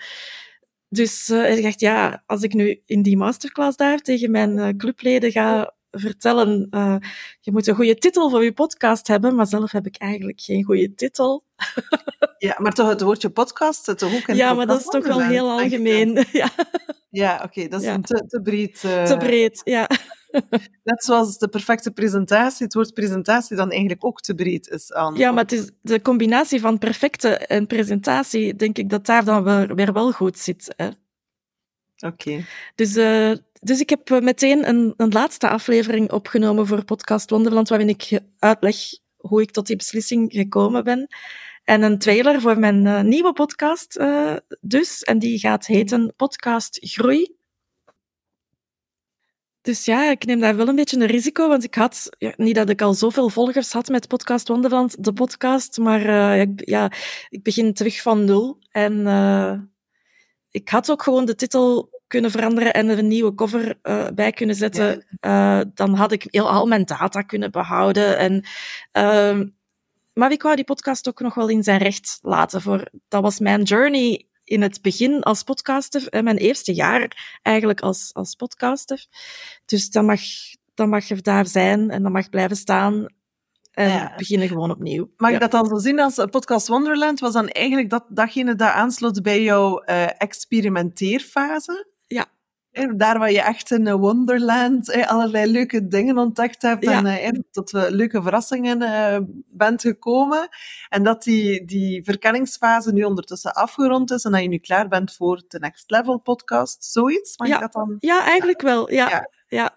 dus 0.89 1.29
eh, 1.29 1.57
ik 1.57 1.63
dacht, 1.63 1.79
ja, 1.79 2.23
als 2.25 2.41
ik 2.41 2.53
nu 2.53 2.81
in 2.85 3.01
die 3.01 3.17
masterclass 3.17 3.77
daar 3.77 3.99
tegen 3.99 4.31
mijn 4.31 4.59
eh, 4.59 4.69
clubleden 4.77 5.31
ga 5.31 5.73
vertellen, 5.91 6.67
eh, 6.69 6.95
je 7.41 7.51
moet 7.51 7.67
een 7.67 7.75
goede 7.75 7.95
titel 7.95 8.29
voor 8.29 8.43
je 8.43 8.53
podcast 8.53 9.07
hebben, 9.07 9.35
maar 9.35 9.47
zelf 9.47 9.71
heb 9.71 9.85
ik 9.85 9.97
eigenlijk 9.97 10.41
geen 10.41 10.63
goede 10.63 10.93
titel. 10.95 11.43
Ja, 12.37 12.55
maar 12.57 12.73
toch 12.73 12.89
het 12.89 13.01
woordje 13.01 13.29
podcast 13.29 13.83
zit 13.83 13.97
toch 13.97 14.15
ook 14.15 14.27
in 14.27 14.35
ja, 14.35 14.53
maar 14.53 14.67
dat 14.67 14.79
is 14.79 14.85
toch 14.85 15.07
wel 15.07 15.21
heel 15.21 15.49
algemeen. 15.49 16.25
Ja, 16.31 16.49
Ja, 17.09 17.41
oké, 17.43 17.67
dat 17.67 17.79
is 17.81 17.87
Ja. 17.87 17.93
een 17.93 18.01
te, 18.01 18.23
te 18.27 18.41
breed. 18.41 18.83
eh, 18.83 19.03
te 19.03 19.17
breed. 19.17 19.61
Ja. 19.63 19.89
Net 20.83 21.03
zoals 21.03 21.37
de 21.37 21.47
perfecte 21.47 21.91
presentatie, 21.91 22.65
het 22.65 22.73
woord 22.73 22.93
presentatie 22.93 23.55
dan 23.55 23.69
eigenlijk 23.71 24.05
ook 24.05 24.21
te 24.21 24.35
breed 24.35 24.67
is 24.69 24.93
aan. 24.93 25.15
ja, 25.15 25.31
maar 25.31 25.43
het 25.43 25.51
is 25.51 25.69
de 25.81 26.01
combinatie 26.01 26.59
van 26.59 26.77
perfecte 26.77 27.29
en 27.37 27.67
presentatie, 27.67 28.55
denk 28.55 28.77
ik 28.77 28.89
dat 28.89 29.05
daar 29.05 29.23
dan 29.25 29.43
weer, 29.43 29.75
weer 29.75 29.93
wel 29.93 30.11
goed 30.11 30.39
zit. 30.39 30.75
Oké. 32.05 32.45
Dus, 32.75 32.95
eh, 32.95 33.31
dus 33.61 33.79
ik 33.79 33.89
heb 33.89 34.09
eh, 34.11 34.19
meteen 34.21 34.67
een, 34.69 34.93
een 34.97 35.11
laatste 35.11 35.49
aflevering 35.49 36.11
opgenomen 36.11 36.67
voor 36.67 36.85
Podcast 36.85 37.29
Wonderland, 37.29 37.69
waarin 37.69 37.89
ik 37.89 38.19
uitleg 38.39 38.75
hoe 39.27 39.41
ik 39.41 39.51
tot 39.51 39.67
die 39.67 39.75
beslissing 39.75 40.31
gekomen 40.33 40.83
ben. 40.83 41.07
En 41.63 41.81
een 41.81 41.99
trailer 41.99 42.41
voor 42.41 42.59
mijn 42.59 42.87
eh, 42.87 43.01
nieuwe 43.01 43.33
podcast 43.33 43.95
eh, 43.95 44.35
dus. 44.61 45.03
En 45.03 45.19
die 45.19 45.39
gaat 45.39 45.65
heten 45.65 46.13
Podcast 46.15 46.77
Groei. 46.81 47.35
Dus 49.61 49.85
ja, 49.85 50.11
ik 50.11 50.25
neem 50.25 50.39
daar 50.39 50.55
wel 50.55 50.67
een 50.67 50.75
beetje 50.75 50.99
een 50.99 51.05
risico, 51.05 51.47
want 51.47 51.63
ik 51.63 51.75
had, 51.75 52.09
niet 52.35 52.55
dat 52.55 52.69
ik 52.69 52.81
al 52.81 52.93
zoveel 52.93 53.29
volgers 53.29 53.71
had 53.71 53.87
met 53.87 54.07
Podcast 54.07 54.47
Wonderland, 54.47 55.03
de 55.03 55.13
podcast, 55.13 55.77
maar 55.77 56.05
eh, 56.05 56.41
ik, 56.41 56.61
ja, 56.69 56.91
ik 57.29 57.43
begin 57.43 57.73
terug 57.73 58.01
van 58.01 58.25
nul. 58.25 58.59
En 58.69 59.07
ik 60.49 60.69
had 60.69 60.91
ook 60.91 61.03
gewoon 61.03 61.25
de 61.25 61.35
titel 61.35 61.89
kunnen 62.07 62.31
veranderen 62.31 62.73
en 62.73 62.89
er 62.89 62.97
een 62.97 63.07
nieuwe 63.07 63.35
cover 63.35 63.79
eh, 63.81 64.07
bij 64.15 64.31
kunnen 64.31 64.55
zetten. 64.55 65.05
Eh, 65.19 65.61
dan 65.73 65.93
had 65.93 66.11
ik 66.11 66.25
heel, 66.29 66.49
al 66.49 66.65
mijn 66.65 66.85
data 66.85 67.21
kunnen 67.21 67.51
behouden. 67.51 68.17
En, 68.17 68.43
ehm, 68.91 69.47
maar 70.13 70.31
ik 70.31 70.41
wou 70.41 70.55
die 70.55 70.65
podcast 70.65 71.07
ook 71.07 71.19
nog 71.19 71.33
wel 71.35 71.47
in 71.49 71.63
zijn 71.63 71.79
recht 71.79 72.19
laten. 72.21 72.61
Voor, 72.61 72.89
dat 73.07 73.21
was 73.21 73.39
mijn 73.39 73.63
journey 73.63 74.27
in 74.43 74.61
het 74.61 74.81
begin 74.81 75.21
als 75.23 75.43
podcaster. 75.43 76.07
eh, 76.09 76.21
mijn 76.21 76.37
eerste 76.37 76.73
jaar 76.73 77.37
eigenlijk 77.41 77.81
als, 77.81 78.09
als 78.13 78.35
podcaster. 78.35 79.05
Dus 79.65 79.89
dat 79.89 80.03
mag, 80.03 80.19
dat 80.73 80.87
mag 80.87 81.09
er 81.09 81.21
daar 81.23 81.47
zijn 81.47 81.89
en 81.89 82.03
dat 82.03 82.11
mag 82.11 82.29
blijven 82.29 82.57
staan. 82.57 83.05
En 83.71 83.89
Ja. 83.89 84.13
beginnen 84.17 84.47
gewoon 84.47 84.71
opnieuw. 84.71 85.09
Mag 85.17 85.29
Ja. 85.29 85.35
ik 85.35 85.41
dat 85.41 85.51
dan 85.51 85.65
zo 85.65 85.77
zien 85.77 85.99
als 85.99 86.15
podcast 86.15 86.67
Wonderland 86.67 87.19
was 87.19 87.33
dan 87.33 87.47
eigenlijk 87.47 87.89
dat, 87.89 88.05
datgene 88.09 88.55
dat 88.55 88.69
aansloot 88.69 89.21
bij 89.21 89.41
jouw 89.43 89.77
experimenteerfase? 90.17 91.93
Ja. 92.07 92.25
Eh, 92.71 92.89
Daar 92.95 93.19
waar 93.19 93.31
je 93.31 93.41
echt 93.41 93.71
in 93.71 93.91
Wonderland 93.91 94.89
eh, 94.91 95.07
allerlei 95.07 95.51
leuke 95.51 95.87
dingen 95.87 96.17
ontdekt 96.17 96.61
hebt 96.61 96.83
Ja. 96.83 96.97
en 96.97 97.05
eh, 97.33 97.39
tot 97.51 97.71
we 97.71 97.91
leuke 97.91 98.21
verrassingen 98.21 98.81
eh, 98.81 99.17
bent 99.49 99.81
gekomen. 99.81 100.47
En 100.89 101.03
dat 101.03 101.23
die, 101.23 101.65
die 101.65 102.03
verkenningsfase 102.03 102.93
nu 102.93 103.03
ondertussen 103.03 103.53
afgerond 103.53 104.11
is 104.11 104.23
en 104.23 104.31
dat 104.31 104.41
je 104.41 104.47
nu 104.47 104.57
klaar 104.57 104.87
bent 104.87 105.13
voor 105.13 105.43
de 105.47 105.59
Next 105.59 105.89
Level 105.91 106.19
podcast. 106.19 106.83
Zoiets? 106.85 107.37
Mag 107.37 107.47
Ja. 107.47 107.55
ik 107.55 107.61
dat 107.61 107.73
dan? 107.73 107.95
Ja, 107.99 108.25
eigenlijk 108.25 108.61
wel. 108.61 108.91
Ja, 108.91 109.09
Ja. 109.09 109.29
ja. 109.47 109.71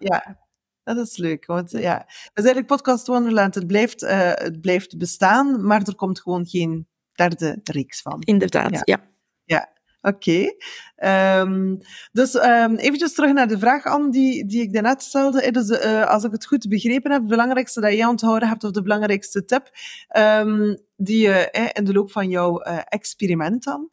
Ja, 0.85 0.95
dat 0.95 1.07
is 1.07 1.17
leuk. 1.17 1.47
Want 1.47 1.71
ja, 1.71 2.05
dus 2.07 2.45
eigenlijk 2.45 2.67
Podcast 2.67 3.07
Wonderland, 3.07 3.55
het 3.55 3.67
blijft, 3.67 4.03
eh, 4.03 4.31
het 4.35 4.61
blijft 4.61 4.99
bestaan, 4.99 5.67
maar 5.67 5.83
er 5.83 5.95
komt 5.95 6.21
gewoon 6.21 6.47
geen 6.47 6.89
derde 7.13 7.61
reeks 7.65 8.03
van. 8.03 8.21
inderdaad. 8.21 8.81
Ja. 8.85 9.01
ja. 9.45 9.77
Oké. 10.01 10.55
Ehm, 10.97 11.77
dus 12.13 12.35
um, 12.35 12.75
eventjes 12.75 13.15
terug 13.15 13.33
naar 13.33 13.49
de 13.49 13.59
vraag, 13.59 13.85
Anne, 13.85 14.11
die, 14.11 14.47
die 14.47 14.63
ik 14.63 14.73
daarnet 14.73 15.03
stelde. 15.03 15.51
Dus, 15.51 15.71
eh, 15.71 16.07
als 16.07 16.25
ik 16.25 16.33
het 16.33 16.47
goed 16.47 16.69
begrepen 16.69 17.11
heb, 17.11 17.21
het 17.21 17.31
belangrijkste 17.31 17.81
dat 17.81 17.93
jij 17.93 18.07
onthouden 18.07 18.49
hebt, 18.49 18.65
of 18.65 18.71
de 18.71 18.83
belangrijkste 18.83 19.45
tip, 19.45 19.71
ehm, 20.09 20.77
die 20.97 21.19
je 21.21 21.71
in 21.73 21.85
de 21.85 21.93
loop 21.93 22.11
van 22.13 22.29
jouw 22.29 22.59
eh, 22.59 22.79
experiment 22.85 23.65
dan 23.65 23.91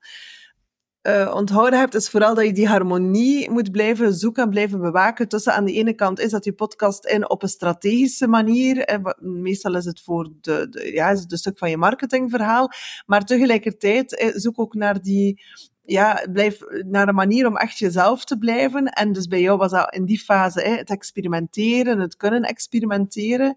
eh, 1.02 1.32
onthouden 1.36 1.80
hebt, 1.80 1.96
is 1.96 2.10
vooral 2.10 2.36
dat 2.36 2.46
je 2.46 2.54
die 2.54 2.68
harmonie 2.68 3.50
moet 3.50 3.72
blijven 3.72 4.14
zoeken 4.14 4.44
en 4.44 4.50
blijven 4.50 4.82
bewaken. 4.82 5.28
Tussen 5.28 5.54
aan 5.54 5.66
de 5.66 5.74
ene 5.74 5.94
kant 5.94 6.20
is 6.20 6.32
dat 6.32 6.46
je 6.46 6.54
podcast 6.54 7.06
in 7.06 7.30
op 7.30 7.44
een 7.44 7.50
strategische 7.50 8.28
manier. 8.28 8.78
En 8.80 9.16
meestal 9.20 9.76
is 9.76 9.86
het 9.86 10.02
voor 10.02 10.30
de, 10.42 10.68
de, 10.70 10.92
ja, 10.94 11.10
is 11.10 11.20
het 11.20 11.40
stuk 11.40 11.58
van 11.58 11.70
je 11.70 11.78
marketingverhaal. 11.78 12.70
Maar 13.06 13.26
tegelijkertijd 13.26 14.32
zoek 14.36 14.60
ook 14.60 14.74
naar 14.74 15.02
die 15.02 15.42
ja, 15.86 16.26
blijf 16.32 16.60
naar 16.86 17.08
een 17.08 17.16
manier 17.16 17.48
om 17.48 17.58
echt 17.58 17.78
jezelf 17.78 18.26
te 18.26 18.38
blijven. 18.38 18.86
En 18.86 19.12
dus 19.14 19.28
bij 19.28 19.42
jou 19.42 19.58
was 19.58 19.72
dat 19.72 19.94
in 19.94 20.06
die 20.06 20.20
fase 20.20 20.62
hè, 20.62 20.76
het 20.76 20.90
experimenteren, 20.90 22.00
het 22.00 22.18
kunnen 22.18 22.42
experimenteren. 22.44 23.56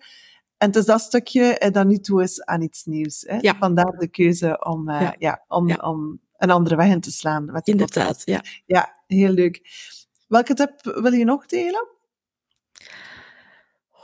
En 0.59 0.67
het 0.67 0.77
is 0.77 0.85
dat 0.85 1.01
stukje 1.01 1.59
eh, 1.59 1.73
dat 1.73 1.87
nu 1.87 1.99
toe 1.99 2.23
is 2.23 2.45
aan 2.45 2.63
iets 2.63 2.85
nieuws. 2.85 3.25
Hè. 3.27 3.37
Ja. 3.41 3.55
Vandaar 3.59 3.97
de 3.99 4.09
keuze 4.09 4.65
om, 4.65 4.89
eh, 4.89 5.01
Ja. 5.01 5.15
ja. 5.19 5.45
om, 5.49 5.69
Ja. 5.69 5.75
om 5.77 6.21
een 6.37 6.51
andere 6.51 6.77
weg 6.77 6.89
in 6.89 7.01
te 7.01 7.11
slaan. 7.11 7.45
Met. 7.45 7.69
Inderdaad, 7.69 8.23
ja. 8.25 8.43
Ja, 8.67 8.95
heel 9.07 9.31
leuk. 9.33 9.61
Welke 10.29 10.55
tip 10.55 10.73
wil 10.83 11.13
je 11.13 11.25
nog 11.25 11.47
delen? 11.47 11.89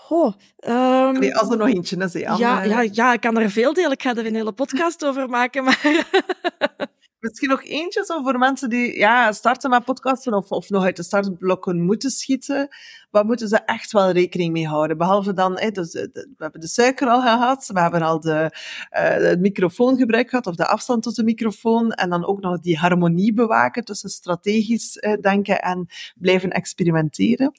Oh, 0.08 0.34
ehm, 0.56 1.18
Nee, 1.18 1.36
als 1.36 1.50
er 1.50 1.56
nog 1.56 1.68
eentje 1.68 1.96
is. 1.96 2.12
hè, 2.12 2.18
ja, 2.20 2.62
ja, 2.62 2.80
ja, 2.92 3.12
ik 3.12 3.20
kan 3.20 3.38
er 3.38 3.50
veel 3.50 3.72
delen. 3.72 3.90
Ik 3.92 4.02
ga 4.02 4.14
er 4.14 4.26
een 4.26 4.34
hele 4.34 4.52
podcast 4.52 5.04
over 5.04 5.28
maken. 5.28 5.64
Maar 5.64 5.80
Misschien 7.24 7.48
nog 7.48 7.64
eentje 7.64 8.04
zo 8.04 8.22
voor 8.22 8.38
mensen 8.38 8.68
die 8.68 8.98
ja, 8.98 9.32
starten 9.32 9.70
met 9.70 9.84
podcasten 9.84 10.34
of, 10.34 10.50
of 10.50 10.70
nog 10.70 10.84
uit 10.84 10.96
de 10.96 11.02
startblokken 11.02 11.80
moeten 11.80 12.10
schieten. 12.10 12.68
Wat 13.10 13.24
moeten 13.24 13.48
ze 13.48 13.56
echt 13.56 13.92
wel 13.92 14.10
rekening 14.10 14.52
mee 14.52 14.66
houden? 14.66 14.98
Behalve 14.98 15.32
dan, 15.32 15.54
dus, 15.54 15.92
we 15.92 16.34
hebben 16.36 16.60
de 16.60 16.66
suiker 16.66 17.08
al 17.08 17.20
gehad, 17.20 17.66
we 17.66 17.80
hebben 17.80 18.02
al 18.02 18.20
de, 18.20 18.30
uh, 18.30 19.00
het 19.28 19.40
microfoongebruik 19.40 20.28
gehad, 20.28 20.46
of 20.46 20.54
de 20.54 20.66
afstand 20.66 21.02
tot 21.02 21.16
de 21.16 21.24
microfoon, 21.24 21.92
en 21.92 22.10
dan 22.10 22.26
ook 22.26 22.40
nog 22.40 22.60
die 22.60 22.76
harmonie 22.76 23.32
bewaken 23.32 23.84
tussen 23.84 24.10
strategisch 24.10 24.96
uh, 24.96 25.20
denken 25.20 25.62
en 25.62 25.86
blijven 26.16 26.50
experimenteren. 26.50 27.52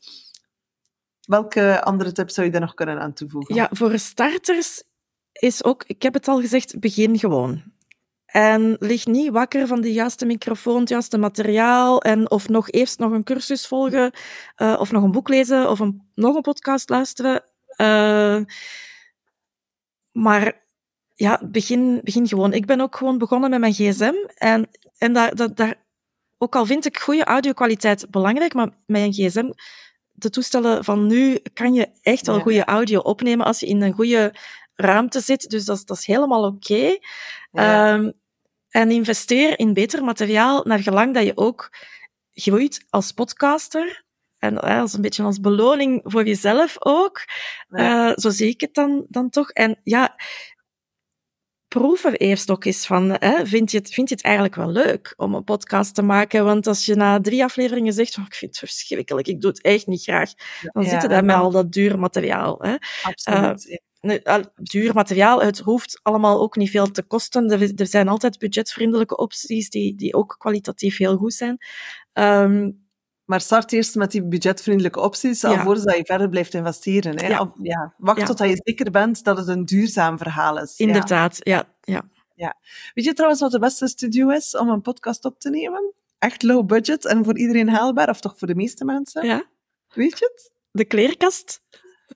Welke 1.22 1.84
andere 1.84 2.11
tips 2.11 2.34
zou 2.34 2.45
je 2.45 2.51
daar 2.51 2.61
nog 2.61 2.74
kunnen 2.74 2.99
aan 2.99 3.13
toevoegen? 3.13 3.55
Ja, 3.55 3.70
voor 3.72 3.99
starters 3.99 4.84
is 5.32 5.63
ook, 5.63 5.84
ik 5.88 6.01
heb 6.01 6.13
het 6.13 6.28
al 6.28 6.39
gezegd, 6.39 6.80
begin 6.80 7.20
gewoon. 7.20 7.74
En 8.36 8.75
lig 8.79 9.05
niet 9.05 9.31
wakker 9.31 9.67
van 9.67 9.81
de 9.81 9.93
juiste 9.93 10.25
microfoon, 10.25 10.79
het 10.79 10.89
juiste 10.89 11.17
materiaal. 11.17 12.01
En 12.01 12.31
of 12.31 12.49
nog 12.49 12.71
eerst 12.71 12.99
nog 12.99 13.11
een 13.11 13.23
cursus 13.23 13.67
volgen, 13.67 14.11
uh, 14.57 14.75
of 14.79 14.91
nog 14.91 15.03
een 15.03 15.11
boek 15.11 15.27
lezen, 15.27 15.69
of 15.69 15.79
een, 15.79 16.09
nog 16.15 16.36
een 16.36 16.41
podcast 16.41 16.89
luisteren. 16.89 17.43
Uh, 17.77 18.39
maar 20.11 20.65
ja, 21.13 21.41
begin, 21.45 22.01
begin 22.03 22.27
gewoon. 22.27 22.53
Ik 22.53 22.65
ben 22.65 22.81
ook 22.81 22.95
gewoon 22.95 23.17
begonnen 23.17 23.49
met 23.49 23.59
mijn 23.59 23.73
gsm. 23.73 24.13
En, 24.36 24.69
en 24.97 25.13
daar, 25.13 25.36
daar, 25.36 25.53
daar, 25.55 25.75
ook 26.38 26.55
al 26.55 26.65
vind 26.65 26.86
ik 26.86 26.99
goede 26.99 27.23
audio-kwaliteit 27.23 28.09
belangrijk, 28.09 28.53
maar 28.53 28.69
met 28.86 29.01
een 29.01 29.13
gsm, 29.13 29.51
de 30.11 30.29
toestellen 30.29 30.83
van 30.83 31.07
nu, 31.07 31.39
kan 31.53 31.73
je 31.73 31.89
echt 32.01 32.25
wel 32.25 32.39
goede 32.39 32.65
audio 32.65 32.99
opnemen 32.99 33.45
als 33.45 33.59
je 33.59 33.65
in 33.65 33.81
een 33.81 33.93
goede 33.93 34.36
ruimte 34.73 35.19
zit. 35.19 35.49
Dus 35.49 35.65
dat, 35.65 35.81
dat 35.86 35.97
is 35.97 36.05
helemaal 36.05 36.43
oké. 36.43 36.73
Okay. 36.73 37.01
Ja. 37.51 37.93
Um, 37.93 38.23
en 38.76 38.91
investeer 38.91 39.59
in 39.59 39.73
beter 39.73 40.03
materiaal, 40.03 40.63
naar 40.63 40.80
gelang 40.80 41.13
dat 41.13 41.23
je 41.26 41.38
ook 41.38 41.78
groeit 42.32 42.86
als 42.89 43.11
podcaster. 43.11 44.03
En 44.38 44.57
als 44.57 44.93
een 44.93 45.01
beetje 45.01 45.23
als 45.23 45.39
beloning 45.39 46.01
voor 46.03 46.26
jezelf 46.26 46.76
ook. 46.80 47.23
Ja. 47.67 48.09
Uh, 48.09 48.13
zo 48.15 48.30
zie 48.30 48.49
ik 48.49 48.61
het 48.61 48.73
dan, 48.73 49.05
dan 49.09 49.30
toch. 49.30 49.49
En 49.49 49.80
ja, 49.84 50.15
proef 51.67 52.03
er 52.03 52.15
eerst 52.15 52.49
ook 52.49 52.65
eens 52.65 52.86
van, 52.86 53.09
hè, 53.19 53.45
vind, 53.45 53.71
je 53.71 53.78
het, 53.78 53.93
vind 53.93 54.09
je 54.09 54.15
het 54.15 54.23
eigenlijk 54.23 54.55
wel 54.55 54.69
leuk 54.69 55.13
om 55.17 55.34
een 55.34 55.43
podcast 55.43 55.95
te 55.95 56.01
maken? 56.01 56.45
Want 56.45 56.67
als 56.67 56.86
je 56.86 56.95
na 56.95 57.21
drie 57.21 57.43
afleveringen 57.43 57.93
zegt, 57.93 58.17
oh, 58.17 58.26
ik 58.26 58.36
vind 58.36 58.51
het 58.51 58.69
verschrikkelijk, 58.69 59.28
ik 59.28 59.41
doe 59.41 59.51
het 59.51 59.61
echt 59.61 59.88
niet 59.88 60.03
graag, 60.03 60.32
dan 60.61 60.84
ja, 60.84 60.89
zit 60.89 61.03
er 61.03 61.09
daar 61.09 61.26
met 61.26 61.36
al 61.36 61.51
dat 61.51 61.71
duur 61.71 61.99
materiaal. 61.99 62.57
Hè. 62.61 62.76
Absoluut. 63.03 63.65
Uh, 63.69 63.78
duur 64.56 64.93
materiaal. 64.93 65.41
Het 65.41 65.60
hoeft 65.60 65.99
allemaal 66.03 66.41
ook 66.41 66.56
niet 66.56 66.70
veel 66.70 66.91
te 66.91 67.03
kosten. 67.03 67.49
Er, 67.49 67.88
zijn 67.88 68.08
altijd 68.08 68.39
budgetvriendelijke 68.39 69.18
opties 69.18 69.70
die, 69.70 69.95
die 69.95 70.14
ook 70.14 70.36
kwalitatief 70.38 70.97
heel 70.97 71.18
goed 71.18 71.34
zijn. 71.34 71.58
Um, 72.14 72.86
maar 73.26 73.41
start 73.41 73.72
eerst 73.72 73.95
met 73.95 74.12
die 74.12 74.24
budgetvriendelijke 74.24 74.99
opties, 74.99 75.41
ja. 75.41 75.49
alvorens 75.49 75.84
dat 75.84 75.97
je 75.97 76.06
verder 76.06 76.30
blijft 76.30 76.53
investeren. 76.53 77.20
Hè? 77.20 77.28
Ja. 77.28 77.53
ja. 77.62 77.93
Wacht 77.97 78.20
ja. 78.20 78.26
totdat 78.26 78.49
je 78.49 78.62
zeker 78.64 78.91
bent 78.91 79.24
dat 79.24 79.38
het 79.38 79.47
een 79.47 79.66
duurzaam 79.66 80.18
verhaal 80.18 80.60
is. 80.60 80.78
Inderdaad, 80.78 81.38
ja. 81.39 81.64
ja. 81.82 82.01
ja. 82.34 82.56
Weet 82.93 83.06
je 83.06 83.14
trouwens 83.14 83.41
wat 83.41 83.51
de 83.51 83.60
beste 83.60 83.88
studio 83.88 84.30
is 84.30 84.58
om 84.58 84.70
een 84.70 84.82
podcast 84.82 85.26
op 85.26 85.39
te 85.39 85.49
nemen? 85.49 85.93
Echt 86.20 86.43
low 86.43 86.66
budget 86.66 87.06
en 87.06 87.24
voor 87.24 87.38
iedereen 87.38 87.70
haalbaar, 87.70 88.10
of 88.10 88.20
toch 88.20 88.38
voor 88.38 88.47
de 88.47 88.56
meeste 88.56 88.86
mensen? 88.86 89.26
Ja. 89.26 89.43
Weet 89.93 90.20
je 90.20 90.32
het? 90.34 90.51
De 90.72 90.86
kleerkast. 90.86 91.62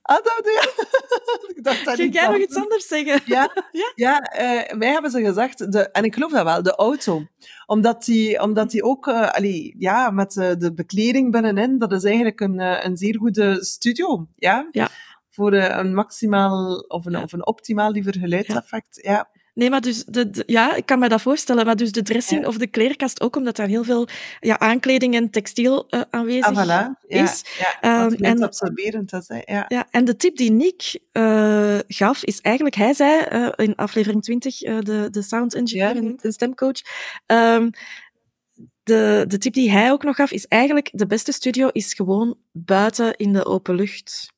Ah, 0.02 0.16
dat, 0.16 0.40
ja. 0.42 0.84
ik 1.54 1.64
dacht 1.64 1.84
dat 1.84 1.94
Ging 1.94 2.14
jij 2.14 2.26
nog 2.26 2.36
iets 2.36 2.56
anders 2.56 2.86
zeggen? 2.88 3.20
Ja, 3.24 3.50
ja? 3.72 3.92
ja 3.94 4.32
uh, 4.32 4.78
mij 4.78 4.88
hebben 4.88 5.10
ze 5.10 5.22
gezegd, 5.22 5.72
de, 5.72 5.90
en 5.90 6.04
ik 6.04 6.14
geloof 6.14 6.30
dat 6.32 6.44
wel, 6.44 6.62
de 6.62 6.74
auto. 6.74 7.26
Omdat 7.66 8.04
die, 8.04 8.40
omdat 8.42 8.70
die 8.70 8.82
ook, 8.82 9.06
uh, 9.06 9.30
allee, 9.30 9.74
ja, 9.78 10.10
met 10.10 10.34
uh, 10.36 10.50
de 10.58 10.74
bekleding 10.74 11.32
binnenin, 11.32 11.78
dat 11.78 11.92
is 11.92 12.04
eigenlijk 12.04 12.40
een, 12.40 12.58
een 12.86 12.96
zeer 12.96 13.16
goede 13.18 13.64
studio. 13.64 14.26
Ja. 14.36 14.68
ja. 14.70 14.88
Voor 15.30 15.52
een 15.52 15.94
maximaal, 15.94 16.78
of 16.78 17.06
een, 17.06 17.16
of 17.16 17.32
een 17.32 17.46
optimaal 17.46 17.90
liever 17.90 18.18
geluidseffect. 18.18 18.98
Ja. 19.02 19.30
Nee, 19.60 19.70
maar 19.70 19.80
dus, 19.80 20.04
de, 20.04 20.30
de, 20.30 20.42
ja, 20.46 20.74
ik 20.74 20.86
kan 20.86 20.98
me 20.98 21.08
dat 21.08 21.20
voorstellen. 21.20 21.66
Maar 21.66 21.76
dus 21.76 21.92
de 21.92 22.02
dressing 22.02 22.40
ja. 22.40 22.46
of 22.46 22.56
de 22.56 22.66
kleerkast 22.66 23.20
ook, 23.20 23.36
omdat 23.36 23.56
daar 23.56 23.66
heel 23.66 23.84
veel 23.84 24.08
ja, 24.38 24.58
aankleding 24.58 25.14
en 25.14 25.30
textiel 25.30 25.86
uh, 25.90 26.00
aanwezig 26.10 26.46
ah, 26.46 26.64
voilà. 26.64 26.66
ja, 26.66 27.22
is. 27.22 27.44
Ja, 27.80 28.04
um, 28.04 28.12
en 28.14 28.42
absorberend 28.42 29.12
is. 29.12 29.30
Ja. 29.44 29.64
Ja, 29.68 29.86
en 29.90 30.04
de 30.04 30.16
tip 30.16 30.36
die 30.36 30.50
Nick 30.50 31.00
uh, 31.12 31.78
gaf, 31.86 32.24
is 32.24 32.40
eigenlijk, 32.40 32.74
hij 32.74 32.92
zei 32.92 33.26
uh, 33.32 33.48
in 33.56 33.74
aflevering 33.74 34.22
20, 34.22 34.58
de, 34.58 35.08
de 35.10 35.22
sound 35.22 35.54
engineer 35.54 35.96
en 35.96 36.18
de 36.22 36.32
stemcoach, 36.32 36.80
um, 37.26 37.70
de, 38.82 39.24
de 39.28 39.38
tip 39.38 39.52
die 39.52 39.70
hij 39.70 39.90
ook 39.90 40.02
nog 40.02 40.16
gaf, 40.16 40.30
is 40.30 40.46
eigenlijk, 40.46 40.88
de 40.92 41.06
beste 41.06 41.32
studio 41.32 41.68
is 41.68 41.94
gewoon 41.94 42.38
buiten 42.52 43.16
in 43.16 43.32
de 43.32 43.44
open 43.44 43.74
lucht 43.74 44.32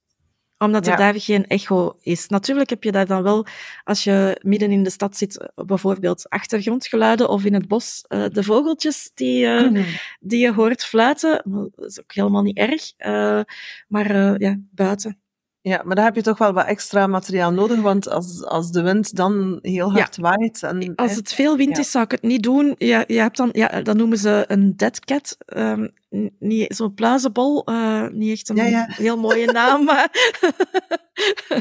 omdat 0.62 0.86
er 0.86 0.92
ja. 0.92 0.98
daar 0.98 1.20
geen 1.20 1.46
echo 1.46 1.96
is. 2.00 2.28
Natuurlijk 2.28 2.70
heb 2.70 2.82
je 2.84 2.92
daar 2.92 3.06
dan 3.06 3.22
wel, 3.22 3.46
als 3.84 4.04
je 4.04 4.40
midden 4.42 4.70
in 4.70 4.82
de 4.82 4.90
stad 4.90 5.16
zit, 5.16 5.52
bijvoorbeeld 5.54 6.28
achtergrondgeluiden 6.28 7.28
of 7.28 7.44
in 7.44 7.54
het 7.54 7.68
bos, 7.68 8.04
uh, 8.08 8.24
de 8.28 8.42
vogeltjes 8.42 9.10
die, 9.14 9.44
uh, 9.44 9.70
mm. 9.70 9.84
die 10.20 10.38
je 10.38 10.52
hoort 10.52 10.84
fluiten. 10.84 11.42
Dat 11.76 11.88
is 11.90 12.00
ook 12.00 12.12
helemaal 12.14 12.42
niet 12.42 12.56
erg. 12.56 12.92
Uh, 12.98 13.40
maar 13.88 14.40
ja, 14.40 14.58
buiten. 14.70 15.21
Ja, 15.62 15.82
maar 15.84 15.94
dan 15.94 16.04
heb 16.04 16.14
je 16.14 16.22
toch 16.22 16.38
wel 16.38 16.52
wat 16.52 16.66
extra 16.66 17.06
materiaal 17.06 17.52
nodig, 17.52 17.80
want 17.80 18.08
als, 18.08 18.44
als 18.44 18.70
de 18.70 18.82
wind 18.82 19.16
dan 19.16 19.58
heel 19.62 19.92
hard 19.92 20.16
ja. 20.16 20.22
waait... 20.22 20.62
En, 20.62 20.94
als 20.94 21.14
het 21.14 21.32
veel 21.32 21.56
wind 21.56 21.76
ja. 21.76 21.82
is, 21.82 21.90
zou 21.90 22.04
ik 22.04 22.10
het 22.10 22.22
niet 22.22 22.42
doen. 22.42 22.74
Ja, 22.78 23.04
je 23.06 23.18
hebt 23.18 23.36
dan, 23.36 23.48
ja, 23.52 23.82
dat 23.82 23.96
noemen 23.96 24.18
ze 24.18 24.44
een 24.48 24.76
dead 24.76 24.98
cat. 25.04 25.36
Um, 25.56 25.90
niet 26.38 26.76
zo'n 26.76 26.94
pluizenbol, 26.94 27.70
uh, 27.70 28.08
niet 28.08 28.32
echt 28.32 28.48
een 28.48 28.70
ja, 28.70 28.86
heel 28.88 29.18
mooie 29.18 29.52
naam, 29.52 29.84
maar... 29.90 30.08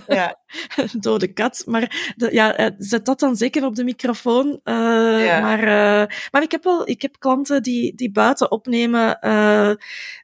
ja. 0.08 0.40
Dode 1.00 1.34
kat. 1.34 1.64
Maar 1.66 2.14
de, 2.16 2.34
ja, 2.34 2.72
zet 2.78 3.06
dat 3.06 3.20
dan 3.20 3.36
zeker 3.36 3.66
op 3.66 3.76
de 3.76 3.84
microfoon. 3.84 4.48
Uh, 4.48 5.42
maar, 5.42 5.64
maar 6.32 6.42
ik 6.42 6.52
heb 6.52 6.64
wel 6.64 6.88
ik 6.88 7.02
heb 7.02 7.16
klanten 7.20 7.64
die, 7.64 7.96
die 7.96 8.12
buiten 8.12 8.52
opnemen 8.52 9.20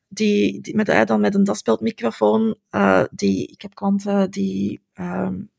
die, 0.07 0.61
die 0.61 0.75
met, 0.75 0.89
uh, 0.89 1.05
dan 1.05 1.21
met 1.21 1.35
een 1.35 1.43
daspeldmicrofoon, 1.43 2.57
uh, 2.71 3.03
die, 3.11 3.47
ik 3.47 3.61
heb 3.61 3.75
klanten 3.75 4.31
die, 4.31 4.81
um, 4.99 5.49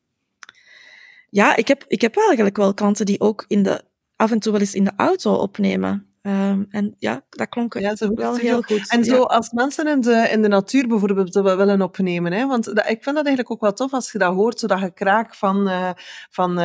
ja, 1.30 1.56
ik 1.56 1.68
heb, 1.68 1.84
ik 1.86 2.00
heb 2.00 2.16
eigenlijk 2.16 2.56
wel 2.56 2.74
klanten 2.74 3.06
die 3.06 3.20
ook 3.20 3.44
in 3.48 3.62
de, 3.62 3.84
af 4.16 4.30
en 4.30 4.38
toe 4.38 4.52
wel 4.52 4.60
eens 4.60 4.74
in 4.74 4.84
de 4.84 4.92
auto 4.96 5.34
opnemen. 5.34 6.07
Um, 6.28 6.66
en 6.70 6.94
ja, 6.98 7.24
dat 7.28 7.48
klonk 7.48 7.78
ja, 7.78 7.96
zo 7.96 8.14
wel 8.14 8.36
heel 8.36 8.62
goed. 8.62 8.90
En 8.90 8.98
ja. 8.98 9.04
zo 9.04 9.22
als 9.22 9.50
mensen 9.52 9.86
in 9.86 10.00
de, 10.00 10.28
in 10.30 10.42
de 10.42 10.48
natuur 10.48 10.88
bijvoorbeeld 10.88 11.34
willen 11.34 11.82
opnemen, 11.82 12.32
hè, 12.32 12.46
want 12.46 12.64
dat, 12.64 12.88
ik 12.88 13.02
vind 13.02 13.16
dat 13.16 13.26
eigenlijk 13.26 13.50
ook 13.50 13.60
wel 13.60 13.72
tof 13.72 13.92
als 13.92 14.12
je 14.12 14.18
dat 14.18 14.34
hoort, 14.34 14.60
zodat 14.60 14.80
je 14.80 14.90
kraak 14.90 15.34
van, 15.34 15.68
uh, 15.68 15.90
van 16.30 16.50
uh, 16.50 16.56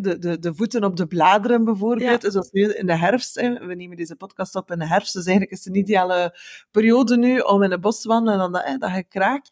de, 0.00 0.16
de, 0.18 0.38
de 0.38 0.54
voeten 0.54 0.84
op 0.84 0.96
de 0.96 1.06
bladeren 1.06 1.64
bijvoorbeeld, 1.64 2.22
ja. 2.22 2.30
zoals 2.30 2.50
nu 2.50 2.72
in 2.72 2.86
de 2.86 2.96
herfst, 2.96 3.40
hè, 3.40 3.66
we 3.66 3.74
nemen 3.74 3.96
deze 3.96 4.16
podcast 4.16 4.54
op 4.54 4.70
in 4.70 4.78
de 4.78 4.86
herfst, 4.86 5.12
dus 5.12 5.26
eigenlijk 5.26 5.56
is 5.58 5.64
het 5.64 5.74
een 5.74 5.80
ideale 5.80 6.38
periode 6.70 7.16
nu 7.16 7.38
om 7.38 7.62
in 7.62 7.70
het 7.70 7.80
bos 7.80 8.00
te 8.00 8.08
wandelen 8.08 8.34
en 8.34 8.40
dan 8.40 8.52
dat, 8.52 8.64
hè, 8.64 8.76
dat 8.76 8.94
je 8.94 9.04
kraak. 9.04 9.46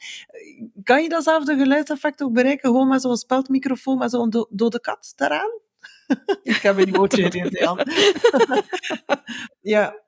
Kan 0.83 1.03
je 1.03 1.09
datzelfde 1.09 1.57
geluidseffect 1.57 2.23
ook 2.23 2.33
bereiken, 2.33 2.71
gewoon 2.71 2.89
met 2.89 3.03
zo'n 3.03 3.17
speldmicrofoon, 3.17 3.99
met 3.99 4.11
zo'n 4.11 4.31
do 4.31 4.47
dode 4.51 4.81
kat 4.81 5.13
daaraan? 5.17 5.65
ik 6.43 6.61
heb 6.63 6.79
in 6.79 6.93
de 6.93 7.65
hand. 7.65 7.83
ja. 9.75 10.05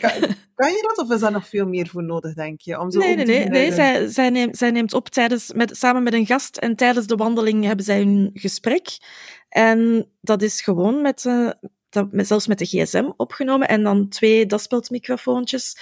Kan, 0.00 0.10
kan, 0.54 0.70
je 0.70 0.92
dat 0.94 1.06
of 1.06 1.14
is 1.14 1.20
daar 1.20 1.32
nog 1.32 1.48
veel 1.48 1.66
meer 1.66 1.86
voor 1.86 2.04
nodig, 2.04 2.34
denk 2.34 2.60
je? 2.60 2.80
Om 2.80 2.90
zo 2.90 2.98
nee, 2.98 3.16
nee, 3.16 3.24
nee. 3.24 3.48
nee 3.48 3.72
zij, 3.72 4.08
zij, 4.08 4.30
neemt, 4.30 4.56
zij 4.56 4.70
neemt 4.70 4.94
op 4.94 5.08
tijdens, 5.08 5.52
met, 5.52 5.76
samen 5.76 6.02
met 6.02 6.14
een 6.14 6.26
gast 6.26 6.56
en 6.56 6.76
tijdens 6.76 7.06
de 7.06 7.16
wandeling 7.16 7.64
hebben 7.64 7.84
zij 7.84 8.00
een 8.00 8.30
gesprek. 8.34 8.98
En 9.48 10.08
dat 10.20 10.42
is 10.42 10.60
gewoon 10.60 11.02
met, 11.02 11.24
uh, 11.24 11.50
dat, 11.88 12.12
met, 12.12 12.26
zelfs 12.26 12.46
met 12.46 12.58
de 12.58 12.66
gsm 12.66 13.10
opgenomen 13.16 13.68
en 13.68 13.82
dan 13.82 14.08
twee 14.08 14.46
daspeldmicrofoontjes. 14.46 15.78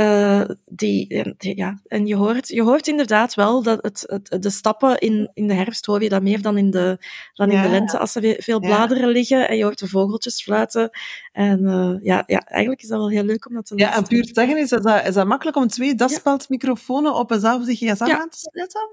Uh, 0.00 0.42
die, 0.66 1.34
die, 1.36 1.56
ja, 1.56 1.80
en 1.86 2.06
je 2.06 2.16
hoort, 2.16 2.48
je 2.48 2.62
hoort 2.62 2.86
inderdaad 2.86 3.34
wel 3.34 3.62
dat 3.62 3.82
het, 3.82 4.04
het, 4.06 4.42
de 4.42 4.50
stappen 4.50 4.98
in, 4.98 5.30
in 5.34 5.46
de 5.46 5.54
herfst 5.54 5.86
hoor 5.86 6.02
je 6.02 6.08
dat 6.08 6.22
meer 6.22 6.42
dan 6.42 6.58
in 6.58 6.70
de, 6.70 6.98
dan 7.34 7.50
in 7.50 7.62
de 7.62 7.68
lente 7.68 7.98
als 7.98 8.14
er 8.14 8.36
veel 8.42 8.60
bladeren 8.60 9.06
ja. 9.06 9.12
liggen 9.12 9.48
en 9.48 9.56
je 9.56 9.62
hoort 9.64 9.78
de 9.78 9.88
vogeltjes 9.88 10.42
fluiten. 10.42 10.90
En 11.32 11.60
uh, 11.60 11.96
ja, 12.02 12.22
ja, 12.26 12.40
eigenlijk 12.46 12.82
is 12.82 12.88
dat 12.88 12.98
wel 12.98 13.10
heel 13.10 13.22
leuk 13.22 13.46
om 13.46 13.54
dat 13.54 13.66
te 13.66 13.76
Ja, 13.76 13.94
en 13.96 14.06
puur 14.06 14.28
zeggen, 14.32 14.58
is 14.58 14.68
dat, 14.68 15.06
is 15.06 15.14
dat 15.14 15.26
makkelijk 15.26 15.56
om 15.56 15.66
twee 15.66 15.94
daspeldmicrofoons 15.94 17.10
op 17.10 17.30
eenzelfde 17.30 17.74
gsm 17.74 18.02
aan 18.02 18.28
te 18.28 18.48
zetten? 18.52 18.88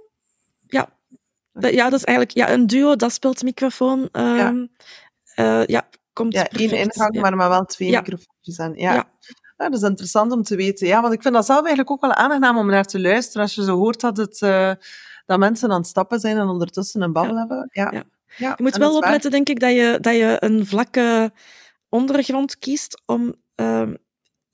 Ja. 0.68 0.90
ja, 1.54 1.90
dat 1.90 2.00
is 2.00 2.06
eigenlijk 2.06 2.38
ja, 2.38 2.52
een 2.52 2.68
duo 2.68 2.96
daspeldmicrofoon. 2.96 4.10
Um, 4.12 4.36
ja. 4.36 4.68
Uh, 5.36 5.66
ja, 5.66 5.90
komt 6.14 6.34
ja, 6.34 6.48
één 6.48 6.72
ingang, 6.72 7.20
maar, 7.20 7.36
maar 7.36 7.50
wel 7.50 7.66
twee 7.66 7.92
microfoontjes 7.92 8.60
aan. 8.60 8.74
ja. 8.76 9.10
Ja, 9.58 9.70
dat 9.70 9.82
is 9.82 9.88
interessant 9.88 10.32
om 10.32 10.44
te 10.44 10.56
weten. 10.56 10.88
Ja, 10.88 11.02
want 11.02 11.14
ik 11.14 11.22
vind 11.22 11.34
dat 11.34 11.46
zelf 11.46 11.60
eigenlijk 11.60 11.92
ook 11.92 12.02
wel 12.02 12.14
aangenaam 12.14 12.58
om 12.58 12.68
naar 12.68 12.86
te 12.86 13.00
luisteren. 13.00 13.42
Als 13.42 13.56
je 13.56 13.64
zo 13.64 13.78
hoort 13.78 14.00
dat, 14.00 14.18
het, 14.18 14.42
uh, 14.42 14.72
dat 15.26 15.40
mensen 15.40 15.72
aan 15.72 15.78
het 15.78 15.88
stappen 15.88 16.20
zijn 16.20 16.38
en 16.38 16.48
ondertussen 16.48 17.02
een 17.02 17.12
babbel 17.12 17.34
ja. 17.34 17.40
hebben. 17.40 17.70
Ja. 17.72 17.92
ja. 17.92 18.04
ja. 18.38 18.54
Je 18.58 18.64
moet 18.64 18.78
wel 18.78 18.96
opletten, 18.96 19.32
denk 19.32 19.50
ik, 19.50 19.60
dat 19.60 19.72
je, 19.72 19.98
dat 20.02 20.16
je 20.16 20.38
een 20.40 20.66
vlakke 20.66 21.32
ondergrond 21.90 22.58
kiest 22.58 23.02
om 23.06 23.36
ehm, 23.56 23.94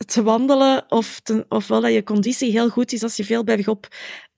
te 0.05 0.23
wandelen, 0.23 0.85
of 0.91 1.19
te, 1.19 1.45
ofwel 1.49 1.81
dat 1.81 1.93
je 1.93 2.03
conditie 2.03 2.51
heel 2.51 2.69
goed 2.69 2.91
is 2.91 3.03
als 3.03 3.15
je 3.15 3.25
veel 3.25 3.43
bergop 3.43 3.87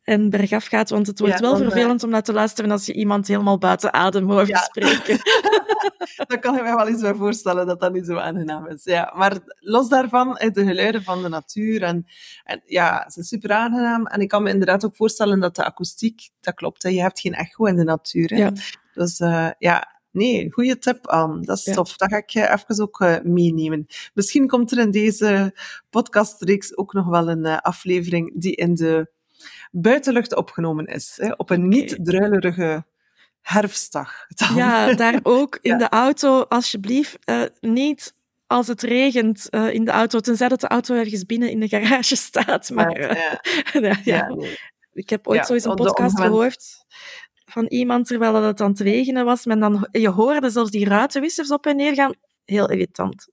en 0.06 0.30
bergaf 0.30 0.66
gaat, 0.66 0.89
want 0.89 1.08
het 1.08 1.20
wordt 1.20 1.34
Ja, 1.34 1.39
wel 1.39 1.51
dan, 1.51 1.62
eh, 1.62 1.68
vervelend 1.72 2.03
om 2.03 2.10
naar 2.10 2.24
te 2.24 2.34
luisteren 2.34 2.72
als 2.72 2.86
je 2.86 2.93
iemand 2.93 3.28
helemaal 3.28 3.58
buiten 3.58 3.93
adem 3.93 4.30
hoort 4.32 4.47
Ja. 4.47 4.58
spreken. 4.62 5.18
Daar 6.28 6.39
kan 6.39 6.56
ik 6.58 6.64
me 6.64 6.76
wel 6.76 6.88
eens 6.88 7.01
bij 7.01 7.14
voorstellen 7.16 7.66
dat 7.68 7.80
dat 7.80 7.93
niet 7.93 8.06
zo 8.06 8.16
aangenaam 8.18 8.68
is. 8.68 8.84
Ja, 8.84 9.14
maar 9.16 9.38
los 9.60 9.89
daarvan, 9.89 10.38
eh, 10.38 10.51
de 10.51 10.66
geluiden 10.66 11.03
van 11.03 11.22
de 11.22 11.30
natuur. 11.30 11.82
En, 11.84 12.06
en 12.43 12.62
ja, 12.66 13.10
ze 13.10 13.20
is 13.20 13.28
super 13.28 13.51
aangenaam. 13.51 14.06
En 14.08 14.20
ik 14.22 14.28
kan 14.28 14.43
me 14.43 14.49
inderdaad 14.49 14.86
ook 14.86 14.95
voorstellen 14.95 15.39
dat 15.39 15.56
de 15.56 15.64
akoestiek, 15.66 16.30
dat 16.41 16.53
klopt, 16.53 16.84
hè, 16.84 16.89
je 16.89 17.01
hebt 17.01 17.20
geen 17.20 17.34
echo 17.34 17.66
in 17.66 17.76
de 17.76 17.84
natuur. 17.84 18.30
Hè. 18.30 18.36
Ja. 18.38 18.51
Dus 18.93 19.20
eh, 19.20 19.49
ja, 19.58 19.99
nee, 20.12 20.51
goede 20.51 20.78
tip, 20.78 21.08
Anne. 21.08 21.41
Dat 21.45 21.58
is 21.58 21.66
Ja. 21.66 21.74
tof. 21.74 21.97
Dat 21.97 22.10
ga 22.10 22.18
ik 22.18 22.34
even 22.36 22.82
ook 22.82 23.20
meenemen. 23.24 23.86
Misschien 24.14 24.47
komt 24.47 24.72
er 24.72 24.78
in 24.80 24.91
deze 24.91 25.56
podcastreeks 25.89 26.78
ook 26.78 26.93
nog 26.93 27.06
wel 27.08 27.30
een 27.30 27.45
aflevering 27.45 28.32
die 28.41 28.56
in 28.56 28.76
de 28.76 29.14
buitenlucht 29.72 30.36
opgenomen 30.36 30.86
is. 30.86 31.18
Hè, 31.22 31.32
op 31.32 31.50
een 31.50 31.68
niet 31.68 31.98
druilerige 32.02 32.86
herfstdag. 33.42 34.26
Dan. 34.28 34.56
Ja, 34.56 34.94
daar 34.94 35.20
ook 35.38 35.58
in 35.62 35.72
Ja. 35.72 35.78
de 35.78 35.90
auto, 35.90 36.42
alsjeblieft, 36.42 37.18
eh, 37.24 37.42
niet 37.60 38.14
als 38.48 38.68
het 38.68 38.82
regent 38.82 39.50
eh, 39.50 39.74
in 39.74 39.86
de 39.86 39.92
auto, 39.92 40.20
tenzij 40.20 40.48
dat 40.48 40.62
de 40.62 40.68
auto 40.68 40.96
ergens 40.96 41.26
binnen 41.26 41.50
in 41.50 41.60
de 41.60 41.68
garage 41.68 42.16
staat. 42.30 42.70
Maar 42.70 43.00
Ja, 43.00 43.08
eh, 43.08 43.40
ja, 43.82 43.82
ja, 43.82 43.98
ja, 44.04 44.28
nee. 44.28 44.58
ik 44.94 45.10
heb 45.10 45.28
ooit 45.28 45.40
Ja, 45.40 45.46
zo 45.46 45.54
eens 45.54 45.64
een 45.66 45.76
podcast 45.76 46.20
gehoord 46.20 46.84
van 47.46 47.66
iemand 47.66 48.08
terwijl 48.08 48.36
het 48.44 48.62
aan 48.62 48.70
het 48.70 48.80
regenen 48.80 49.26
was. 49.26 49.46
Men 49.46 49.60
dan, 49.60 49.88
je 49.92 50.10
hoorde 50.10 50.50
zelfs 50.50 50.72
die 50.72 50.86
ruitenwissers 50.88 51.52
op 51.52 51.66
en 51.66 51.76
neer 51.76 51.94
gaan. 51.94 52.14
Heel 52.46 52.70
irritant. 52.70 53.28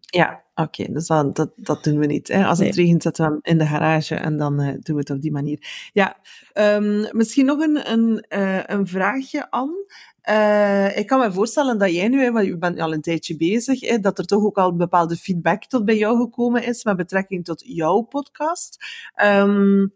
Ja, 0.00 0.42
oké, 0.54 0.92
dus 0.92 1.06
dat, 1.06 1.36
dat, 1.36 1.50
dat 1.56 1.84
doen 1.84 1.98
we 1.98 2.06
niet. 2.06 2.28
Hè. 2.28 2.44
Als 2.46 2.58
het 2.58 2.76
Nee. 2.76 2.84
regent, 2.84 3.02
zetten 3.02 3.24
we 3.24 3.30
hem 3.30 3.40
in 3.42 3.58
de 3.58 3.66
garage 3.66 4.14
en 4.14 4.36
dan 4.36 4.60
eh, 4.60 4.66
doen 4.66 4.94
we 4.96 5.00
het 5.00 5.10
op 5.10 5.20
die 5.20 5.32
manier. 5.32 5.88
Ja, 5.92 6.16
ehm, 6.52 7.16
misschien 7.16 7.44
nog 7.46 7.58
een, 7.60 7.90
een, 7.92 8.20
eh, 8.28 8.60
een 8.66 8.86
vraagje, 8.86 9.50
Anne. 9.50 9.86
Eh, 10.20 10.98
ik 10.98 11.06
kan 11.06 11.18
me 11.18 11.32
voorstellen 11.32 11.78
dat 11.78 11.92
jij 11.94 12.08
nu, 12.08 12.22
hè, 12.22 12.32
want 12.32 12.46
je 12.46 12.58
bent 12.58 12.80
al 12.80 12.92
een 12.92 13.00
tijdje 13.00 13.36
bezig, 13.36 13.80
hè, 13.80 13.98
dat 13.98 14.18
er 14.18 14.26
toch 14.26 14.42
ook 14.44 14.56
al 14.58 14.76
bepaalde 14.76 15.16
feedback 15.16 15.64
tot 15.64 15.84
bij 15.84 15.96
jou 15.96 16.18
gekomen 16.18 16.64
is 16.64 16.84
met 16.84 16.96
betrekking 16.96 17.44
tot 17.44 17.62
jouw 17.66 18.00
podcast. 18.00 18.76
Ehm, 19.14 19.86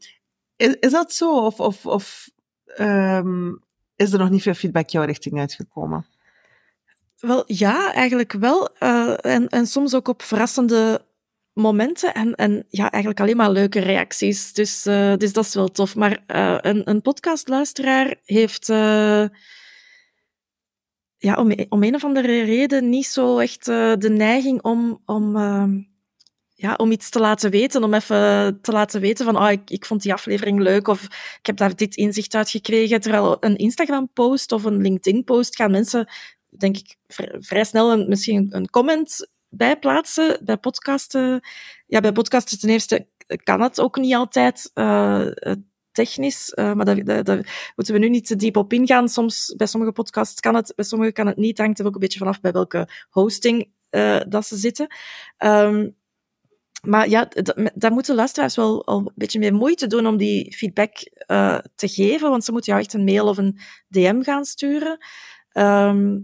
is, 0.57 0.76
is 0.80 0.93
dat 0.93 1.12
zo? 1.12 1.45
Of, 1.45 1.61
of, 1.61 1.86
of 1.86 2.30
ehm, 2.66 3.53
is 3.97 4.12
er 4.12 4.18
nog 4.18 4.30
niet 4.30 4.43
veel 4.43 4.55
feedback 4.55 4.88
jouw 4.88 5.05
richting 5.05 5.38
uitgekomen? 5.38 6.07
Wel, 7.23 7.45
ja, 7.47 7.93
eigenlijk 7.93 8.33
wel. 8.33 8.68
Eh, 8.79 9.25
en, 9.25 9.49
en 9.49 9.66
soms 9.66 9.95
ook 9.95 10.09
op 10.09 10.23
verrassende 10.23 11.05
momenten. 11.53 12.14
En, 12.14 12.35
en 12.35 12.66
ja, 12.68 12.91
eigenlijk 12.91 13.20
alleen 13.20 13.37
maar 13.37 13.51
leuke 13.51 13.81
reacties. 13.81 14.53
Dus, 14.53 14.87
eh, 14.87 15.16
dus 15.16 15.33
dat 15.33 15.45
is 15.45 15.55
wel 15.55 15.68
tof. 15.68 15.95
Maar 15.95 16.23
eh, 16.27 16.59
een, 16.61 16.91
een 16.91 17.03
podcastluisteraar 17.03 18.14
heeft... 18.25 18.66
ja, 21.16 21.35
om, 21.37 21.53
om 21.68 21.83
een 21.83 21.95
of 21.95 22.05
andere 22.05 22.43
reden 22.43 22.89
niet 22.89 23.07
zo 23.07 23.39
echt 23.39 23.64
de 23.64 24.11
neiging 24.11 24.62
om, 24.62 25.03
om, 25.07 25.37
ja, 26.55 26.75
om 26.77 26.91
iets 26.93 27.11
te 27.11 27.20
laten 27.20 27.51
weten. 27.51 27.85
Om 27.85 27.95
even 27.95 28.59
te 28.62 28.73
laten 28.73 29.01
weten 29.01 29.25
van, 29.25 29.37
oh, 29.37 29.51
ik, 29.51 29.70
ik 29.70 29.87
vond 29.87 30.03
die 30.03 30.12
aflevering 30.12 30.61
leuk 30.61 30.89
of 30.89 31.03
ik 31.39 31.47
heb 31.47 31.57
daar 31.57 31.77
dit 31.77 31.97
inzicht 31.97 32.35
uit 32.35 32.51
gekregen. 32.51 33.01
Terwijl 33.01 33.37
een 33.41 33.57
Instagram-post 33.57 34.53
of 34.53 34.64
een 34.64 34.81
LinkedIn-post 34.81 35.57
gaan 35.57 35.70
mensen, 35.70 36.09
denk 36.59 36.76
ik, 36.76 36.96
vri- 37.07 37.36
vrij 37.38 37.64
snel 37.64 37.92
een, 37.92 38.09
misschien 38.09 38.48
een 38.50 38.70
comment 38.70 39.30
bij 39.48 39.78
plaatsen. 39.78 40.38
Bij 40.44 40.57
podcasten, 40.57 41.40
ja, 41.86 42.00
bij 42.00 42.12
podcasten 42.12 42.59
ten 42.59 42.68
eerste 42.68 43.07
kan 43.42 43.61
het 43.61 43.80
ook 43.80 43.96
niet 43.96 44.14
altijd 44.14 44.70
eh, 44.74 45.26
eh, 45.26 45.57
technisch, 45.92 46.50
eh, 46.50 46.72
maar 46.72 47.05
daar, 47.05 47.72
moeten 47.76 47.94
we 47.94 48.00
nu 48.00 48.09
niet 48.09 48.26
te 48.26 48.36
diep 48.36 48.57
op 48.57 48.72
ingaan. 48.72 49.09
Soms, 49.09 49.55
bij 49.57 49.66
sommige 49.66 49.92
podcasts 49.92 50.40
kan 50.40 50.55
het, 50.55 50.72
bij 50.76 50.84
sommige 50.84 51.12
kan 51.12 51.26
het 51.26 51.36
niet. 51.36 51.59
Hangt 51.59 51.78
er 51.78 51.86
ook 51.86 51.94
een 51.94 52.00
beetje 52.00 52.18
vanaf 52.18 52.40
bij 52.40 52.53
welke 52.53 52.88
hosting 53.11 53.70
dat 54.28 54.46
ze 54.46 54.57
zitten. 54.57 54.86
Ehm, 55.36 55.90
maar 56.82 57.09
ja, 57.09 57.28
daar 57.74 57.92
moeten 57.92 58.14
luisteraars 58.14 58.57
wel 58.57 58.86
al 58.86 58.98
een 58.98 59.12
beetje 59.14 59.38
meer 59.38 59.55
moeite 59.55 59.86
doen 59.86 60.07
om 60.07 60.16
die 60.16 60.57
feedback 60.57 60.92
te 61.74 61.88
geven, 61.88 62.30
want 62.30 62.44
ze 62.44 62.53
moeten 62.53 62.72
jou 62.72 62.84
echt 62.84 62.94
een 62.94 63.05
mail 63.05 63.28
of 63.28 63.38
een 63.38 63.59
DM 63.88 64.22
gaan 64.22 64.44
sturen. 64.44 64.98
Ehm, 65.53 66.18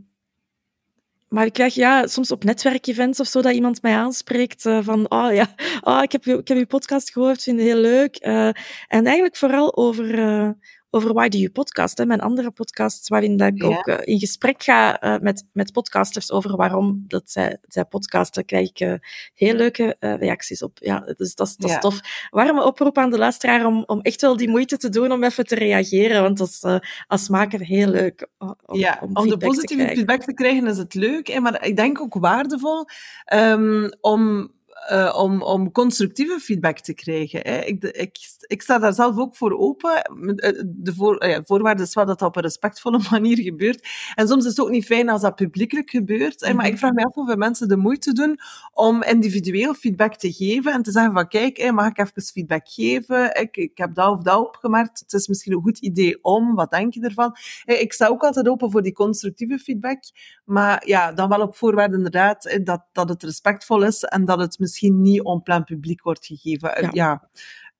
maar 1.28 1.46
ik 1.46 1.52
krijg 1.52 1.74
ja, 1.74 2.06
soms 2.06 2.30
op 2.30 2.44
netwerkevents 2.44 3.20
of 3.20 3.26
zo 3.26 3.42
dat 3.42 3.52
iemand 3.52 3.82
mij 3.82 3.94
aanspreekt 3.94 4.66
eh, 4.66 4.78
van 4.82 5.10
oh 5.10 5.34
ja, 5.34 5.46
oh, 5.80 6.02
ik, 6.02 6.12
heb, 6.12 6.26
ik 6.26 6.48
heb 6.48 6.58
je 6.58 6.66
podcast 6.66 7.12
gehoord, 7.12 7.42
vind 7.42 7.58
het 7.58 7.66
heel 7.66 7.80
leuk. 7.80 8.16
Eh, 8.16 8.46
en 8.88 9.04
eigenlijk 9.04 9.36
vooral 9.36 9.76
over, 9.76 10.18
eh, 10.18 10.50
over 10.90 11.12
Why 11.14 11.28
Do 11.28 11.38
You 11.38 11.50
Podcast, 11.50 11.98
hè, 11.98 12.06
mijn 12.06 12.20
andere 12.20 12.50
podcast, 12.50 13.08
waarin 13.08 13.36
dat 13.36 13.48
ik 13.48 13.62
Ja. 13.62 13.68
ook 13.68 13.86
eh, 13.86 13.96
in 14.14 14.18
gesprek 14.18 14.62
ga 14.62 15.00
eh, 15.00 15.18
met, 15.20 15.44
met 15.52 15.72
podcasters 15.72 16.32
over 16.32 16.56
waarom 16.56 17.04
dat 17.08 17.30
zij, 17.30 17.58
zij 17.66 17.84
podcasten, 17.84 18.44
krijg 18.44 18.68
ik 18.68 18.80
eh, 18.80 18.92
heel 19.34 19.54
leuke 19.54 19.96
reacties 20.00 20.62
op. 20.62 20.78
Ja, 20.80 20.98
dus 21.16 21.34
dat, 21.34 21.46
is- 21.46 21.56
dat 21.56 21.70
is 21.70 21.78
tof. 21.78 22.00
Warme 22.30 22.64
oproep 22.64 22.98
aan 22.98 23.10
de 23.10 23.18
luisteraar 23.18 23.66
om, 23.66 23.82
om 23.86 24.00
echt 24.00 24.20
wel 24.20 24.36
die 24.36 24.48
moeite 24.48 24.76
te 24.76 24.88
doen 24.88 25.12
om 25.12 25.24
even 25.24 25.46
te 25.46 25.54
reageren, 25.54 26.22
want 26.22 26.38
dat 26.38 26.48
is 26.48 26.80
als 27.06 27.28
maker 27.28 27.60
heel 27.60 27.88
leuk 27.88 28.28
om, 28.38 28.54
ja, 28.78 28.98
om, 29.02 29.10
om, 29.16 29.28
de 29.28 29.36
positieve 29.36 29.86
feedback 29.88 30.22
te 30.22 30.34
krijgen 30.34 30.66
is 30.66 30.78
het 30.78 30.94
leuk, 30.94 31.26
hè, 31.28 31.40
maar 31.40 31.66
ik 31.66 31.76
denk 31.76 32.00
ook 32.00 32.14
waardevol 32.14 32.84
ehm, 33.24 33.88
om, 34.00 34.50
eh, 34.88 35.14
om, 35.18 35.42
om 35.42 35.72
constructieve 35.72 36.38
feedback 36.40 36.78
te 36.78 36.94
krijgen. 36.94 37.40
Hè. 37.42 37.58
Ik, 37.64 37.80
de- 37.80 37.92
ik, 37.92 38.16
ik 38.46 38.62
sta 38.62 38.78
daar 38.78 38.92
zelf 38.94 39.18
ook 39.18 39.36
voor 39.36 39.58
open. 39.58 40.02
Eh, 40.02 40.62
De 40.66 40.94
voor, 40.94 41.16
eh, 41.16 41.30
ja, 41.30 41.42
voorwaarde 41.44 41.82
is 41.82 41.94
wel 41.94 42.06
dat 42.06 42.18
dat 42.18 42.28
op 42.28 42.36
een 42.36 42.42
respectvolle 42.42 43.00
manier 43.10 43.38
gebeurt. 43.38 43.88
En 44.14 44.28
soms 44.28 44.44
is 44.44 44.50
het 44.50 44.60
ook 44.60 44.70
niet 44.70 44.84
fijn 44.84 45.08
als 45.08 45.20
dat 45.22 45.34
publiekelijk 45.34 45.90
gebeurt. 45.90 46.40
Hè, 46.40 46.54
maar 46.54 46.64
Mhm. 46.64 46.72
ik 46.72 46.78
vraag 46.78 46.92
me 46.92 47.04
af 47.04 47.14
of 47.14 47.36
mensen 47.36 47.68
de 47.68 47.76
moeite 47.76 48.12
doen 48.12 48.38
om 48.72 49.02
individueel 49.02 49.74
feedback 49.74 50.14
te 50.16 50.32
geven 50.32 50.72
en 50.72 50.82
te 50.82 50.90
zeggen 50.90 51.12
van 51.12 51.28
kijk, 51.28 51.56
hè, 51.56 51.72
mag 51.72 51.88
ik 51.88 51.98
even 51.98 52.22
feedback 52.22 52.68
geven? 52.68 53.40
Ik, 53.40 53.56
ik 53.56 53.78
heb 53.78 53.94
dat 53.94 54.10
of 54.10 54.22
dat 54.22 54.38
opgemerkt. 54.38 54.98
Het 55.00 55.12
is 55.12 55.28
misschien 55.28 55.52
een 55.52 55.62
goed 55.62 55.78
idee 55.78 56.18
om. 56.24 56.54
Wat 56.54 56.70
denk 56.70 56.94
je 56.94 57.00
ervan? 57.00 57.36
Hè, 57.64 57.74
Ik 57.74 57.92
sta 57.92 58.06
ook 58.06 58.22
altijd 58.22 58.48
open 58.48 58.70
voor 58.70 58.82
die 58.82 58.92
constructieve 58.92 59.58
feedback. 59.58 59.98
Maar 60.44 60.82
ja, 60.86 61.12
dan 61.12 61.28
wel 61.28 61.40
op 61.40 61.56
voorwaarde 61.56 61.96
inderdaad 61.96 62.44
hè, 62.44 62.62
dat, 62.62 62.84
dat 62.92 63.08
het 63.08 63.22
respectvol 63.22 63.82
is 63.82 64.02
en 64.02 64.24
dat 64.24 64.38
het 64.38 64.58
misschien 64.68 65.00
niet 65.00 65.22
on 65.22 65.42
plein 65.42 65.64
publiek 65.64 66.02
wordt 66.02 66.26
gegeven. 66.26 66.76
Eh, 66.76 66.82
Ja. 66.82 66.90
Ja. 66.92 67.28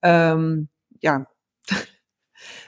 Ehm, 0.01 0.63
ja. 0.99 1.31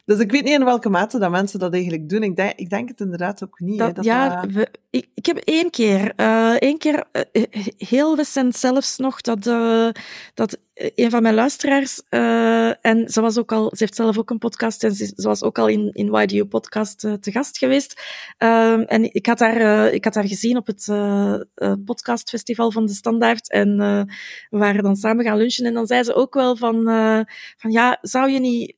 Dus 0.05 0.19
ik 0.19 0.31
weet 0.31 0.45
niet 0.45 0.53
in 0.59 0.65
welke 0.65 0.89
mate 0.89 1.19
dat 1.19 1.31
mensen 1.31 1.59
dat 1.59 1.73
eigenlijk 1.73 2.09
doen. 2.09 2.23
Ik 2.23 2.37
denk, 2.37 2.53
ik 2.57 2.71
denk 2.71 2.89
het 2.89 3.01
inderdaad 3.01 3.43
ook 3.45 3.61
niet. 3.61 3.79
hè, 3.81 3.93
Dat, 3.93 4.05
ja, 4.05 4.41
dat- 4.41 4.51
we, 4.53 4.69
ik, 4.91 5.07
ik 5.15 5.27
heb 5.27 5.37
één 5.37 5.71
keer, 5.71 6.13
eh, 6.17 6.55
één 6.59 6.79
keer, 6.79 7.05
eh, 7.13 7.43
heel 7.77 8.17
recent 8.17 8.57
zelfs 8.57 8.97
nog, 8.97 9.21
dat, 9.21 9.47
eh, 9.47 9.89
dat 10.35 10.59
een 10.75 11.11
van 11.11 11.23
mijn 11.23 11.35
luisteraars, 11.35 12.03
eh, 12.09 12.87
en 12.87 13.09
ze 13.09 13.21
was 13.21 13.39
ook 13.39 13.53
al, 13.53 13.65
ze 13.69 13.77
heeft 13.79 13.95
zelf 13.95 14.19
ook 14.19 14.31
een 14.31 14.39
podcast 14.39 14.85
en 14.85 14.93
ze, 14.95 15.05
ze 15.07 15.29
was 15.29 15.43
ook 15.43 15.59
al 15.59 15.67
in, 15.69 15.91
in 15.93 16.11
Why 16.11 16.27
Do 16.27 16.35
You 16.35 16.47
podcast 16.49 17.05
eh, 17.05 17.13
te 17.13 17.31
gast 17.31 17.59
geweest. 17.59 18.03
En 18.39 19.15
ik 19.15 19.27
had, 19.27 19.39
haar, 19.39 19.57
eh, 19.87 19.95
ik 19.95 20.05
had 20.05 20.15
haar 20.15 20.27
gezien 20.29 20.57
op 20.57 20.67
het 20.67 20.89
eh, 20.89 21.35
eh, 21.55 21.73
podcastfestival 21.85 22.71
van 22.73 22.87
de 22.87 22.93
Standaard 22.93 23.51
en 23.51 23.81
eh, 23.81 24.03
we 24.51 24.59
waren 24.59 24.83
dan 24.83 24.97
samen 24.97 25.25
gaan 25.25 25.37
lunchen 25.37 25.67
en 25.67 25.75
dan 25.75 25.87
zei 25.87 26.03
ze 26.03 26.15
ook 26.15 26.35
wel 26.35 26.57
van, 26.57 26.89
eh, 26.89 27.21
van 27.57 27.71
ja, 27.71 27.99
zou 28.01 28.31
je 28.31 28.41
niet... 28.41 28.75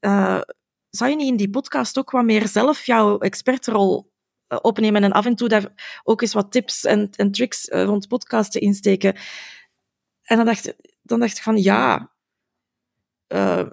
zou 0.97 1.11
je 1.11 1.17
niet 1.17 1.29
in 1.29 1.37
die 1.37 1.51
podcast 1.51 1.99
ook 1.99 2.11
wat 2.11 2.25
meer 2.25 2.49
zelf 2.49 2.87
jouw 2.87 3.19
expertrol 3.19 4.13
eh, 4.47 4.59
opnemen 4.63 5.05
en 5.05 5.13
af 5.13 5.27
en 5.27 5.35
toe 5.35 5.49
daar 5.49 6.01
ook 6.03 6.23
eens 6.23 6.33
wat 6.33 6.53
tips 6.53 6.85
en, 6.85 7.11
en 7.17 7.31
tricks 7.31 7.69
eh, 7.69 7.85
rond 7.85 8.09
podcasten 8.09 8.61
insteken? 8.61 9.17
En 10.23 10.37
dan 10.37 10.47
dacht, 10.47 10.75
dan 11.03 11.21
dacht 11.21 11.37
ik 11.37 11.43
van 11.43 11.57
ja, 11.57 12.13
eh, 13.27 13.67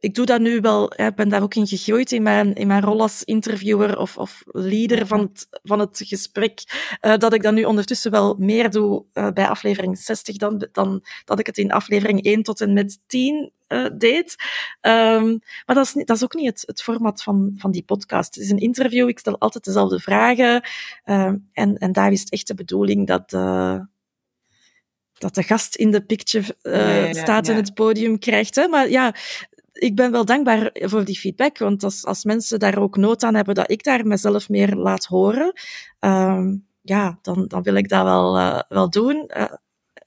ik 0.00 0.14
doe 0.14 0.26
dat 0.26 0.40
nu 0.40 0.60
wel, 0.60 0.92
ik 0.96 1.14
ben 1.14 1.28
daar 1.28 1.42
ook 1.42 1.54
in 1.54 1.66
gegroeid 1.66 2.12
in 2.12 2.22
mijn, 2.22 2.54
in 2.54 2.66
mijn 2.66 2.82
rol 2.82 3.00
als 3.00 3.24
interviewer 3.24 3.98
of, 3.98 4.16
of 4.16 4.42
leader 4.46 5.06
van 5.06 5.20
het, 5.20 5.48
van 5.62 5.78
het 5.78 6.00
gesprek, 6.04 6.62
eh, 7.00 7.16
dat 7.16 7.32
ik 7.32 7.42
dat 7.42 7.54
nu 7.54 7.64
ondertussen 7.64 8.10
wel 8.10 8.34
meer 8.38 8.70
doe 8.70 9.04
eh, 9.12 9.30
bij 9.30 9.48
aflevering 9.48 9.98
60 9.98 10.36
dan, 10.36 10.68
dan 10.72 11.04
dat 11.24 11.38
ik 11.38 11.46
het 11.46 11.58
in 11.58 11.72
aflevering 11.72 12.24
1 12.24 12.42
tot 12.42 12.60
en 12.60 12.72
met 12.72 12.98
10 13.06 13.52
eh, 13.66 13.86
deed. 13.96 14.34
Ehm, 14.80 15.26
maar 15.66 15.76
dat 15.76 15.84
is, 15.84 15.94
niet, 15.94 16.06
dat 16.06 16.16
is 16.16 16.24
ook 16.24 16.34
niet 16.34 16.46
het, 16.46 16.62
het 16.66 16.82
format 16.82 17.22
van, 17.22 17.54
van 17.56 17.70
die 17.70 17.84
podcast. 17.84 18.34
Het 18.34 18.44
is 18.44 18.50
een 18.50 18.58
interview, 18.58 19.08
ik 19.08 19.18
stel 19.18 19.38
altijd 19.38 19.64
dezelfde 19.64 20.00
vragen. 20.00 20.62
ehm, 21.04 21.36
en, 21.52 21.76
en 21.76 21.92
daar 21.92 22.12
is 22.12 22.20
het 22.20 22.30
echt 22.30 22.46
de 22.46 22.54
bedoeling 22.54 23.06
dat, 23.06 23.30
dat 25.18 25.34
de 25.34 25.42
gast 25.42 25.74
in 25.74 25.90
de 25.90 26.04
picture 26.04 26.56
Ja, 26.62 26.70
ja, 26.70 27.04
ja, 27.04 27.12
staat 27.12 27.48
en 27.48 27.56
het 27.56 27.74
podium 27.74 28.18
krijgt. 28.18 28.54
Hè? 28.54 28.68
Maar 28.68 28.90
ja, 28.90 29.14
ik 29.78 29.94
ben 29.94 30.10
wel 30.10 30.24
dankbaar 30.24 30.70
voor 30.72 31.04
die 31.04 31.18
feedback, 31.18 31.58
want 31.58 31.84
als, 31.84 32.04
als 32.04 32.24
mensen 32.24 32.58
daar 32.58 32.78
ook 32.78 32.96
nood 32.96 33.22
aan 33.22 33.34
hebben 33.34 33.54
dat 33.54 33.70
ik 33.70 33.82
daar 33.82 34.06
mezelf 34.06 34.48
meer 34.48 34.74
laat 34.74 35.04
horen, 35.04 35.52
ehm, 35.98 36.56
ja, 36.80 37.18
dan, 37.22 37.46
dan 37.46 37.62
wil 37.62 37.74
ik 37.74 37.88
dat 37.88 38.04
wel, 38.04 38.36
uh, 38.36 38.60
wel 38.68 38.90
doen. 38.90 39.30
Uh, 39.36 39.44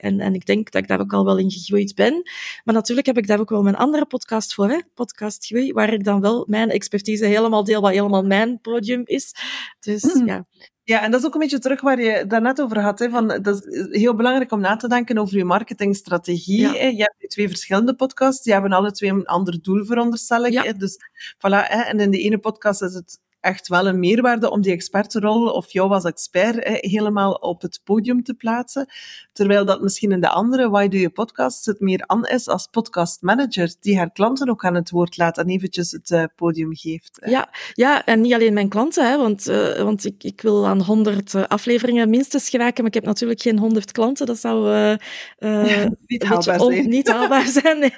en, 0.02 0.20
en 0.20 0.34
ik 0.34 0.46
denk 0.46 0.72
dat 0.72 0.82
ik 0.82 0.88
daar 0.88 1.00
ook 1.00 1.14
al 1.14 1.26
wel 1.26 1.38
in 1.38 1.52
gegroeid 1.52 1.96
ben. 1.96 2.22
Maar 2.64 2.76
natuurlijk 2.76 3.08
heb 3.08 3.18
ik 3.18 3.28
daar 3.28 3.40
ook 3.40 3.50
wel 3.50 3.64
mijn 3.64 3.76
andere 3.76 4.06
podcast 4.06 4.54
voor, 4.54 4.70
hè? 4.70 4.80
Podcast 4.94 5.46
Groei, 5.46 5.74
waar 5.74 5.94
ik 5.94 6.04
dan 6.04 6.22
wel 6.22 6.46
mijn 6.48 6.70
expertise 6.70 7.26
helemaal 7.26 7.64
deel, 7.64 7.82
wat 7.82 7.92
helemaal 7.92 8.24
mijn 8.24 8.62
podium 8.62 9.02
is. 9.06 9.34
Dus 9.80 10.04
mm. 10.04 10.28
ja. 10.28 10.46
Ja, 10.84 11.02
en 11.02 11.12
dat 11.12 11.20
is 11.20 11.26
ook 11.26 11.34
een 11.34 11.40
beetje 11.40 11.60
terug 11.60 11.82
waar 11.82 12.02
je 12.02 12.26
daarnet 12.28 12.62
over 12.62 12.80
had. 12.80 13.00
Hè, 13.00 13.10
van, 13.10 13.28
dat 13.28 13.66
is 13.66 14.00
heel 14.02 14.16
belangrijk 14.16 14.52
om 14.52 14.60
na 14.60 14.76
te 14.76 14.88
denken 14.88 15.18
over 15.18 15.38
je 15.38 15.46
marketingstrategie. 15.46 16.60
Ja. 16.60 16.72
Hè. 16.72 16.86
Je 16.86 17.02
hebt 17.02 17.30
twee 17.32 17.48
verschillende 17.48 17.96
podcasts, 17.96 18.44
die 18.44 18.54
hebben 18.54 18.72
alle 18.72 18.92
twee 18.92 19.10
een 19.10 19.26
ander 19.26 19.62
doel, 19.62 19.86
veronderstel 19.86 20.46
ik. 20.46 20.52
Ja. 20.52 20.64
Hè. 20.64 20.74
Dus, 20.74 20.98
voilà, 21.36 21.68
hè. 21.68 21.82
En 21.82 22.00
in 22.00 22.12
de 22.12 22.20
ene 22.20 22.38
podcast 22.38 22.82
is 22.82 22.94
het 22.94 23.20
echt 23.42 23.68
wel 23.68 23.88
een 23.88 24.00
meerwaarde 24.00 24.52
om 24.52 24.62
die 24.62 24.72
expertrol 24.72 25.50
of 25.50 25.72
jou 25.72 25.92
als 25.92 26.04
expert 26.04 26.58
helemaal 26.64 27.34
op 27.34 27.62
het 27.62 27.82
podium 27.84 28.24
te 28.24 28.34
plaatsen. 28.34 28.88
Terwijl 29.34 29.66
dat 29.66 29.82
misschien 29.82 30.12
in 30.12 30.22
de 30.22 30.30
andere 30.30 30.70
Why 30.70 30.88
Do 30.88 30.98
You 30.98 31.10
Podcast 31.10 31.66
het 31.66 31.80
meer 31.80 32.04
aan 32.06 32.26
is 32.26 32.48
als 32.48 32.68
podcastmanager, 32.72 33.76
die 33.80 33.98
haar 33.98 34.12
klanten 34.12 34.50
ook 34.50 34.66
aan 34.66 34.76
het 34.76 34.90
woord 34.90 35.18
laat 35.18 35.38
en 35.38 35.48
eventjes 35.48 35.92
het 35.92 36.10
uh, 36.10 36.24
podium 36.36 36.76
geeft. 36.76 37.20
Ja, 37.26 37.50
ja, 37.74 38.06
en 38.06 38.22
niet 38.22 38.34
alleen 38.34 38.54
mijn 38.54 38.70
klanten, 38.70 39.10
hè, 39.10 39.18
want, 39.18 39.50
uh, 39.50 39.82
want 39.82 40.06
ik, 40.06 40.24
ik 40.24 40.42
wil 40.42 40.68
aan 40.68 40.82
100 40.82 41.34
uh, 41.34 41.44
afleveringen 41.44 42.10
minstens 42.10 42.50
geraken, 42.50 42.78
maar 42.78 42.88
ik 42.88 42.94
heb 42.94 43.06
natuurlijk 43.06 43.42
geen 43.42 43.60
100 43.60 43.92
klanten. 43.92 44.26
Dat 44.26 44.40
zou 44.40 44.60
niet, 46.08 46.24
haalbaar 46.24 46.60
zijn. 46.60 46.90
niet 46.90 47.08
haalbaar 47.14 47.46
zijn. 47.46 47.80
Nee. 47.80 47.94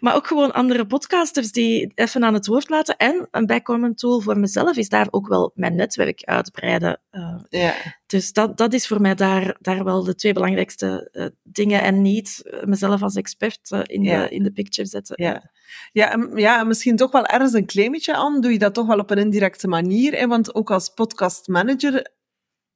maar 0.00 0.14
ook 0.14 0.26
gewoon 0.26 0.52
andere 0.52 0.86
podcasters 0.86 1.52
die 1.52 1.92
even 1.94 2.24
aan 2.24 2.34
het 2.34 2.46
woord 2.46 2.68
laten 2.68 2.96
en 2.96 3.28
een 3.30 3.46
bijkomend 3.46 3.98
tool 3.98 4.20
voor 4.20 4.38
mezelf 4.38 4.47
is 4.76 4.88
daar 4.88 5.06
ook 5.10 5.28
wel 5.28 5.52
mijn 5.54 5.74
netwerk 5.74 6.22
uitbreiden. 6.24 7.00
Uh, 7.10 7.38
ja. 7.48 7.74
Dus 8.06 8.32
dat, 8.32 8.56
dat 8.56 8.72
is 8.72 8.86
voor 8.86 9.00
mij 9.00 9.14
daar, 9.14 9.56
daar 9.60 9.84
wel 9.84 10.04
de 10.04 10.14
twee 10.14 10.32
belangrijkste 10.32 11.08
uh, 11.12 11.26
dingen 11.42 11.82
en 11.82 12.02
niet 12.02 12.42
uh, 12.44 12.62
mezelf 12.62 13.02
als 13.02 13.14
expert 13.14 13.70
in, 13.82 14.02
ja. 14.02 14.22
de, 14.22 14.28
in 14.28 14.42
de 14.42 14.52
picture 14.52 14.88
zetten. 14.88 15.24
Ja. 15.24 15.50
Ja, 15.92 16.12
en, 16.12 16.30
ja, 16.34 16.64
misschien 16.64 16.96
toch 16.96 17.12
wel 17.12 17.26
ergens 17.26 17.52
een 17.52 17.66
claimetje 17.66 18.14
aan. 18.14 18.40
Doe 18.40 18.52
je 18.52 18.58
dat 18.58 18.74
toch 18.74 18.86
wel 18.86 18.98
op 18.98 19.10
een 19.10 19.18
indirecte 19.18 19.68
manier? 19.68 20.12
Hè? 20.12 20.26
Want 20.26 20.54
ook 20.54 20.70
als 20.70 20.88
podcastmanager 20.88 22.16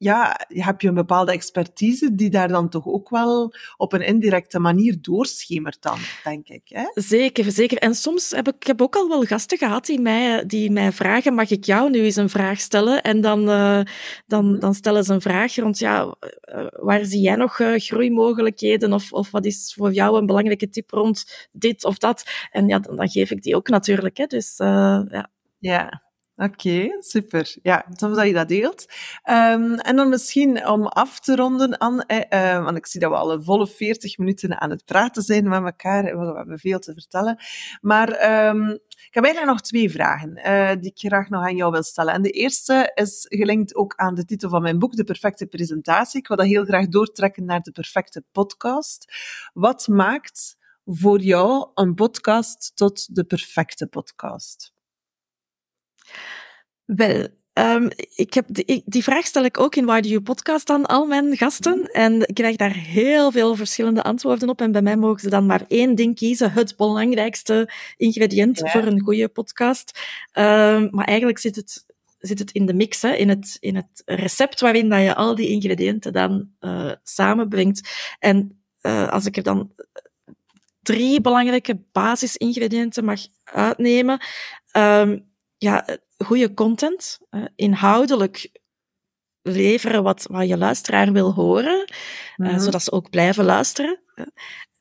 ja, 0.03 0.39
heb 0.47 0.81
je 0.81 0.87
een 0.87 0.93
bepaalde 0.93 1.31
expertise 1.31 2.15
die 2.15 2.29
daar 2.29 2.47
dan 2.47 2.69
toch 2.69 2.87
ook 2.87 3.09
wel 3.09 3.53
op 3.77 3.93
een 3.93 4.01
indirecte 4.01 4.59
manier 4.59 4.97
doorschemert 5.01 5.81
dan, 5.81 5.97
denk 6.23 6.47
ik. 6.47 6.61
Hè? 6.65 6.83
Zeker, 6.93 7.51
zeker. 7.51 7.77
En 7.77 7.95
soms 7.95 8.31
heb 8.31 8.47
ik, 8.47 8.55
ik 8.55 8.67
heb 8.67 8.81
ook 8.81 8.95
al 8.95 9.07
wel 9.07 9.23
gasten 9.23 9.57
gehad 9.57 9.85
die 9.85 10.01
mij, 10.01 10.45
die 10.45 10.71
mij 10.71 10.91
vragen, 10.91 11.33
mag 11.33 11.49
ik 11.49 11.63
jou 11.63 11.89
nu 11.89 11.99
eens 11.99 12.15
een 12.15 12.29
vraag 12.29 12.59
stellen? 12.59 13.01
En 13.01 13.21
dan, 13.21 13.49
uh, 13.49 13.81
dan, 14.27 14.49
mhm. 14.49 14.59
dan 14.59 14.73
stellen 14.73 15.03
ze 15.03 15.13
een 15.13 15.21
vraag 15.21 15.55
rond, 15.55 15.79
ja, 15.79 16.15
uh, 16.55 16.67
waar 16.71 17.05
zie 17.05 17.21
jij 17.21 17.35
nog 17.35 17.59
uh, 17.59 17.79
groeimogelijkheden? 17.79 18.93
Of, 18.93 19.13
of 19.13 19.31
wat 19.31 19.45
is 19.45 19.73
voor 19.77 19.93
jou 19.93 20.17
een 20.17 20.25
belangrijke 20.25 20.69
tip 20.69 20.89
rond 20.89 21.47
dit 21.51 21.85
of 21.85 21.97
dat? 21.97 22.23
En 22.51 22.67
ja, 22.67 22.79
dan, 22.79 22.95
dan 22.95 23.09
geef 23.09 23.31
ik 23.31 23.41
die 23.41 23.55
ook 23.55 23.69
natuurlijk. 23.69 24.17
Hè. 24.17 24.25
Dus 24.25 24.55
ja. 24.57 25.29
Ja, 25.59 26.01
Oké, 26.35 26.87
super. 26.99 27.55
Ja, 27.61 27.85
tof 27.95 28.15
dat 28.15 28.25
je 28.25 28.33
dat 28.33 28.47
deelt. 28.47 28.85
Um, 29.29 29.73
en 29.73 29.95
dan 29.95 30.09
misschien 30.09 30.67
om 30.67 30.87
af 30.87 31.19
te 31.19 31.35
ronden, 31.35 31.81
aan, 31.81 32.01
eh, 32.01 32.55
uh, 32.55 32.63
want 32.63 32.77
ik 32.77 32.85
zie 32.85 32.99
dat 32.99 33.11
we 33.11 33.17
al 33.17 33.31
een 33.31 33.43
volle 33.43 33.67
40 33.67 34.17
minuten 34.17 34.61
aan 34.61 34.69
het 34.69 34.85
praten 34.85 35.23
zijn 35.23 35.49
met 35.49 35.63
elkaar. 35.63 36.03
We 36.03 36.33
hebben 36.35 36.59
veel 36.59 36.79
te 36.79 36.93
vertellen. 36.93 37.37
Maar 37.81 38.07
um, 38.49 38.69
ik 39.07 39.09
heb 39.11 39.23
eigenlijk 39.23 39.53
nog 39.53 39.61
twee 39.61 39.91
vragen 39.91 40.37
uh, 40.37 40.69
die 40.81 40.91
ik 40.95 41.07
graag 41.07 41.29
nog 41.29 41.43
aan 41.43 41.55
jou 41.55 41.71
wil 41.71 41.83
stellen. 41.83 42.13
En 42.13 42.21
de 42.21 42.31
eerste 42.31 42.91
is 42.93 43.25
gelinkt 43.29 43.75
ook 43.75 43.93
aan 43.95 44.15
de 44.15 44.25
titel 44.25 44.49
van 44.49 44.61
mijn 44.61 44.79
boek, 44.79 44.95
De 44.95 45.03
Perfecte 45.03 45.45
Presentatie. 45.45 46.19
Ik 46.19 46.27
wil 46.27 46.37
dat 46.37 46.45
heel 46.45 46.65
graag 46.65 46.87
doortrekken 46.87 47.45
naar 47.45 47.61
de 47.61 47.71
perfecte 47.71 48.23
podcast. 48.31 49.13
Wat 49.53 49.87
maakt 49.87 50.57
voor 50.85 51.19
jou 51.19 51.71
een 51.73 51.93
podcast 51.93 52.71
tot 52.75 53.15
de 53.15 53.23
perfecte 53.23 53.87
podcast? 53.87 54.73
Wel, 56.85 57.27
um, 57.53 57.89
ik 58.15 58.33
heb 58.33 58.45
die, 58.47 58.83
die, 58.85 59.03
vraag 59.03 59.25
stel 59.25 59.43
ik 59.43 59.59
ook 59.59 59.75
in 59.75 59.85
Why 59.85 60.01
Do 60.01 60.09
You 60.09 60.21
Podcast 60.21 60.69
aan 60.69 60.85
al 60.85 61.05
mijn 61.05 61.37
gasten. 61.37 61.91
En 61.91 62.27
ik 62.27 62.33
krijg 62.33 62.55
daar 62.55 62.73
heel 62.73 63.31
veel 63.31 63.55
verschillende 63.55 64.03
antwoorden 64.03 64.49
op. 64.49 64.61
En 64.61 64.71
bij 64.71 64.81
mij 64.81 64.97
mogen 64.97 65.19
ze 65.19 65.29
dan 65.29 65.45
maar 65.45 65.63
één 65.67 65.95
ding 65.95 66.15
kiezen. 66.15 66.51
Het 66.51 66.75
belangrijkste 66.77 67.69
ingrediënt 67.97 68.59
ja. 68.59 68.71
voor 68.71 68.83
een 68.83 69.01
goede 69.01 69.27
podcast. 69.27 69.99
Um, 70.33 70.87
maar 70.91 71.05
eigenlijk 71.05 71.39
zit 71.39 71.55
het, 71.55 71.85
zit 72.19 72.39
het 72.39 72.51
in 72.51 72.65
de 72.65 72.73
mix, 72.73 73.01
hè, 73.01 73.11
in, 73.11 73.29
het, 73.29 73.57
in 73.59 73.75
het 73.75 74.01
recept 74.05 74.59
waarin 74.59 74.89
dat 74.89 75.01
je 75.01 75.15
al 75.15 75.35
die 75.35 75.49
ingrediënten 75.49 76.13
dan 76.13 76.49
uh, 76.59 76.91
samenbrengt. 77.03 77.89
En 78.19 78.63
uh, 78.81 79.09
als 79.09 79.25
ik 79.25 79.37
er 79.37 79.43
dan 79.43 79.71
drie 80.81 81.21
belangrijke 81.21 81.81
basisingrediënten 81.91 83.05
mag 83.05 83.19
uitnemen. 83.43 84.21
Um, 84.77 85.31
ja, 85.63 85.85
goede 86.17 86.53
content, 86.53 87.19
uh, 87.31 87.45
inhoudelijk 87.55 88.49
leveren 89.41 90.03
wat, 90.03 90.25
wat 90.29 90.47
je 90.47 90.57
luisteraar 90.57 91.11
wil 91.11 91.33
horen, 91.33 91.85
-hmm. 92.35 92.45
uh, 92.45 92.59
zodat 92.59 92.83
ze 92.83 92.91
ook 92.91 93.09
blijven 93.09 93.45
luisteren. 93.45 93.99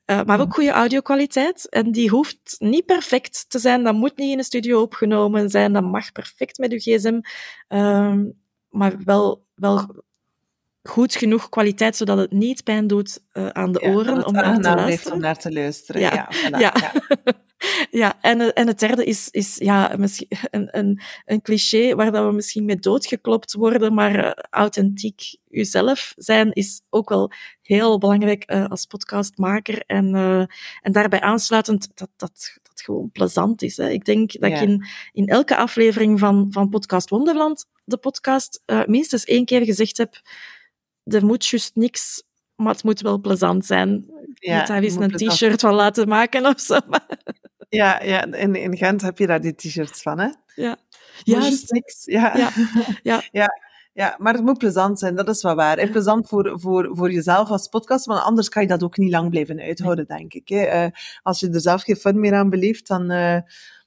Uh, 0.06 0.22
maar 0.22 0.40
ook 0.40 0.54
goede 0.54 0.70
audio-kwaliteit. 0.70 1.68
En 1.68 1.92
die 1.92 2.10
hoeft 2.10 2.56
niet 2.58 2.86
perfect 2.86 3.44
te 3.48 3.58
zijn. 3.58 3.84
Dat 3.84 3.94
moet 3.94 4.16
niet 4.16 4.30
in 4.30 4.38
een 4.38 4.44
studio 4.44 4.80
opgenomen 4.80 5.48
zijn. 5.48 5.72
Dat 5.72 5.82
mag 5.82 6.12
perfect 6.12 6.58
met 6.58 6.72
uw 6.72 6.78
gsm. 6.78 7.20
Ehm, 7.68 8.24
maar 8.68 8.96
wel, 9.04 9.46
wel 9.54 10.04
goed 10.82 11.14
genoeg 11.14 11.48
kwaliteit, 11.48 11.96
zodat 11.96 12.18
het 12.18 12.32
niet 12.32 12.64
pijn 12.64 12.86
doet 12.86 13.22
aan 13.32 13.72
de 13.72 13.80
ja, 13.82 13.92
oren 13.92 14.26
om 14.26 14.32
naar 14.32 14.60
te 14.60 14.74
luisteren. 14.74 15.12
om 15.12 15.20
naar 15.20 15.38
te 15.38 15.52
luisteren. 15.52 16.00
Ja, 16.00 16.12
ja, 16.14 16.28
voilà, 16.32 16.58
ja. 16.58 16.72
ja. 17.90 18.18
En, 18.20 18.40
eh, 18.40 18.50
en 18.54 18.66
het 18.66 18.78
derde 18.78 19.04
is, 19.04 19.28
is 19.30 19.56
ja, 19.56 19.94
misschien 19.98 20.28
een, 20.50 20.78
een, 20.78 21.00
een 21.24 21.42
cliché 21.42 21.94
waar 21.94 22.12
dat 22.12 22.26
we 22.26 22.32
misschien 22.32 22.64
mee 22.64 22.76
doodgeklopt 22.76 23.52
worden, 23.52 23.94
maar 23.94 24.24
uh, 24.24 24.30
authentiek 24.50 25.36
jezelf 25.48 26.12
zijn 26.16 26.52
is 26.52 26.82
ook 26.90 27.08
wel 27.08 27.32
heel 27.62 27.98
belangrijk 27.98 28.50
uh, 28.52 28.66
als 28.66 28.86
podcastmaker. 28.86 29.82
En, 29.86 30.14
uh, 30.14 30.44
en 30.80 30.92
daarbij 30.92 31.20
aansluitend 31.20 31.90
dat 31.94 32.10
dat, 32.16 32.58
dat 32.62 32.80
gewoon 32.80 33.10
plezant 33.10 33.62
is. 33.62 33.76
Hè. 33.76 33.90
Ik 33.90 34.04
denk 34.04 34.40
dat 34.40 34.50
ja. 34.50 34.56
ik 34.56 34.62
in, 34.62 34.86
in 35.12 35.26
elke 35.26 35.56
aflevering 35.56 36.18
van, 36.18 36.46
van 36.50 36.68
Podcast 36.68 37.08
Wonderland, 37.08 37.66
de 37.84 37.96
podcast, 37.96 38.62
minstens 38.86 39.24
één 39.24 39.44
keer 39.44 39.64
gezegd 39.64 39.96
heb, 39.96 40.20
er 41.04 41.24
moet 41.24 41.46
juist 41.46 41.74
niks 41.74 42.22
maar 42.62 42.72
het 42.72 42.84
moet 42.84 43.00
wel 43.00 43.20
plezant 43.20 43.66
zijn. 43.66 44.06
Ja, 44.34 44.58
moet 44.58 44.66
daar 44.66 44.82
eens 44.82 44.94
een 44.94 45.10
t-shirt 45.10 45.60
van 45.60 45.74
laten 45.74 46.08
maken 46.08 46.46
of 46.46 46.60
zo. 46.60 46.78
Ja, 47.76 48.02
ja 48.02 48.24
in, 48.24 48.54
in 48.54 48.76
Gent 48.76 49.02
heb 49.02 49.18
je 49.18 49.26
daar 49.26 49.40
die 49.40 49.54
t-shirts 49.54 50.02
van, 50.02 50.18
hè? 50.18 50.28
Ja. 50.54 50.76
Juist. 51.24 51.70
niks. 51.70 52.04
Ja. 52.04 52.36
Ja. 52.36 52.50
ja. 53.02 53.22
ja. 53.32 53.60
Ja, 53.94 54.16
maar 54.18 54.34
het 54.34 54.42
moet 54.42 54.58
plezant 54.58 54.98
zijn, 54.98 55.14
dat 55.14 55.28
is 55.28 55.42
wel 55.42 55.54
waar. 55.54 55.78
En 55.78 55.90
plezant 55.90 56.28
voor, 56.28 56.60
voor, 56.60 56.90
voor 56.92 57.12
jezelf 57.12 57.48
als 57.48 57.68
podcast, 57.68 58.06
want 58.06 58.20
anders 58.20 58.48
kan 58.48 58.62
je 58.62 58.68
dat 58.68 58.82
ook 58.82 58.96
niet 58.96 59.10
lang 59.10 59.30
blijven 59.30 59.60
uithouden, 59.60 60.06
denk 60.06 60.34
ik. 60.34 60.48
Hè. 60.48 60.84
Uh, 60.84 60.90
als 61.22 61.40
je 61.40 61.50
er 61.50 61.60
zelf 61.60 61.82
geen 61.82 61.96
fun 61.96 62.20
meer 62.20 62.34
aan 62.34 62.50
beleeft, 62.50 62.86
dan, 62.86 63.10
uh, 63.10 63.38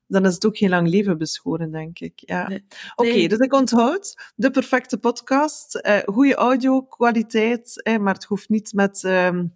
dan 0.07 0.25
is 0.25 0.33
het 0.33 0.45
ook 0.45 0.57
geen 0.57 0.69
lang 0.69 0.87
leven 0.87 1.17
beschoren, 1.17 1.71
denk 1.71 1.99
ik. 1.99 2.13
Ja. 2.15 2.47
Nee. 2.47 2.65
Oké, 2.95 3.09
okay, 3.09 3.27
dus 3.27 3.39
ik 3.39 3.53
onthoud 3.53 4.31
de 4.35 4.51
perfecte 4.51 4.97
podcast, 4.97 5.79
uh, 5.87 5.97
goede 6.05 6.35
audio-kwaliteit, 6.35 7.89
maar 7.99 8.13
het 8.13 8.23
hoeft 8.23 8.49
niet 8.49 8.73
met... 8.73 9.03
Um, 9.03 9.53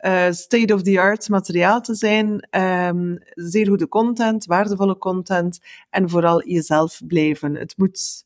uh, 0.00 0.30
state-of-the-art 0.30 1.28
materiaal 1.28 1.80
te 1.80 1.94
zijn, 1.94 2.48
um, 2.60 3.18
zeer 3.34 3.66
goede 3.66 3.88
content, 3.88 4.44
waardevolle 4.44 4.98
content 4.98 5.60
en 5.90 6.10
vooral 6.10 6.44
jezelf 6.44 7.00
blijven. 7.06 7.54
Het 7.54 7.74
moet 7.76 8.24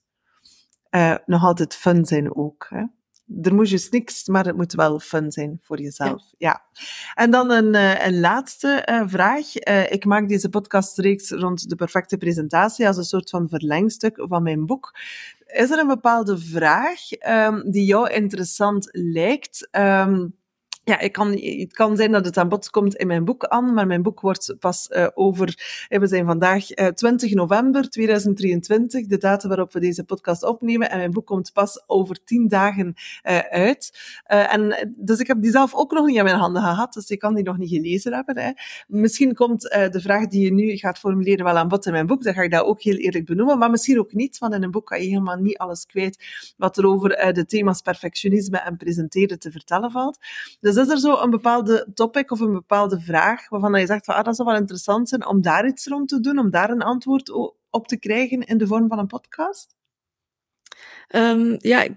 uh, 0.90 1.16
nog 1.26 1.44
altijd 1.44 1.74
fun 1.74 2.04
zijn 2.04 2.36
ook. 2.36 2.66
Hè? 2.68 2.84
Er 3.42 3.54
moet 3.54 3.70
dus 3.70 3.88
niks, 3.88 4.26
maar 4.26 4.44
het 4.44 4.56
moet 4.56 4.72
wel 4.72 4.98
fun 4.98 5.32
zijn 5.32 5.58
voor 5.62 5.80
jezelf. 5.80 6.22
Ja. 6.38 6.62
ja. 6.72 6.82
En 7.14 7.30
dan 7.30 7.50
een, 7.50 7.74
uh, 7.74 8.06
een 8.06 8.20
laatste 8.20 9.02
vraag. 9.06 9.56
ik 9.88 10.04
maak 10.04 10.28
deze 10.28 10.48
podcastreeks 10.48 11.30
rond 11.30 11.68
de 11.68 11.76
perfecte 11.76 12.16
presentatie 12.16 12.86
als 12.86 12.96
een 12.96 13.04
soort 13.04 13.30
van 13.30 13.48
verlengstuk 13.48 14.24
van 14.28 14.42
mijn 14.42 14.66
boek. 14.66 14.98
Is 15.46 15.70
er 15.70 15.78
een 15.78 15.86
bepaalde 15.86 16.38
vraag 16.38 17.00
um, 17.28 17.70
die 17.70 17.84
jou 17.84 18.10
interessant 18.10 18.88
lijkt? 18.90 19.68
Um, 19.72 20.40
ja, 20.84 20.98
ik 20.98 21.12
kan, 21.12 21.32
het 21.32 21.72
kan 21.72 21.96
zijn 21.96 22.12
dat 22.12 22.24
het 22.24 22.36
aan 22.36 22.48
bod 22.48 22.70
komt 22.70 22.94
in 22.94 23.06
mijn 23.06 23.24
boek 23.24 23.44
aan, 23.46 23.74
maar 23.74 23.86
mijn 23.86 24.02
boek 24.02 24.20
wordt 24.20 24.54
pas 24.58 24.88
uh, 24.90 25.06
over, 25.14 25.86
we 25.88 26.06
zijn 26.06 26.26
vandaag 26.26 26.78
uh, 26.78 26.86
eh, 26.86 26.94
20 26.94 27.34
november 27.34 27.88
2023, 27.88 29.06
de 29.06 29.18
datum 29.18 29.48
waarop 29.48 29.72
we 29.72 29.80
deze 29.80 30.04
podcast 30.04 30.42
opnemen, 30.42 30.90
en 30.90 30.98
mijn 30.98 31.10
boek 31.10 31.26
komt 31.26 31.52
pas 31.52 31.82
over 31.86 32.24
10 32.24 32.48
dagen 32.48 32.94
uit. 33.50 33.98
en, 34.24 34.92
dus 34.96 35.18
ik 35.18 35.26
heb 35.26 35.42
die 35.42 35.50
zelf 35.50 35.74
ook 35.74 35.92
nog 35.92 36.06
niet 36.06 36.16
in 36.16 36.24
mijn 36.24 36.36
handen 36.36 36.62
gehad, 36.62 36.92
dus 36.92 37.10
ik 37.10 37.18
kan 37.18 37.34
die 37.34 37.44
nog 37.44 37.58
niet 37.58 37.70
gelezen 37.70 38.12
hebben. 38.12 38.38
Hè. 38.38 38.50
Misschien 38.86 39.34
komt 39.34 39.60
de 39.62 40.00
vraag 40.00 40.26
die 40.26 40.44
je 40.44 40.52
nu 40.52 40.76
gaat 40.76 40.98
formuleren 40.98 41.44
wel 41.44 41.56
aan 41.56 41.68
bod 41.68 41.86
in 41.86 41.92
mijn 41.92 42.06
boek, 42.06 42.22
dan 42.22 42.34
ga 42.34 42.42
ik 42.42 42.50
dat 42.50 42.64
ook 42.64 42.82
heel 42.82 42.96
eerlijk 42.96 43.24
benoemen, 43.24 43.58
maar 43.58 43.70
misschien 43.70 43.98
ook 43.98 44.12
niet, 44.12 44.38
want 44.38 44.54
in 44.54 44.62
een 44.62 44.70
boek 44.70 44.86
kan 44.86 45.02
je 45.02 45.08
helemaal 45.08 45.36
niet 45.36 45.58
alles 45.58 45.86
kwijt 45.86 46.24
wat 46.56 46.76
er 46.76 46.86
over 46.86 47.32
de 47.32 47.44
thema's 47.44 47.80
perfectionisme 47.80 48.58
en 48.58 48.76
presenteren 48.76 49.38
te 49.38 49.50
vertellen 49.50 49.90
valt. 49.90 50.18
Dus 50.60 50.71
dus 50.74 50.86
is 50.86 50.92
er 50.92 50.98
zo 50.98 51.16
een 51.16 51.30
bepaalde 51.30 51.86
topic 51.94 52.30
of 52.30 52.40
een 52.40 52.52
bepaalde 52.52 53.00
vraag 53.00 53.48
waarvan 53.48 53.80
je 53.80 53.86
zegt 53.86 54.04
van 54.04 54.14
ah, 54.14 54.24
dat 54.24 54.36
zou 54.36 54.48
wel 54.48 54.58
interessant 54.58 55.08
zijn 55.08 55.26
om 55.26 55.42
daar 55.42 55.66
iets 55.66 55.86
rond 55.86 56.08
te 56.08 56.20
doen, 56.20 56.38
om 56.38 56.50
daar 56.50 56.70
een 56.70 56.82
antwoord 56.82 57.30
op 57.70 57.86
te 57.86 57.98
krijgen 57.98 58.40
in 58.40 58.58
de 58.58 58.66
vorm 58.66 58.88
van 58.88 58.98
een 58.98 59.06
podcast? 59.06 59.74
Um, 61.14 61.56
ja, 61.58 61.82
ik 61.82 61.94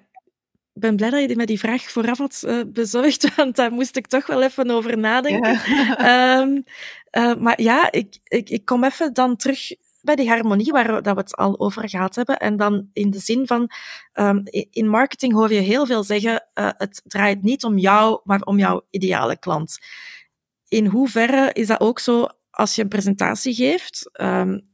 ben 0.73 0.95
blij 0.95 1.09
dat 1.09 1.29
je 1.29 1.35
met 1.35 1.47
die 1.47 1.59
vraag 1.59 1.91
vooraf 1.91 2.17
had 2.17 2.43
uh, 2.45 2.61
bezorgd, 2.67 3.35
want 3.35 3.55
daar 3.55 3.71
moest 3.71 3.95
ik 3.95 4.07
toch 4.07 4.27
wel 4.27 4.43
even 4.43 4.71
over 4.71 4.97
nadenken. 4.97 5.75
Ja. 5.75 6.39
Um, 6.41 6.63
uh, 7.17 7.35
maar 7.35 7.61
ja, 7.61 7.91
ik, 7.91 8.17
ik, 8.23 8.49
ik 8.49 8.65
kom 8.65 8.83
even 8.83 9.13
dan 9.13 9.35
terug 9.35 9.71
bij 10.05 10.15
die 10.15 10.29
harmonie 10.29 10.71
waar 10.71 11.01
dat 11.01 11.15
we 11.15 11.21
het 11.21 11.35
al 11.35 11.59
over 11.59 11.89
gehad 11.89 12.15
hebben. 12.15 12.37
En 12.37 12.57
dan 12.57 12.89
in 12.93 13.09
de 13.09 13.19
zin 13.19 13.47
van, 13.47 13.71
um, 14.13 14.43
in 14.69 14.87
marketing 14.87 15.33
hoor 15.33 15.53
je 15.53 15.59
heel 15.59 15.85
veel 15.85 16.03
zeggen, 16.03 16.47
uh, 16.53 16.69
het 16.77 17.01
draait 17.05 17.43
niet 17.43 17.63
om 17.63 17.77
jou, 17.77 18.21
maar 18.23 18.41
om 18.41 18.59
jouw 18.59 18.81
ideale 18.89 19.37
klant. 19.37 19.77
In 20.67 20.85
hoeverre 20.85 21.49
is 21.53 21.67
dat 21.67 21.79
ook 21.79 21.99
zo 21.99 22.27
als 22.49 22.75
je 22.75 22.81
een 22.81 22.87
presentatie 22.87 23.53
geeft? 23.53 24.09
Um, 24.21 24.73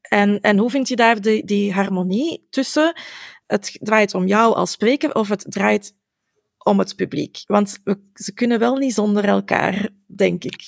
en, 0.00 0.40
en 0.40 0.58
hoe 0.58 0.70
vind 0.70 0.88
je 0.88 0.96
daar 0.96 1.20
die, 1.20 1.44
die 1.44 1.72
harmonie 1.72 2.46
tussen 2.50 3.00
het 3.46 3.78
draait 3.80 4.14
om 4.14 4.26
jou 4.26 4.54
als 4.54 4.70
spreker 4.70 5.14
of 5.14 5.28
het 5.28 5.44
draait 5.48 5.94
om 6.58 6.78
het 6.78 6.96
publiek? 6.96 7.42
Want 7.46 7.80
we, 7.84 8.00
ze 8.14 8.32
kunnen 8.32 8.58
wel 8.58 8.76
niet 8.76 8.94
zonder 8.94 9.24
elkaar, 9.24 9.88
denk 10.06 10.44
ik. 10.44 10.62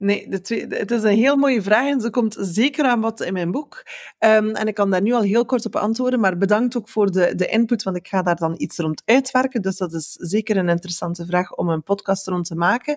Nee, 0.00 0.28
de 0.28 0.66
het 0.68 0.90
is 0.90 1.02
een 1.02 1.16
heel 1.16 1.36
mooie 1.36 1.62
vraag 1.62 1.88
en 1.88 2.00
ze 2.00 2.10
komt 2.10 2.36
zeker 2.40 2.84
aan 2.84 3.00
wat 3.00 3.20
in 3.20 3.32
mijn 3.32 3.50
boek. 3.50 3.82
Um, 4.18 4.54
en 4.54 4.66
ik 4.66 4.74
kan 4.74 4.90
daar 4.90 5.02
nu 5.02 5.12
al 5.12 5.22
heel 5.22 5.44
kort 5.44 5.66
op 5.66 5.76
antwoorden, 5.76 6.20
maar 6.20 6.36
bedankt 6.36 6.76
ook 6.76 6.88
voor 6.88 7.10
de, 7.10 7.34
de 7.34 7.46
input, 7.46 7.82
want 7.82 7.96
ik 7.96 8.08
ga 8.08 8.22
daar 8.22 8.36
dan 8.36 8.54
iets 8.56 8.78
rond 8.78 9.02
uitwerken. 9.04 9.62
Dus 9.62 9.76
dat 9.76 9.92
is 9.92 10.12
zeker 10.12 10.56
een 10.56 10.68
interessante 10.68 11.26
vraag 11.26 11.54
om 11.54 11.68
een 11.68 11.82
podcast 11.82 12.26
rond 12.26 12.46
te 12.46 12.54
maken. 12.54 12.96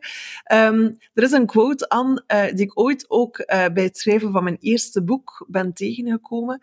Um, 0.54 0.98
er 1.14 1.24
is 1.24 1.32
een 1.32 1.46
quote 1.46 1.90
aan 1.90 2.24
uh, 2.28 2.44
die 2.46 2.66
ik 2.66 2.80
ooit 2.80 3.06
ook 3.08 3.38
uh, 3.40 3.46
bij 3.74 3.84
het 3.84 3.98
schrijven 3.98 4.32
van 4.32 4.44
mijn 4.44 4.58
eerste 4.60 5.04
boek 5.04 5.46
ben 5.48 5.74
tegengekomen. 5.74 6.60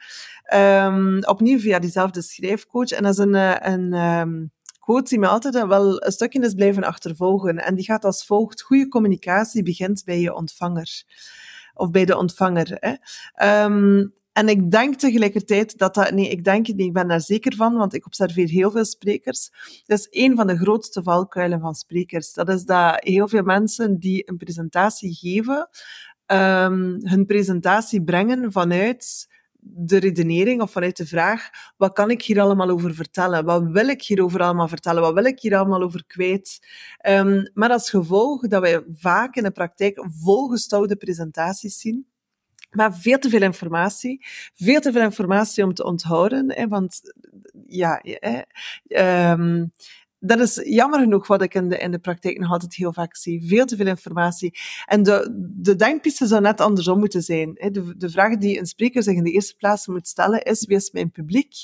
Um, 0.54 1.24
opnieuw 1.24 1.58
via 1.58 1.78
diezelfde 1.78 2.22
schrijfcoach. 2.22 2.90
En 2.90 3.02
dat 3.02 3.12
is 3.12 3.18
een, 3.18 3.34
uh, 3.34 3.56
een 3.60 4.50
quote 4.90 5.18
me 5.18 5.26
altijd 5.26 5.66
wel 5.66 6.04
een 6.04 6.12
stukje 6.12 6.40
is 6.40 6.54
blijven 6.54 6.84
achtervolgen. 6.84 7.56
En 7.56 7.74
die 7.74 7.84
gaat 7.84 8.04
als 8.04 8.24
volgt. 8.24 8.62
Goede 8.62 8.88
communicatie 8.88 9.62
begint 9.62 10.02
bij 10.04 10.20
je 10.20 10.34
ontvanger. 10.34 11.02
Of 11.74 11.90
bij 11.90 12.04
de 12.04 12.16
ontvanger. 12.16 12.76
Hè. 12.80 12.94
Um, 13.64 14.12
en 14.32 14.48
ik 14.48 14.70
denk 14.70 14.94
tegelijkertijd 14.94 15.78
dat 15.78 15.94
dat... 15.94 16.10
Nee, 16.10 16.28
ik 16.28 16.44
denk 16.44 16.66
niet. 16.66 16.80
Ik 16.80 16.92
ben 16.92 17.08
daar 17.08 17.20
zeker 17.20 17.56
van, 17.56 17.74
want 17.74 17.94
ik 17.94 18.06
observeer 18.06 18.48
heel 18.48 18.70
veel 18.70 18.84
sprekers. 18.84 19.50
Dat 19.86 19.98
is 19.98 20.06
een 20.10 20.36
van 20.36 20.46
de 20.46 20.56
grootste 20.56 21.02
valkuilen 21.02 21.60
van 21.60 21.74
sprekers. 21.74 22.32
Dat 22.32 22.48
is 22.48 22.64
dat 22.64 23.04
heel 23.04 23.28
veel 23.28 23.42
mensen 23.42 23.98
die 23.98 24.28
een 24.28 24.36
presentatie 24.36 25.14
geven, 25.14 25.68
um, 26.26 26.98
hun 27.02 27.26
presentatie 27.26 28.02
brengen 28.02 28.52
vanuit 28.52 29.28
de 29.62 29.98
redenering 29.98 30.62
of 30.62 30.70
vanuit 30.70 30.96
de 30.96 31.06
vraag, 31.06 31.48
wat 31.76 31.92
kan 31.92 32.10
ik 32.10 32.22
hier 32.22 32.40
allemaal 32.40 32.70
over 32.70 32.94
vertellen? 32.94 33.44
Wat 33.44 33.62
wil 33.62 33.88
ik 33.88 34.02
hierover 34.02 34.40
allemaal 34.40 34.68
vertellen? 34.68 35.02
Wat 35.02 35.14
wil 35.14 35.24
ik 35.24 35.40
hier 35.40 35.56
allemaal 35.56 35.82
over 35.82 36.04
kwijt? 36.06 36.66
Um, 37.08 37.50
maar 37.54 37.70
als 37.70 37.90
gevolg 37.90 38.48
dat 38.48 38.60
wij 38.60 38.84
vaak 38.92 39.34
in 39.34 39.42
de 39.42 39.50
praktijk 39.50 40.04
volgestouwde 40.22 40.96
presentaties 40.96 41.78
zien, 41.78 42.06
maar 42.70 42.94
veel 42.94 43.18
te 43.18 43.28
veel 43.28 43.42
informatie, 43.42 44.26
veel 44.54 44.80
te 44.80 44.92
veel 44.92 45.02
informatie 45.02 45.64
om 45.64 45.74
te 45.74 45.84
onthouden, 45.84 46.52
hè, 46.52 46.68
want 46.68 47.00
ja, 47.66 48.02
um, 49.32 49.72
dat 50.20 50.40
is 50.40 50.60
jammer 50.64 51.00
genoeg 51.00 51.26
wat 51.26 51.42
ik 51.42 51.54
in 51.54 51.68
de, 51.68 51.78
in 51.78 51.90
de 51.90 51.98
praktijk 51.98 52.38
nog 52.38 52.50
altijd 52.50 52.74
heel 52.74 52.92
vaak 52.92 53.16
zie. 53.16 53.48
Veel 53.48 53.64
te 53.64 53.76
veel 53.76 53.86
informatie. 53.86 54.58
En 54.86 55.02
de, 55.02 55.46
de 55.56 55.76
denkpiste 55.76 56.26
zou 56.26 56.40
net 56.40 56.60
andersom 56.60 56.98
moeten 56.98 57.22
zijn. 57.22 57.54
De, 57.54 57.96
de 57.96 58.10
vraag 58.10 58.36
die 58.36 58.58
een 58.58 58.66
spreker 58.66 59.02
zich 59.02 59.14
in 59.14 59.24
de 59.24 59.30
eerste 59.30 59.56
plaats 59.56 59.86
moet 59.86 60.08
stellen 60.08 60.42
is, 60.42 60.66
wie 60.66 60.76
is 60.76 60.90
mijn 60.90 61.10
publiek? 61.10 61.54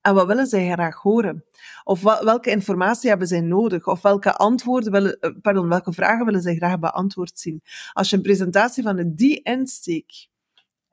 En 0.00 0.14
wat 0.14 0.26
willen 0.26 0.46
zij 0.46 0.70
graag 0.70 0.96
horen? 0.96 1.44
Of 1.84 2.02
welke 2.02 2.50
informatie 2.50 3.08
hebben 3.08 3.28
zij 3.28 3.40
nodig? 3.40 3.86
Of 3.86 4.02
welke 4.02 4.34
antwoorden 4.34 4.92
willen, 4.92 5.20
eh, 5.20 5.30
pardon, 5.42 5.68
welke 5.68 5.92
vragen 5.92 6.24
willen 6.24 6.42
zij 6.42 6.54
graag 6.54 6.78
beantwoord 6.78 7.38
zien? 7.38 7.62
Als 7.92 8.10
je 8.10 8.16
een 8.16 8.22
presentatie 8.22 8.82
van 8.82 9.12
die 9.14 9.42
insteek 9.42 10.28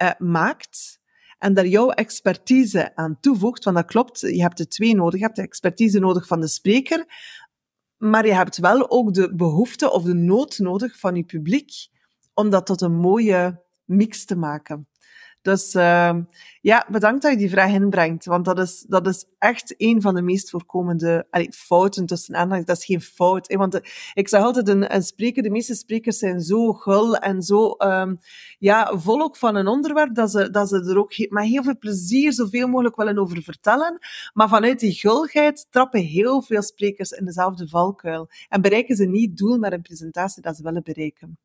uh, 0.04 0.10
maakt, 0.18 1.00
en 1.38 1.54
daar 1.54 1.68
jouw 1.68 1.90
expertise 1.90 2.96
aan 2.96 3.20
toevoegt, 3.20 3.64
want 3.64 3.76
dat 3.76 3.86
klopt, 3.86 4.20
je 4.20 4.42
hebt 4.42 4.58
de 4.58 4.68
twee 4.68 4.96
nodig. 4.96 5.20
Je 5.20 5.26
hebt 5.26 5.36
de 5.36 5.42
expertise 5.42 6.00
nodig 6.00 6.28
van 6.28 6.40
de 6.40 6.48
spreker, 6.48 7.06
maar 7.98 8.26
je 8.26 8.34
hebt 8.34 8.58
wel 8.58 8.90
ook 8.90 9.14
de 9.14 9.36
behoefte 9.36 9.92
of 9.92 10.04
de 10.04 10.14
nood 10.14 10.58
nodig 10.58 11.00
van 11.00 11.16
je 11.16 11.24
publiek 11.24 11.72
om 12.34 12.50
dat 12.50 12.66
tot 12.66 12.82
een 12.82 12.96
mooie 12.96 13.64
mix 13.86 14.26
te 14.26 14.36
maken. 14.36 14.88
Dus 15.46 15.76
uh, 15.76 16.16
ja, 16.62 16.86
bedankt 16.90 17.22
dat 17.22 17.32
je 17.32 17.38
die 17.38 17.50
vraag 17.50 17.72
inbrengt, 17.72 18.26
want 18.26 18.46
dat 18.46 18.60
is, 18.60 18.86
dat 18.88 19.08
is 19.08 19.26
echt 19.38 19.74
een 19.78 20.02
van 20.02 20.16
de 20.16 20.22
meest 20.22 20.50
voorkomende 20.50 21.28
allee, 21.30 21.52
fouten 21.52 22.06
tussen 22.06 22.36
aanhalingstekens. 22.36 22.66
Dat 22.66 22.78
is 22.78 23.06
geen 23.06 23.16
fout, 23.16 23.54
want 23.54 23.72
de, 23.72 24.12
ik 24.14 24.28
zeg 24.28 24.42
altijd, 24.42 24.68
een, 24.68 25.04
spreker, 25.04 25.44
de 25.44 25.50
meeste 25.50 25.76
sprekers 25.76 26.18
zijn 26.18 26.42
zo 26.42 26.74
gul 26.74 27.18
en 27.18 27.42
zo 27.42 27.76
um, 27.78 28.20
ja, 28.60 28.98
vol 28.98 29.22
ook 29.22 29.38
van 29.38 29.56
een 29.56 29.68
onderwerp, 29.68 30.16
dat 30.16 30.32
ze, 30.32 30.50
dat 30.50 30.70
ze 30.70 30.90
er 30.90 30.98
ook 30.98 31.30
met 31.30 31.44
heel 31.44 31.64
veel 31.64 31.78
plezier 31.78 32.34
zoveel 32.34 32.68
mogelijk 32.68 32.96
willen 32.96 33.18
over 33.18 33.42
vertellen. 33.42 33.98
Maar 34.34 34.50
vanuit 34.50 34.80
die 34.80 34.94
gulheid 34.94 35.68
trappen 35.70 36.02
heel 36.02 36.42
veel 36.42 36.62
sprekers 36.62 37.12
in 37.12 37.26
dezelfde 37.26 37.68
valkuil 37.68 38.30
en 38.50 38.62
bereiken 38.62 38.96
ze 38.96 39.06
niet 39.06 39.30
het 39.30 39.38
doel 39.38 39.58
met 39.58 39.72
een 39.72 39.82
presentatie 39.82 40.42
dat 40.42 40.56
ze 40.56 40.64
willen 40.64 40.84
bereiken. 40.84 41.38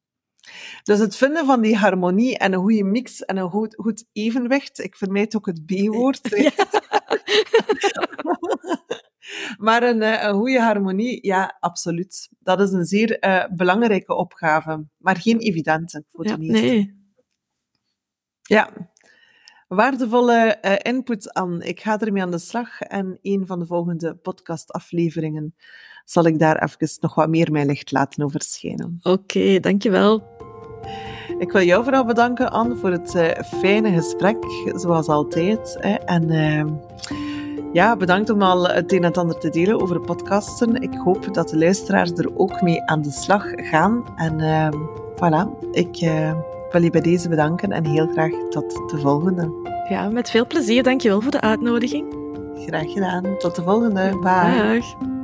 Dus 0.82 0.99
het 0.99 1.16
vinden 1.16 1.47
van 1.47 1.61
die 1.61 1.76
harmonie 1.76 2.38
en 2.38 2.53
een 2.53 2.61
goede 2.61 2.84
mix 2.84 3.24
en 3.24 3.36
een 3.36 3.51
goed, 3.51 3.74
goed 3.74 4.05
evenwicht. 4.12 4.78
Ik 4.78 4.97
vermijd 4.97 5.36
ook 5.36 5.47
het 5.47 5.66
B-woord. 5.66 6.30
maar 9.66 9.82
een, 9.82 10.03
eh, 10.03 10.22
een 10.22 10.34
goede 10.34 10.61
harmonie, 10.61 11.26
ja, 11.26 11.57
absoluut. 11.61 12.28
Dat 12.38 12.61
is 12.61 12.72
een 12.72 12.84
zeer 12.84 13.24
uh, 13.24 13.45
belangrijke 13.57 14.14
opgave, 14.14 14.86
maar 14.97 15.16
geen 15.16 15.38
evidente 15.38 16.05
voor 16.09 16.24
de 16.24 16.38
meesten. 16.38 16.62
Nee. 16.62 16.99
Ja, 18.43 18.93
waardevolle 19.68 20.59
uh, 20.62 20.74
input 20.93 21.32
aan. 21.32 21.62
Ik 21.62 21.80
ga 21.80 21.99
ermee 21.99 22.22
aan 22.22 22.30
de 22.30 22.38
slag 22.38 22.80
en 22.80 23.18
een 23.22 23.47
van 23.47 23.59
de 23.59 23.66
volgende 23.66 24.16
podcastafleveringen 24.16 25.55
zal 26.05 26.24
ik 26.24 26.38
daar 26.38 26.62
even 26.62 26.88
nog 27.01 27.14
wat 27.14 27.28
meer 27.28 27.53
mijn 27.53 27.66
licht 27.66 27.92
laten 27.92 28.24
over 28.24 28.42
schijnen. 28.42 29.01
Oké, 29.03 29.61
dankjewel. 29.61 30.22
Ik 31.38 31.53
wil 31.53 31.62
jou 31.62 31.84
vooral 31.84 32.05
bedanken, 32.05 32.51
Anne, 32.51 32.76
voor 32.76 32.90
het 32.90 33.14
uh, 33.14 33.28
fijne 33.61 33.92
gesprek, 33.92 34.36
zoals 34.74 35.07
altijd. 35.07 35.76
Hè. 35.80 35.94
En 35.94 36.30
uh, 36.30 36.64
ja, 37.72 37.96
bedankt 37.96 38.30
om 38.30 38.42
al 38.42 38.68
het 38.68 38.92
een 38.92 38.98
en 38.98 39.05
het 39.05 39.18
ander 39.18 39.38
te 39.38 39.51
delen 39.51 39.80
over 39.80 40.01
podcasten. 40.01 40.82
Ik 40.82 40.94
hoop 40.94 41.34
dat 41.34 41.48
de 41.48 41.59
luisteraars 41.59 42.11
er 42.11 42.38
ook 42.38 42.62
mee 42.62 42.82
aan 42.82 43.03
de 43.03 43.11
slag 43.11 43.44
gaan. 43.55 44.05
En 44.16 44.38
uh, 44.38 44.68
voilà, 45.14 45.70
ik 45.72 46.01
uh, 46.01 46.32
wil 46.70 46.82
je 46.82 46.90
bij 46.90 47.01
deze 47.01 47.28
bedanken 47.28 47.72
en 47.72 47.86
heel 47.86 48.07
graag 48.07 48.32
tot 48.48 48.90
de 48.90 48.98
volgende. 48.98 49.53
Ja, 49.88 50.09
met 50.09 50.30
veel 50.30 50.46
plezier. 50.46 50.82
Dankjewel 50.82 51.20
voor 51.20 51.30
de 51.30 51.40
uitnodiging. 51.40 52.14
Graag 52.55 52.92
gedaan. 52.92 53.38
Tot 53.38 53.57
de 53.57 53.62
volgende. 53.62 54.18
Bye. 54.18 54.78
Dag. 54.78 55.19